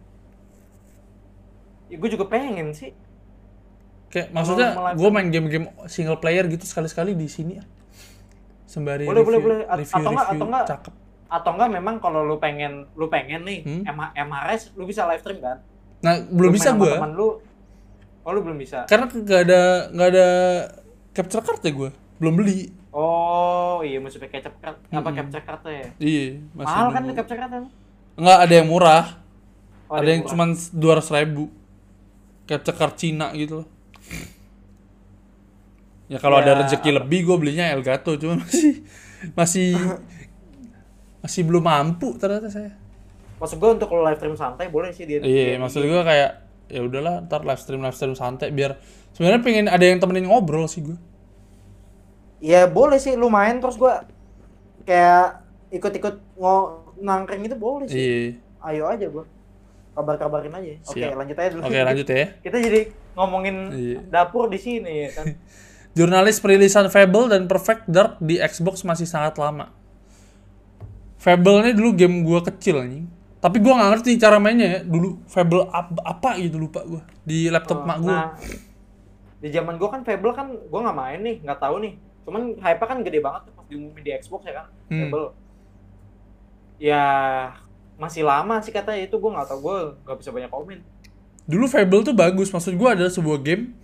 [1.90, 2.94] Ya, gue juga pengen sih.
[4.14, 7.64] Kayak maksudnya gue main game-game single player gitu sekali-sekali di sini ya.
[8.70, 9.66] Sembari Boleh, boleh, review, boleh.
[9.66, 10.94] At- review, atau enggak- review atau enggak- cakep.
[11.32, 13.82] Atau enggak memang kalau lu pengen lu pengen nih Hmm?
[13.82, 15.64] MH MHRS lu bisa live stream kan?
[15.98, 17.40] Nah belum Lu bisa gue, Teman lu.
[18.22, 18.84] Oh, lu belum bisa.
[18.84, 20.28] karena nggak ada nggak ada
[21.10, 21.90] capture card ya gue,
[22.20, 22.70] belum beli.
[22.92, 24.76] Oh, iya mesti pakai capture card.
[24.86, 25.16] Apa Mm-mm.
[25.16, 25.88] capture card ya?
[25.96, 26.68] Iya masih.
[26.68, 27.52] Mahal kan capture card
[28.12, 29.04] Nggak ada yang murah,
[29.88, 31.48] Oh, ada yang cuma dua ratus ribu.
[32.44, 33.68] Capture card Cina gitu loh.
[36.06, 38.84] Ya kalau Ya, ada rezeki lebih gue belinya Elgato, cuman masih
[39.32, 39.68] masih
[41.22, 42.74] masih belum mampu ternyata saya.
[43.38, 45.18] Maksud gue untuk live stream santai boleh sih dia.
[45.22, 46.30] Iya, maksud gue kayak
[46.70, 48.78] ya udahlah ntar live stream live stream santai biar
[49.12, 50.98] sebenarnya pengen ada yang temenin ngobrol sih gue.
[52.42, 54.02] Ya boleh sih lu main terus gua
[54.82, 56.56] kayak ikut-ikut ngo
[56.98, 57.94] nangkring itu boleh sih.
[57.94, 58.66] Iya.
[58.66, 59.24] Ayo aja gua.
[59.92, 60.72] Kabar-kabarin aja.
[60.82, 61.14] Oke, Siap.
[61.14, 61.62] lanjut aja dulu.
[61.62, 62.26] Oke lanjut ya.
[62.44, 62.80] Kita jadi
[63.14, 63.98] ngomongin Iya.
[64.10, 65.26] dapur di sini ya kan.
[65.96, 69.70] Jurnalis perilisan Fable dan Perfect Dark di Xbox masih sangat lama.
[71.22, 73.06] Fable ini dulu game gue kecil anjing.
[73.38, 74.80] Tapi gue nggak ngerti cara mainnya ya.
[74.82, 78.10] Dulu Fable apa, apa gitu lupa gue di laptop mak gue.
[78.10, 78.34] Nah,
[79.42, 81.98] di zaman gua kan Fable kan gua nggak main nih, nggak tahu nih.
[82.22, 84.66] Cuman hype kan gede banget tuh pas diumumin di Xbox ya kan.
[84.86, 85.00] Hmm.
[85.10, 85.28] Fable.
[86.78, 87.04] Ya
[87.98, 89.76] masih lama sih katanya itu gua nggak tahu gua
[90.06, 90.78] nggak bisa banyak komen.
[91.50, 92.54] Dulu Fable tuh bagus.
[92.54, 93.74] Maksud gue adalah sebuah game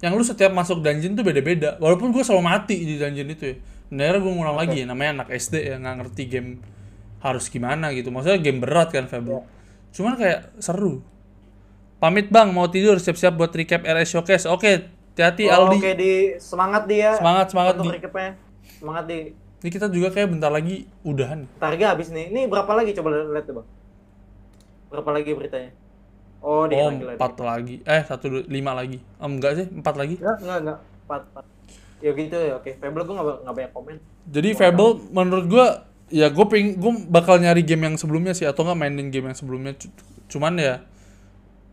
[0.00, 1.76] yang lu setiap masuk dungeon tuh beda-beda.
[1.76, 3.56] Walaupun gue selalu mati di dungeon itu ya.
[3.92, 4.86] Dan akhirnya gue ngulang lagi ya.
[4.88, 6.50] Namanya anak SD ya nggak ngerti game
[7.24, 8.12] harus gimana gitu.
[8.12, 9.48] Maksudnya game berat kan Fable.
[9.90, 11.00] Cuman kayak seru.
[11.96, 14.44] Pamit bang, mau tidur siap-siap buat recap RS Showcase.
[14.44, 14.84] Oke,
[15.16, 15.78] hati-hati Oh, Aldi.
[15.80, 17.16] Oke di semangat dia.
[17.16, 17.96] Semangat, semangat, Untuk Di.
[17.96, 18.30] recapnya.
[18.76, 19.18] Semangat di.
[19.64, 21.48] Ini kita juga kayak bentar lagi udahan.
[21.56, 22.28] Targa habis nih.
[22.28, 23.68] Ini berapa lagi coba lihat tuh bang.
[24.92, 25.70] Berapa lagi beritanya?
[26.44, 27.16] Oh di Oh, lagi lagi.
[27.16, 27.76] empat lagi.
[27.80, 29.00] Eh, satu, dua, lima lagi.
[29.16, 30.20] Oh, enggak sih, empat lagi.
[30.20, 30.78] Enggak enggak enggak.
[31.08, 31.44] Empat empat.
[32.04, 32.70] Ya gitu ya oke.
[32.76, 33.96] Fable gua nggak nggak banyak komen.
[34.28, 35.66] Jadi Fable menurut gua
[36.14, 39.36] ya gue ping gue bakal nyari game yang sebelumnya sih atau nggak mainin game yang
[39.36, 39.74] sebelumnya.
[39.74, 39.90] C-
[40.30, 40.86] cuman ya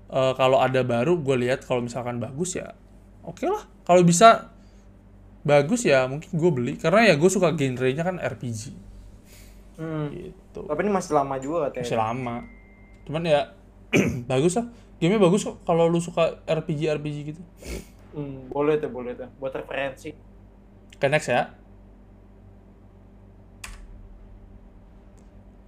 [0.10, 2.74] eh, kalau ada baru gue lihat kalau misalkan bagus ya
[3.22, 3.70] oke lah.
[3.86, 4.50] Kalau bisa
[5.42, 6.74] bagus ya mungkin gue beli.
[6.76, 8.90] Karena ya gue suka genrenya kan RPG
[9.82, 10.14] Hmm.
[10.14, 10.62] gitu.
[10.70, 11.86] Tapi ini masih lama juga katanya.
[11.90, 12.36] masih lama.
[13.08, 13.42] Cuman ya
[14.32, 14.68] bagus lah.
[15.02, 17.42] Gamenya bagus kok kalau lu suka RPG RPG gitu.
[18.14, 19.26] Hmm, boleh tuh, boleh tuh.
[19.42, 20.14] Buat referensi.
[20.94, 21.50] Oke next ya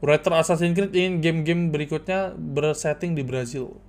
[0.04, 3.80] Writer Assassin's Creed ingin game-game berikutnya bersetting di Brazil.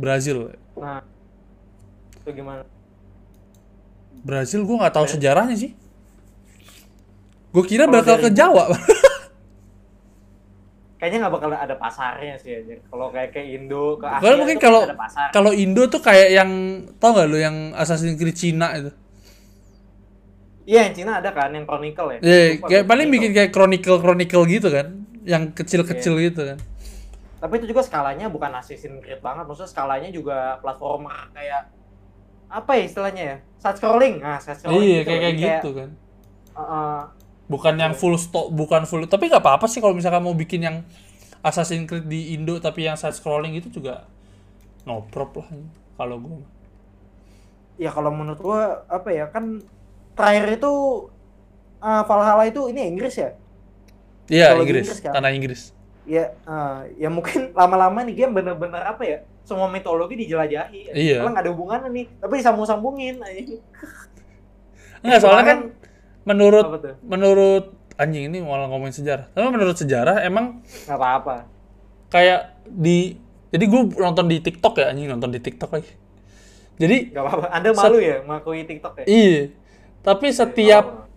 [0.00, 0.56] Brazil.
[0.80, 1.04] Nah,
[2.24, 2.64] itu gimana?
[4.24, 5.76] Brazil gue nggak tahu sejarahnya sih.
[7.52, 8.64] Gue kira Kalau bakal dari- ke Jawa.
[10.96, 12.80] Kayaknya nggak bakal ada pasarnya sih aja.
[12.88, 14.80] Kalau kayak ke Indo, ke Asia Kalau mungkin kalau
[15.28, 16.50] kalau Indo tuh kayak yang
[16.96, 18.88] tau gak lu yang Assassin's Creed Cina itu
[20.66, 22.18] Iya, yang Cina ada kan yang Chronicle ya.
[22.20, 24.86] Ya, Lupa kayak gue, paling bikin kayak chronicle chronicle gitu kan,
[25.22, 26.24] yang kecil-kecil Iya.
[26.30, 26.58] gitu kan.
[27.38, 31.70] Tapi itu juga skalanya bukan Assassin's Creed banget, maksudnya skalanya juga platformer kayak
[32.50, 33.36] apa ya istilahnya ya?
[33.62, 34.14] Side scrolling.
[34.18, 34.82] Nah, side scrolling.
[34.82, 35.88] Iya, gitu kayak kayak gitu kan.
[36.52, 36.98] uh, uh,
[37.46, 39.06] Bukan yang full stop, bukan full.
[39.06, 40.76] Tapi nggak apa-apa sih kalau misalkan mau bikin yang
[41.46, 44.02] Assassin's Creed di Indo tapi yang side scrolling itu juga
[44.82, 45.46] no prob lah
[45.94, 46.42] kalau gue.
[47.76, 49.62] ya kalau menurut gua apa ya kan
[50.16, 50.72] terakhir itu
[51.78, 53.30] uh, Valhalla itu ini Inggris ya?
[54.26, 55.12] Iya Inggris, Inggris kan?
[55.14, 55.62] tanah Inggris.
[56.06, 59.18] Ya, uh, ya mungkin lama-lama nih game bener-bener apa ya?
[59.46, 60.90] Semua mitologi dijelajahi.
[60.90, 61.22] Iya.
[61.22, 63.22] Kalau nggak ada hubungannya nih, tapi disambung-sambungin.
[65.06, 65.58] Enggak soalnya kan
[66.26, 66.66] menurut
[67.06, 67.64] menurut
[67.94, 69.30] anjing ini malah ngomongin sejarah.
[69.30, 71.36] Tapi menurut sejarah emang Nggak apa-apa.
[72.10, 73.18] kayak di
[73.50, 75.92] jadi gue nonton di TikTok ya anjing nonton di TikTok lagi.
[76.76, 77.46] Jadi Nggak apa-apa.
[77.54, 79.04] Anda malu ya mengakui TikTok ya?
[79.06, 79.40] iya.
[80.06, 81.10] Tapi setiap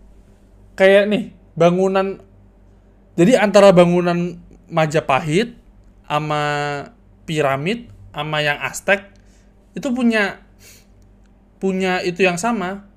[0.74, 2.18] kayak nih bangunan
[3.14, 5.54] jadi antara bangunan Majapahit
[6.06, 6.42] sama
[7.26, 9.14] piramid sama yang Aztec
[9.78, 10.42] itu punya
[11.62, 12.90] punya itu yang sama.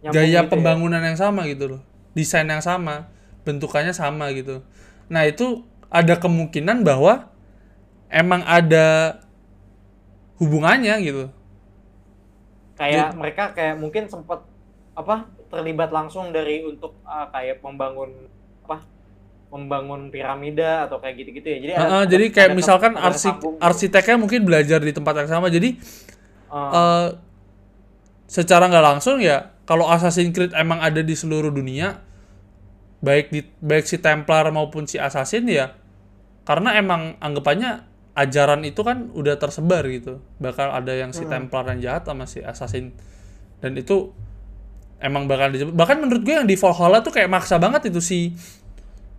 [0.00, 0.48] Nyambung gaya gitu ya?
[0.48, 1.82] pembangunan yang sama gitu loh.
[2.16, 3.12] Desain yang sama
[3.44, 4.64] bentukannya sama gitu.
[5.12, 7.28] Nah itu ada kemungkinan bahwa
[8.08, 9.20] emang ada
[10.40, 11.24] hubungannya gitu.
[12.76, 14.44] Kayak mereka kayak mungkin sempat
[14.98, 15.16] apa
[15.46, 18.10] terlibat langsung dari untuk ah, kayak membangun
[18.60, 18.82] apa
[19.48, 21.58] membangun piramida atau kayak gitu-gitu ya.
[21.58, 23.54] Jadi ada- Heeh, ada- jadi kayak ada- misalkan arsik sambung.
[23.58, 25.78] arsiteknya mungkin belajar di tempat yang sama jadi
[26.48, 27.08] Ah, eh
[28.26, 32.00] secara nggak langsung ya kalau Assassin's Creed emang ada di seluruh dunia
[32.98, 35.72] baik di baik si Templar maupun si Assassin ya
[36.42, 40.18] karena emang anggapannya ajaran itu kan udah tersebar gitu.
[40.38, 42.90] Bakal ada yang si Templar yang jahat sama si Assassin.
[43.60, 44.10] Dan itu
[44.98, 48.34] emang bakal disebut bahkan menurut gue yang di Valhalla tuh kayak maksa banget itu si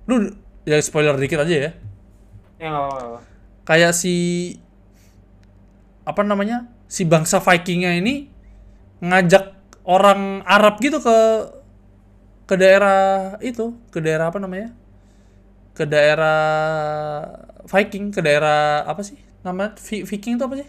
[0.09, 0.33] lu
[0.67, 1.71] ya spoiler dikit aja ya.
[2.59, 3.23] Ya apa-apa
[3.67, 4.15] kayak si
[6.07, 8.27] apa namanya si bangsa Vikingnya ini
[9.03, 9.55] ngajak
[9.87, 11.17] orang Arab gitu ke
[12.49, 14.73] ke daerah itu ke daerah apa namanya
[15.77, 16.41] ke daerah
[17.69, 19.17] Viking ke daerah apa sih?
[19.45, 20.67] Nama Vi- Viking itu apa sih?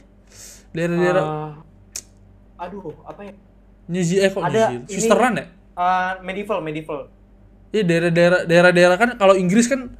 [0.76, 1.64] Daerah-daerah Ah,
[2.58, 3.34] aduh apa ya
[3.90, 5.44] New Zealand eh kok New ada Zealand ini- Switzerland ya?
[5.74, 7.00] Ah, medieval medieval.
[7.70, 9.90] Iya daerah-daerah daerah-daerah kan kalau Inggris kan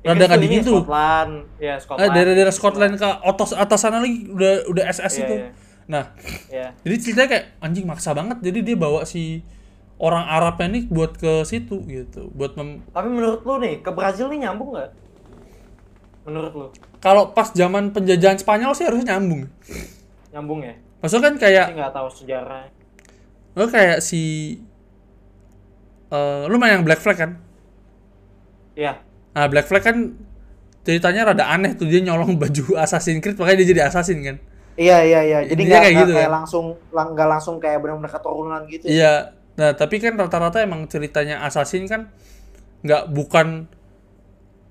[0.00, 1.32] rada Inggris nggak ini dingin tuh Scotland.
[1.56, 2.10] Ya Ah, Scotland.
[2.10, 5.34] daerah-daerah Scotland ke atas atas sana lagi udah udah SS Iya, itu.
[5.36, 5.48] iya.
[5.86, 6.04] nah
[6.48, 8.38] ya Jadi ceritanya kayak anjing maksa banget.
[8.40, 9.42] Jadi dia bawa si
[9.98, 12.30] orang Arabnya nih buat ke situ gitu.
[12.30, 14.90] Buat mem- tapi menurut lu nih ke Brazil nih nyambung nggak?
[16.22, 16.66] Menurut lu?
[16.98, 19.48] Kalau pas zaman penjajahan Spanyol sih harusnya nyambung.
[20.30, 20.74] nyambung ya?
[21.00, 22.68] Maksudnya kan kayak nggak tahu sejarah
[23.54, 24.54] lo kayak si
[26.10, 27.32] eh lu main yang Black Flag kan?
[28.74, 28.98] ya
[29.30, 29.96] Nah, Black Flag kan
[30.82, 34.36] ceritanya rada aneh tuh dia nyolong baju Assassin's Creed makanya dia jadi assassin kan.
[34.74, 35.38] Iya iya iya.
[35.46, 36.36] Jadi nggak kayak gitu, kayak kan?
[36.42, 38.84] langsung lang- nggak langsung kayak benar-benar keturunan gitu.
[38.90, 39.36] Iya.
[39.54, 42.10] Nah, tapi kan rata-rata emang ceritanya assassin kan
[42.82, 43.68] nggak bukan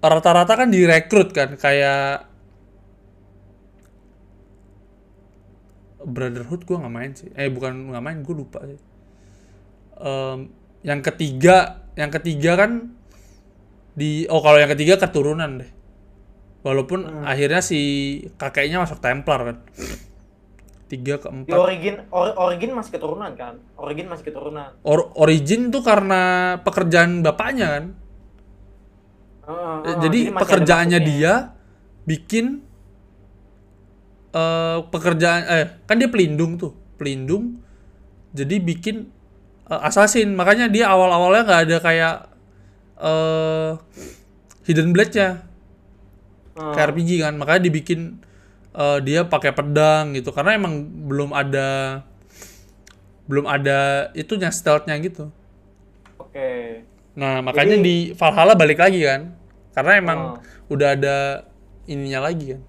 [0.02, 2.26] rata-rata kan direkrut kan kayak
[6.00, 7.30] Brotherhood gua nggak main sih.
[7.36, 8.80] Eh bukan nggak main, gue lupa sih.
[10.00, 10.40] Em,
[10.82, 12.72] yang ketiga, yang ketiga kan
[13.94, 15.72] di oh kalau yang ketiga keturunan deh.
[16.60, 17.80] Walaupun akhirnya si
[18.36, 19.58] kakeknya masuk Templar kan.
[20.90, 21.54] Tiga Di keempat.
[21.54, 23.60] origin or- origin masih keturunan kan?
[23.76, 24.74] Origin masih keturunan.
[24.82, 26.22] Or- origin tuh karena
[26.60, 27.86] pekerjaan bapaknya kan.
[29.46, 31.34] Heeh, Eh, Jadi ada pekerjaannya dia
[32.04, 32.66] bikin
[34.30, 37.58] eh pekerjaan eh kan dia pelindung tuh, pelindung.
[38.32, 39.10] Jadi bikin
[39.66, 40.34] eh, assassin.
[40.34, 42.16] Makanya dia awal-awalnya nggak ada kayak
[43.00, 43.72] eh
[44.66, 45.42] hidden blade-nya
[46.56, 46.74] Heeh.
[46.74, 47.34] kayak RPG kan.
[47.36, 48.22] Makanya dibikin
[48.72, 50.78] eh, dia pakai pedang gitu karena emang
[51.10, 52.02] belum ada
[53.26, 55.30] belum ada itunya stealth-nya gitu.
[56.18, 56.82] Oke.
[57.14, 59.34] Nah, makanya Jadi- di Valhalla balik lagi kan.
[59.70, 60.74] Karena emang Oh.
[60.74, 61.46] udah ada
[61.86, 62.62] ininya lagi kan.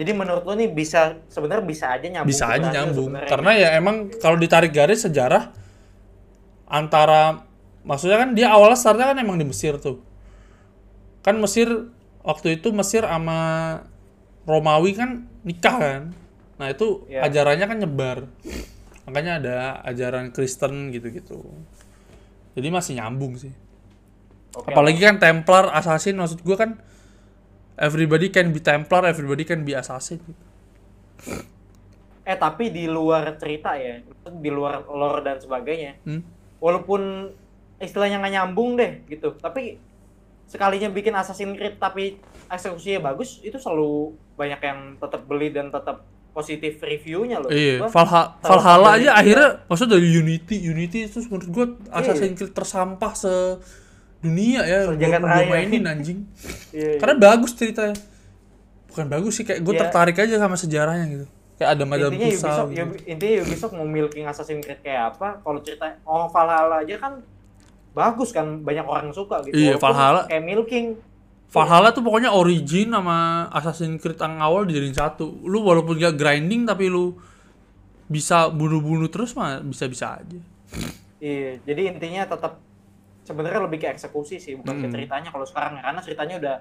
[0.00, 2.32] Jadi menurut lo nih bisa sebenarnya bisa aja nyambung.
[2.32, 3.12] Bisa ke aja nyambung.
[3.12, 3.28] sebenarnya.
[3.28, 5.52] Karena ya emang kalau ditarik garis sejarah
[6.64, 7.44] antara
[7.84, 10.00] maksudnya kan dia awalnya startnya kan emang di Mesir tuh.
[11.20, 11.68] Kan Mesir
[12.24, 13.40] waktu itu Mesir sama
[14.48, 16.02] Romawi kan nikah kan.
[16.56, 17.28] Nah, itu Iya.
[17.28, 18.18] ajarannya kan nyebar.
[19.04, 21.44] Makanya ada ajaran Kristen gitu-gitu.
[22.56, 23.52] Jadi masih nyambung sih.
[24.56, 26.70] Oke Apalagi kan Templar, Assassin maksud gua kan
[27.76, 30.18] everybody can be Templar, everybody can be Assassin.
[32.22, 33.98] Eh tapi di luar cerita ya,
[34.30, 36.22] di luar lore dan sebagainya, Hmm?
[36.58, 37.32] walaupun
[37.76, 39.80] istilahnya nggak nyambung deh gitu, tapi
[40.46, 46.02] sekalinya bikin Assassin's Creed tapi eksekusinya bagus, itu selalu banyak yang tetap beli dan tetap
[46.30, 47.50] positif reviewnya loh.
[47.50, 52.54] Iya, Gua Valha- Valhalla aja akhirnya maksudnya dari Unity, Unity itu menurut gua Assassin's Creed
[52.54, 53.32] tersampah se
[54.20, 55.48] dunia ya, gua raya.
[55.48, 56.18] mainin anjing.
[56.70, 56.98] Iya, iya.
[56.98, 57.96] Karena bagus ceritanya.
[58.86, 59.80] Bukan bagus sih kayak gue Iya.
[59.84, 61.26] tertarik aja sama sejarahnya gitu.
[61.56, 62.78] Kayak ada Madame intinya Tussauds Ubisoft, gitu.
[62.78, 65.28] ya, intinya Ubisoft mau milking Assassin's Creed kayak apa?
[65.38, 67.12] Kalau cerita oh Valhalla aja kan
[67.90, 69.52] bagus kan banyak orang yang suka gitu.
[69.52, 70.22] Iya, Walaupun Valhalla.
[70.26, 70.86] kayak milking.
[71.50, 73.16] Valhalla tuh pokoknya origin sama
[73.50, 75.26] Assassin's Creed yang awal dijadiin satu.
[75.42, 77.18] Lu walaupun gak grinding tapi lu
[78.06, 80.38] bisa bunuh-bunuh terus mah bisa-bisa aja.
[81.18, 82.62] Iya, jadi intinya tetap
[83.30, 84.92] sebenarnya lebih ke eksekusi sih, bukan ke Hmm.
[84.92, 85.82] ceritanya kalau sekarang ya.
[85.86, 86.56] karena ceritanya udah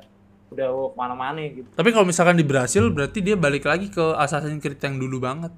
[0.49, 1.69] udah ke mana-mana gitu.
[1.73, 5.53] Tapi kalau misalkan di Brasil berarti dia balik lagi ke Assassin's Creed yang dulu banget.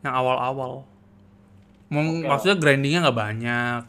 [0.00, 0.72] Yang awal-awal.
[1.86, 3.82] Oke maksudnya grindingnya nggak banyak.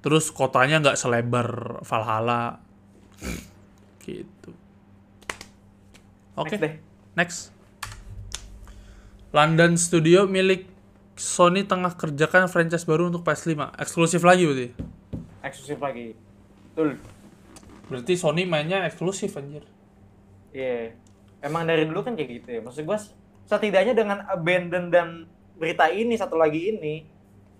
[0.00, 1.48] Terus kotanya nggak selebar
[1.84, 2.56] Valhalla.
[4.00, 4.50] Gitu.
[6.34, 6.72] Oke, Next deh.
[7.14, 7.38] next.
[9.30, 10.66] London Studio milik
[11.20, 13.76] Sony tengah kerjakan franchise baru untuk PS5.
[13.76, 14.68] Eksklusif lagi berarti.
[15.44, 16.16] Eksklusif lagi.
[16.72, 16.96] Betul.
[17.92, 19.68] Berarti Sony mainnya eksklusif anjir.
[20.56, 20.96] Iya.
[21.44, 22.60] Emang dari dulu kan kayak gitu ya.
[22.64, 22.96] Maksud gua
[23.44, 25.28] setidaknya dengan abandon dan
[25.60, 27.04] berita ini satu lagi ini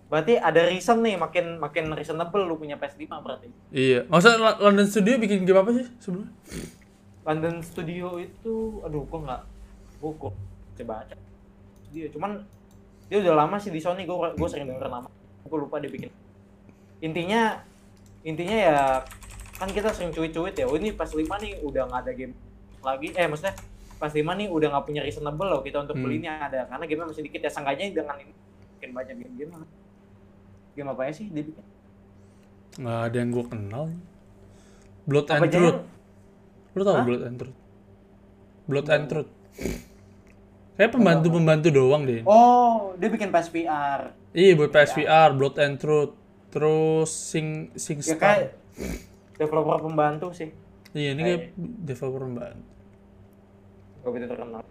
[0.08, 3.52] berarti ada reason nih makin makin reasonable lu punya PS5 berarti.
[3.76, 4.08] Iya.
[4.08, 6.32] Maksudnya Lo- London Studio bikin game apa sih sebelumnya?
[7.28, 9.42] London Studio itu aduh gua nggak
[10.00, 10.32] kok
[10.80, 11.16] coba baca.
[11.92, 12.40] Dia cuman
[13.10, 15.10] dia udah lama sih di Sony gua gua sering denger nama.
[15.44, 16.08] Gua lupa dia bikin.
[17.02, 17.58] Intinya
[18.22, 18.76] intinya ya
[19.58, 20.64] kan kita sering cuit-cuit ya.
[20.64, 22.32] Oh ini pas 5 nih udah nggak ada game
[22.80, 23.10] lagi.
[23.12, 23.58] Eh maksudnya
[23.98, 26.06] pas 5 nih udah nggak punya reasonable loh kita untuk Hmm.
[26.06, 28.32] belinya ada karena game masih dikit ya seenggaknya dengan ini
[28.78, 29.52] bikin banyak game-game.
[30.72, 31.64] Game apa ya sih dia bikin?
[32.80, 33.84] Nggak ada yang gue kenal.
[35.04, 35.80] Blood Apa and Truth.
[36.78, 37.02] Lu tau?
[37.02, 37.58] Blood and Truth?
[38.70, 39.30] Blood and Truth.
[40.80, 42.24] Kayak pembantu-pembantu doang deh.
[42.24, 44.16] Oh, dia bikin PSVR.
[44.32, 46.16] Iya buat PSVR, Blood and Truth.
[46.48, 48.16] Terus Sing Sing Ya Star.
[48.16, 48.56] kayak
[49.36, 50.48] developer pembantu sih.
[50.96, 51.42] Iya ini kayak
[51.84, 52.64] developer banget.
[54.00, 54.64] Gak begitu terkenal.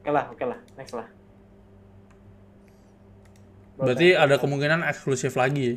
[0.00, 1.08] Oke lah, oke lah, next lah.
[3.76, 5.76] Berarti ada kemungkinan eksklusif lagi ya.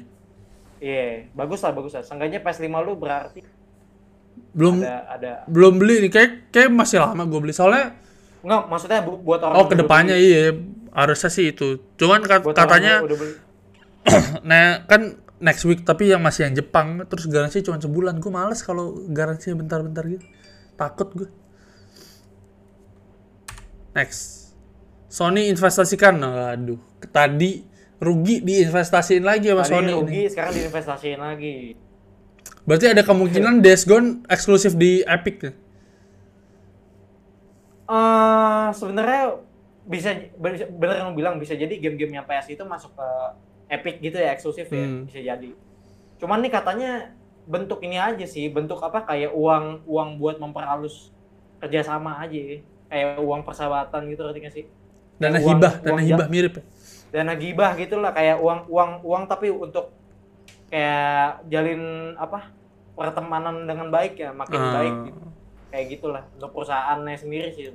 [0.79, 2.07] Iya, bagus lah, bagus lah.
[2.07, 3.43] Seenggaknya PS5 lu berarti
[4.55, 7.99] Belum ada ada belum beli nih kayak kayak masih lama gue beli soalnya
[8.39, 10.43] enggak maksudnya bu- buat orang oh ke depannya beli- iya
[10.89, 11.79] harusnya sih itu.
[11.95, 13.03] Cuman kat- buat katanya
[14.49, 18.17] nah kan next week tapi yang masih yang Jepang terus garansi cuma sebulan.
[18.17, 20.25] Gue males kalau garansinya bentar-bentar gitu.
[20.75, 21.29] Takut gue
[23.91, 24.51] next.
[25.09, 26.15] Sony investasikan.
[26.21, 26.79] Aduh
[27.09, 27.65] tadi
[27.99, 30.31] rugi diinvestasiin lagi sama Tadi Sony rugi, ini.
[30.31, 31.55] sekarang diinvestasiin lagi.
[32.63, 35.51] berarti ada kemungkinan Days Gone eksklusif di Epic ya?
[37.89, 39.41] Eh sebenarnya
[39.83, 40.13] bisa
[40.71, 43.07] bener yang bilang bisa jadi game-gamenya PS itu masuk ke
[43.67, 45.05] Epic gitu ya eksklusif ya Hmm.
[45.05, 45.49] bisa jadi.
[46.17, 46.91] Cuman nih katanya
[47.43, 51.09] bentuk ini aja sih bentuk apa kayak uang uang buat memperhalus
[51.57, 54.65] kerjasama aja kayak uang persahabatan gitu ngerti nggak sih?
[55.17, 56.63] dana Uang- hibah uang dana hibah mirip ya
[57.11, 59.91] dana gibah gitulah kayak uang uang uang tapi untuk
[60.67, 61.81] kayak jalin
[62.15, 62.53] apa
[62.93, 64.71] pertemanan dengan baik ya makin Ah.
[64.71, 65.19] baik gitu.
[65.69, 67.69] Kayak gitulah untuk perusahaannya sendiri sih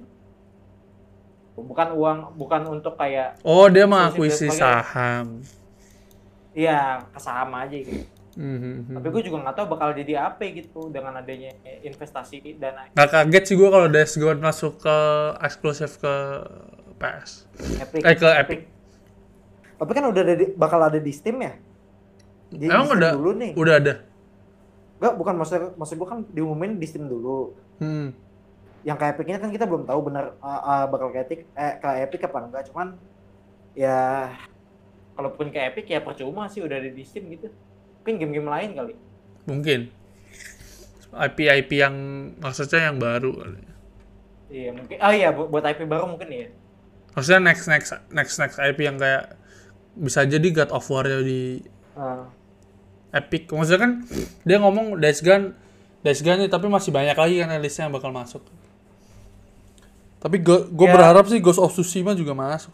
[1.55, 5.39] bukan uang bukan untuk kayak oh dia mengakuisisi saham
[6.53, 8.99] iya kesama aja gitu Mhm.
[8.99, 13.45] tapi gue juga nggak tahu bakal jadi apa gitu dengan adanya investasi dana Gak kaget
[13.45, 14.97] sih gue kalau Days Gone masuk ke
[15.39, 16.15] eksklusif ke
[16.97, 17.47] PS.
[17.79, 18.61] Epic Eh, ke Epic.
[19.77, 21.55] tapi kan udah ada di- bakal ada di Steam ya
[22.49, 23.95] Di- Emang di Steam udah dulu nih udah ada.
[24.95, 28.15] Enggak, bukan maksud maksud gue kan diumumin di Steam dulu Hmm.
[28.83, 31.89] yang kayak Epic kan kita belum tahu benar uh, uh, bakal ke Epic eh ke
[32.01, 32.95] Epic apa enggak cuman
[33.75, 34.31] ya
[35.15, 37.51] kalaupun ke Epic ya percuma sih udah ada di Steam gitu.
[37.99, 38.95] Mungkin game-game lain kali.
[39.45, 39.81] Mungkin.
[41.11, 41.95] IP-IP yang
[42.37, 43.63] maksudnya yang baru kali.
[44.51, 44.97] Iya mungkin.
[44.99, 46.49] Ah iya bu- buat IP baru mungkin ya.
[47.15, 49.39] Maksudnya next next next next IP yang kayak
[49.95, 51.63] bisa jadi God of War di
[51.95, 52.27] Ah.
[53.15, 53.47] Epic.
[53.47, 53.93] Maksudnya kan
[54.43, 55.55] dia ngomong Days Gone
[56.01, 58.43] Days Gone nih, tapi masih banyak lagi kan listnya yang bakal masuk.
[60.19, 60.93] Tapi gue gue Ya.
[60.93, 62.73] berharap sih Ghost of Tsushima juga masuk.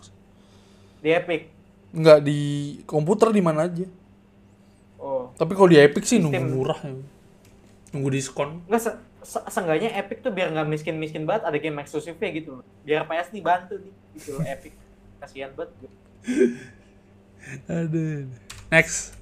[0.99, 1.49] di Epic.
[1.91, 2.41] Nggak di
[2.85, 3.89] komputer di mana aja.
[4.97, 5.33] Oh.
[5.33, 6.93] Tapi kalau di Epic sih nunggu murah ya.
[7.91, 8.61] Nunggu diskon.
[8.65, 8.91] Enggak se
[9.23, 12.61] se- seenggaknya Epic tuh biar nggak miskin-miskin banget ada game eksklusifnya gitu.
[12.81, 14.73] Biar PS nih bantu nih gitu Epic.
[15.19, 15.73] Kasihan banget.
[15.79, 15.93] gue.
[17.81, 18.29] Aduh.
[18.69, 19.17] Next.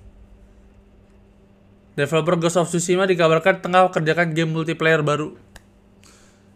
[1.98, 5.34] Developer Ghost of Tsushima dikabarkan tengah kerjakan game multiplayer baru.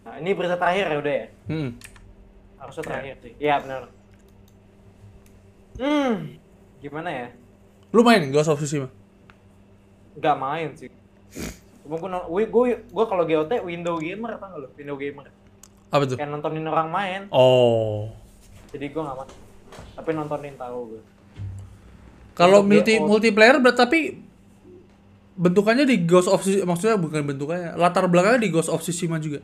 [0.07, 1.27] Nah, ini berita terakhir ya udah ya.
[1.51, 1.71] Hmm.
[2.63, 3.33] Harusnya terakhir sih.
[3.43, 3.83] Iya benar.
[5.83, 6.39] Hmm.
[6.79, 7.29] Gimana ya?
[7.91, 8.87] Lu main Ghost of Tsushima?
[10.15, 10.91] Nggak main sih.
[11.83, 14.71] Cuma gue, gue, gue, gue kalau GOT window gamer apa lo?
[14.79, 15.27] Window gamer.
[15.91, 16.17] Apa tuh?
[16.23, 17.21] Kayak nontonin orang main.
[17.35, 18.15] Oh.
[18.71, 19.31] Jadi gue nggak main.
[19.99, 21.03] Tapi nontonin tahu gue.
[22.39, 24.01] Kalau multi multiplayer berarti tapi
[25.37, 29.41] bentukannya di Ghost of Tsushima maksudnya bukan bentukannya, latar belakangnya di Ghost of Tsushima juga.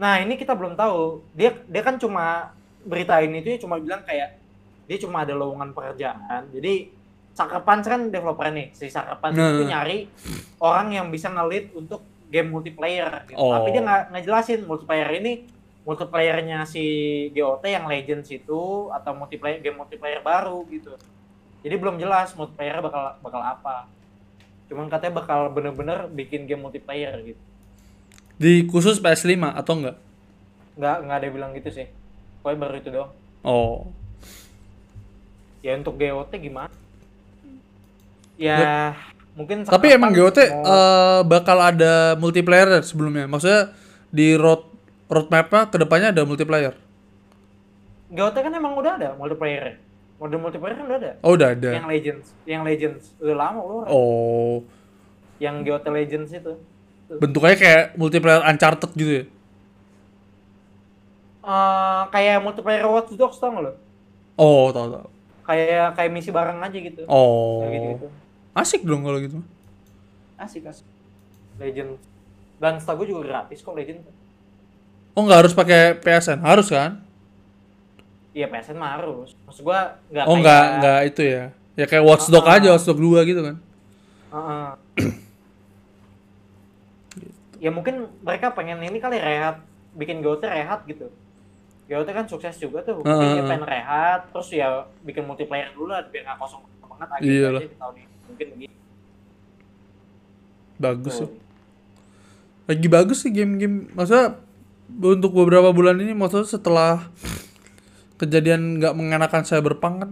[0.00, 1.20] Nah ini kita belum tahu.
[1.36, 2.50] Dia dia kan cuma
[2.82, 4.40] beritain itu ya cuma bilang kayak
[4.88, 6.50] dia cuma ada lowongan pekerjaan.
[6.50, 6.98] Jadi
[7.40, 8.68] Punch kan developer nih.
[8.74, 9.54] Si Punch Nah.
[9.56, 9.98] itu nyari
[10.60, 13.24] orang yang bisa nge-lead untuk game multiplayer.
[13.24, 13.38] Gitu.
[13.38, 13.54] Oh.
[13.54, 15.46] Tapi dia nggak nggak jelasin multiplayer ini
[15.80, 16.84] multiplayernya si
[17.32, 20.92] GOT yang Legends itu atau multiplayer game multiplayer baru gitu.
[21.64, 23.88] Jadi belum jelas multiplayer bakal bakal apa.
[24.70, 27.40] Cuman katanya bakal bener-bener bikin game multiplayer gitu.
[28.36, 29.96] Di khusus PS5 atau enggak?
[30.72, 31.86] nggak nggak ada yang bilang gitu sih
[32.40, 33.92] pokoknya baru itu doang Oh.
[35.60, 36.72] ya untuk GOT gimana
[38.34, 38.96] ya
[39.30, 43.28] mungkin Tapi emang GOT mau- eh, bakal ada multiplayer sebelumnya.
[43.28, 43.76] Maksudnya
[44.08, 44.64] di road
[45.06, 46.72] roadmapnya ke depannya ada multiplayer.
[48.08, 49.76] GOT kan emang udah ada multiplayer
[50.20, 51.70] mode multiplayer kan udah ada Oh udah ada.
[51.72, 54.54] yang Legends yang Legends udah lama loh Oh.
[55.38, 56.54] yang GOT Legends itu
[57.10, 59.24] Bentuknya kayak multiplayer Uncharted gitu ya.
[61.40, 63.72] Eh, kayak multiplayer Watch Dogs tau nggak lo
[64.36, 65.06] Oh, tahu tahu.
[65.42, 67.64] kayak kayak misi bareng aja gitu Oh.
[67.64, 68.06] Kayak gitu gitu
[68.52, 69.40] Asik dong kalau gitu.
[70.36, 70.84] asik asik
[71.56, 72.00] Legends
[72.56, 74.04] dan setahu gue juga gratis kok Legends
[75.10, 77.02] Oh nggak harus pakai PSN, harus kan?
[78.30, 81.44] Iya PSN mah harus maksud gua nggak Oh kayak- nggak nggak itu ya.
[81.74, 82.56] Ya kayak Watchdog Ah, ah.
[82.56, 83.56] aja, Watchdog 2 gitu kan.
[84.30, 84.68] Heeh.
[87.58, 89.60] ya mungkin mereka pengen ini kali rehat
[89.92, 91.12] bikin GOT rehat gitu
[91.84, 94.68] GOT kan sukses juga tuh mungkin dia pengen rehat terus ya
[95.02, 97.60] bikin multiplayer dulu lah biar nggak kosong banget Iyalah.
[97.60, 98.74] aja di tahun ini mungkin begitu
[100.78, 101.28] Bagus sih.
[101.28, 101.36] Tuh.
[102.64, 103.92] Lagi bagus sih game-game.
[103.92, 104.40] Maksudnya
[104.88, 107.04] untuk beberapa bulan ini maksudnya setelah
[108.20, 110.10] kejadian nggak mengenakan Cyberpunk kan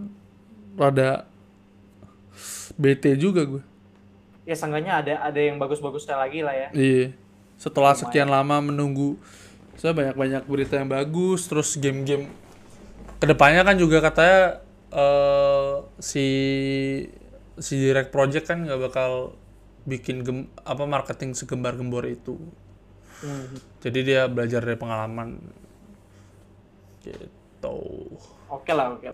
[0.73, 1.29] rada
[2.79, 3.63] BT juga gue.
[4.49, 7.13] ya seenggaknya ada ada yang bagus-bagus lagi lah ya Iya.
[7.61, 8.01] Setelah Lumayan.
[8.09, 9.21] sekian lama menunggu
[9.77, 12.27] saya banyak-banyak berita yang bagus, terus game-game
[13.19, 14.59] ke depannya kan juga katanya
[14.91, 16.25] eh si
[17.59, 19.37] si Direct Project kan nggak bakal
[19.87, 20.37] bikin gem,
[20.67, 22.35] apa marketing segembar-gembor itu.
[23.23, 23.55] Hmm.
[23.79, 25.39] Jadi dia belajar dari pengalaman.
[27.03, 27.38] Gitu.
[28.47, 29.11] Oke lah oke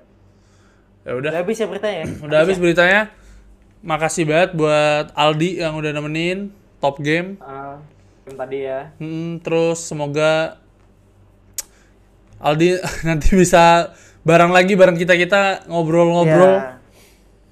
[1.05, 2.05] Ya udah, udah habis ya beritanya ya?
[2.25, 3.01] udah habis beritanya.
[3.85, 6.49] Makasih banget buat Aldi yang udah nemenin
[6.81, 7.37] top game.
[7.37, 7.75] Eh,
[8.25, 10.57] yang tadi ya Hmm, terus semoga
[12.41, 13.93] Aldi nanti bisa
[14.25, 16.57] bareng lagi bareng kita kita ngobrol-ngobrol.
[16.57, 16.81] Ya.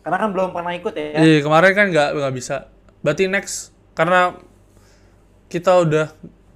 [0.03, 2.67] karena kan belum pernah ikut ya Iya kemarin kan nggak nggak bisa.
[3.05, 4.35] Berarti next karena
[5.45, 6.09] kita udah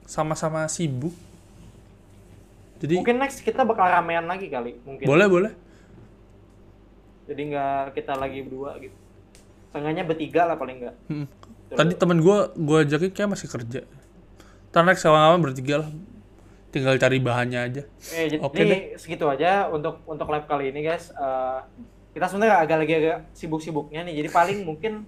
[0.03, 1.13] sama-sama sibuk.
[2.77, 5.51] Jadi mungkin next kita bakal ramean lagi kali mungkin boleh boleh.
[7.27, 8.95] jadi nggak kita lagi berdua gitu
[9.67, 11.27] Seenggaknya bertiga lah paling nggak Hmm.
[11.67, 13.83] Tadi temen gua gua ajakin kayak masih kerja.
[14.71, 15.89] Ntar next kawan-kawan bertiga lah.
[16.71, 17.81] Tinggal cari bahannya aja.
[18.15, 18.95] Eh, jadi Oke deh.
[18.95, 21.11] segitu aja untuk untuk live kali ini guys.
[21.11, 21.59] Eh,
[22.15, 24.23] kita sebenarnya agak lagi agak sibuk-sibuknya nih.
[24.23, 25.03] Jadi paling mungkin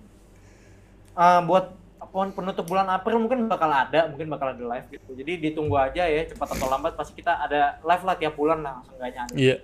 [1.15, 1.78] eh, buat
[2.09, 5.13] pon- penutup bulan April mungkin bakal ada, mungkin bakal ada live gitu.
[5.13, 8.81] Jadi ditunggu aja ya, cepat atau lambat pasti kita ada live lah tiap bulan lah,
[8.83, 9.23] seenggaknya.
[9.31, 9.55] Iya.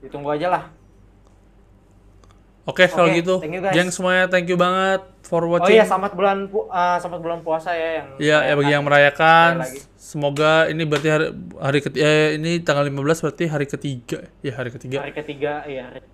[0.00, 0.64] Ditunggu aja lah.
[2.64, 3.34] Oke, kalau Oke, gitu.
[3.38, 3.76] thank you, guys.
[3.76, 5.76] Geng semuanya thank you banget for Oh watching.
[5.76, 9.52] iya, selamat bulan pu- eh, selamat bulan puasa ya yang Iya, ya bagi yang merayakan.
[9.94, 11.26] semoga ini berarti hari
[11.58, 14.18] hari ketiga, eh, ini tanggal 15 berarti hari ketiga.
[14.40, 14.96] Ya, hari ketiga.
[14.98, 15.84] hari ketiga, iya.
[15.86, 16.08] hari-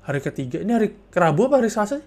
[0.00, 0.56] Hari ketiga.
[0.56, 1.98] Ini hari Rabu apa hari Selasa?
[1.98, 2.02] sih?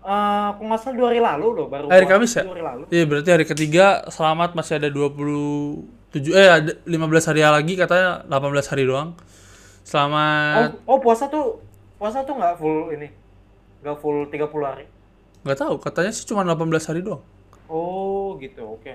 [0.00, 1.86] Eh, aku nggak salah dua hari lalu loh baru.
[1.92, 2.48] Hari Kamis ya?
[2.48, 2.84] Hari lalu.
[2.88, 8.72] Iya, berarti hari ketiga selamat masih ada 27 eh ada 15 hari lagi katanya 18
[8.72, 9.12] hari doang.
[9.12, 9.28] Oh,
[9.84, 11.60] Selamat oh puasa tuh
[12.00, 13.12] puasa tuh nggak full ini,
[13.84, 14.86] nggak full 30 hari.
[15.40, 17.20] nggak tahu, katanya sih cuma 18 hari doang.
[17.68, 18.92] Oh gitu, oke.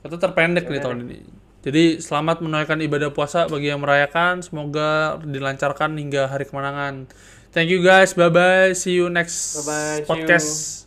[0.00, 1.18] Kata terpendek nih tahun ini.
[1.60, 4.40] Jadi selamat menunaikan ibadah puasa bagi yang merayakan.
[4.40, 7.04] Semoga dilancarkan hingga hari kemenangan.
[7.52, 8.14] Thank you guys.
[8.14, 8.72] Bye bye.
[8.72, 10.04] See you next Bye-bye.
[10.06, 10.86] Podcast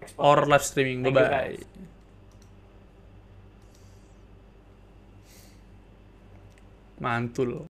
[0.00, 1.02] Next or live streaming.
[1.02, 1.58] Bye you, bye.
[7.00, 7.66] Mantul.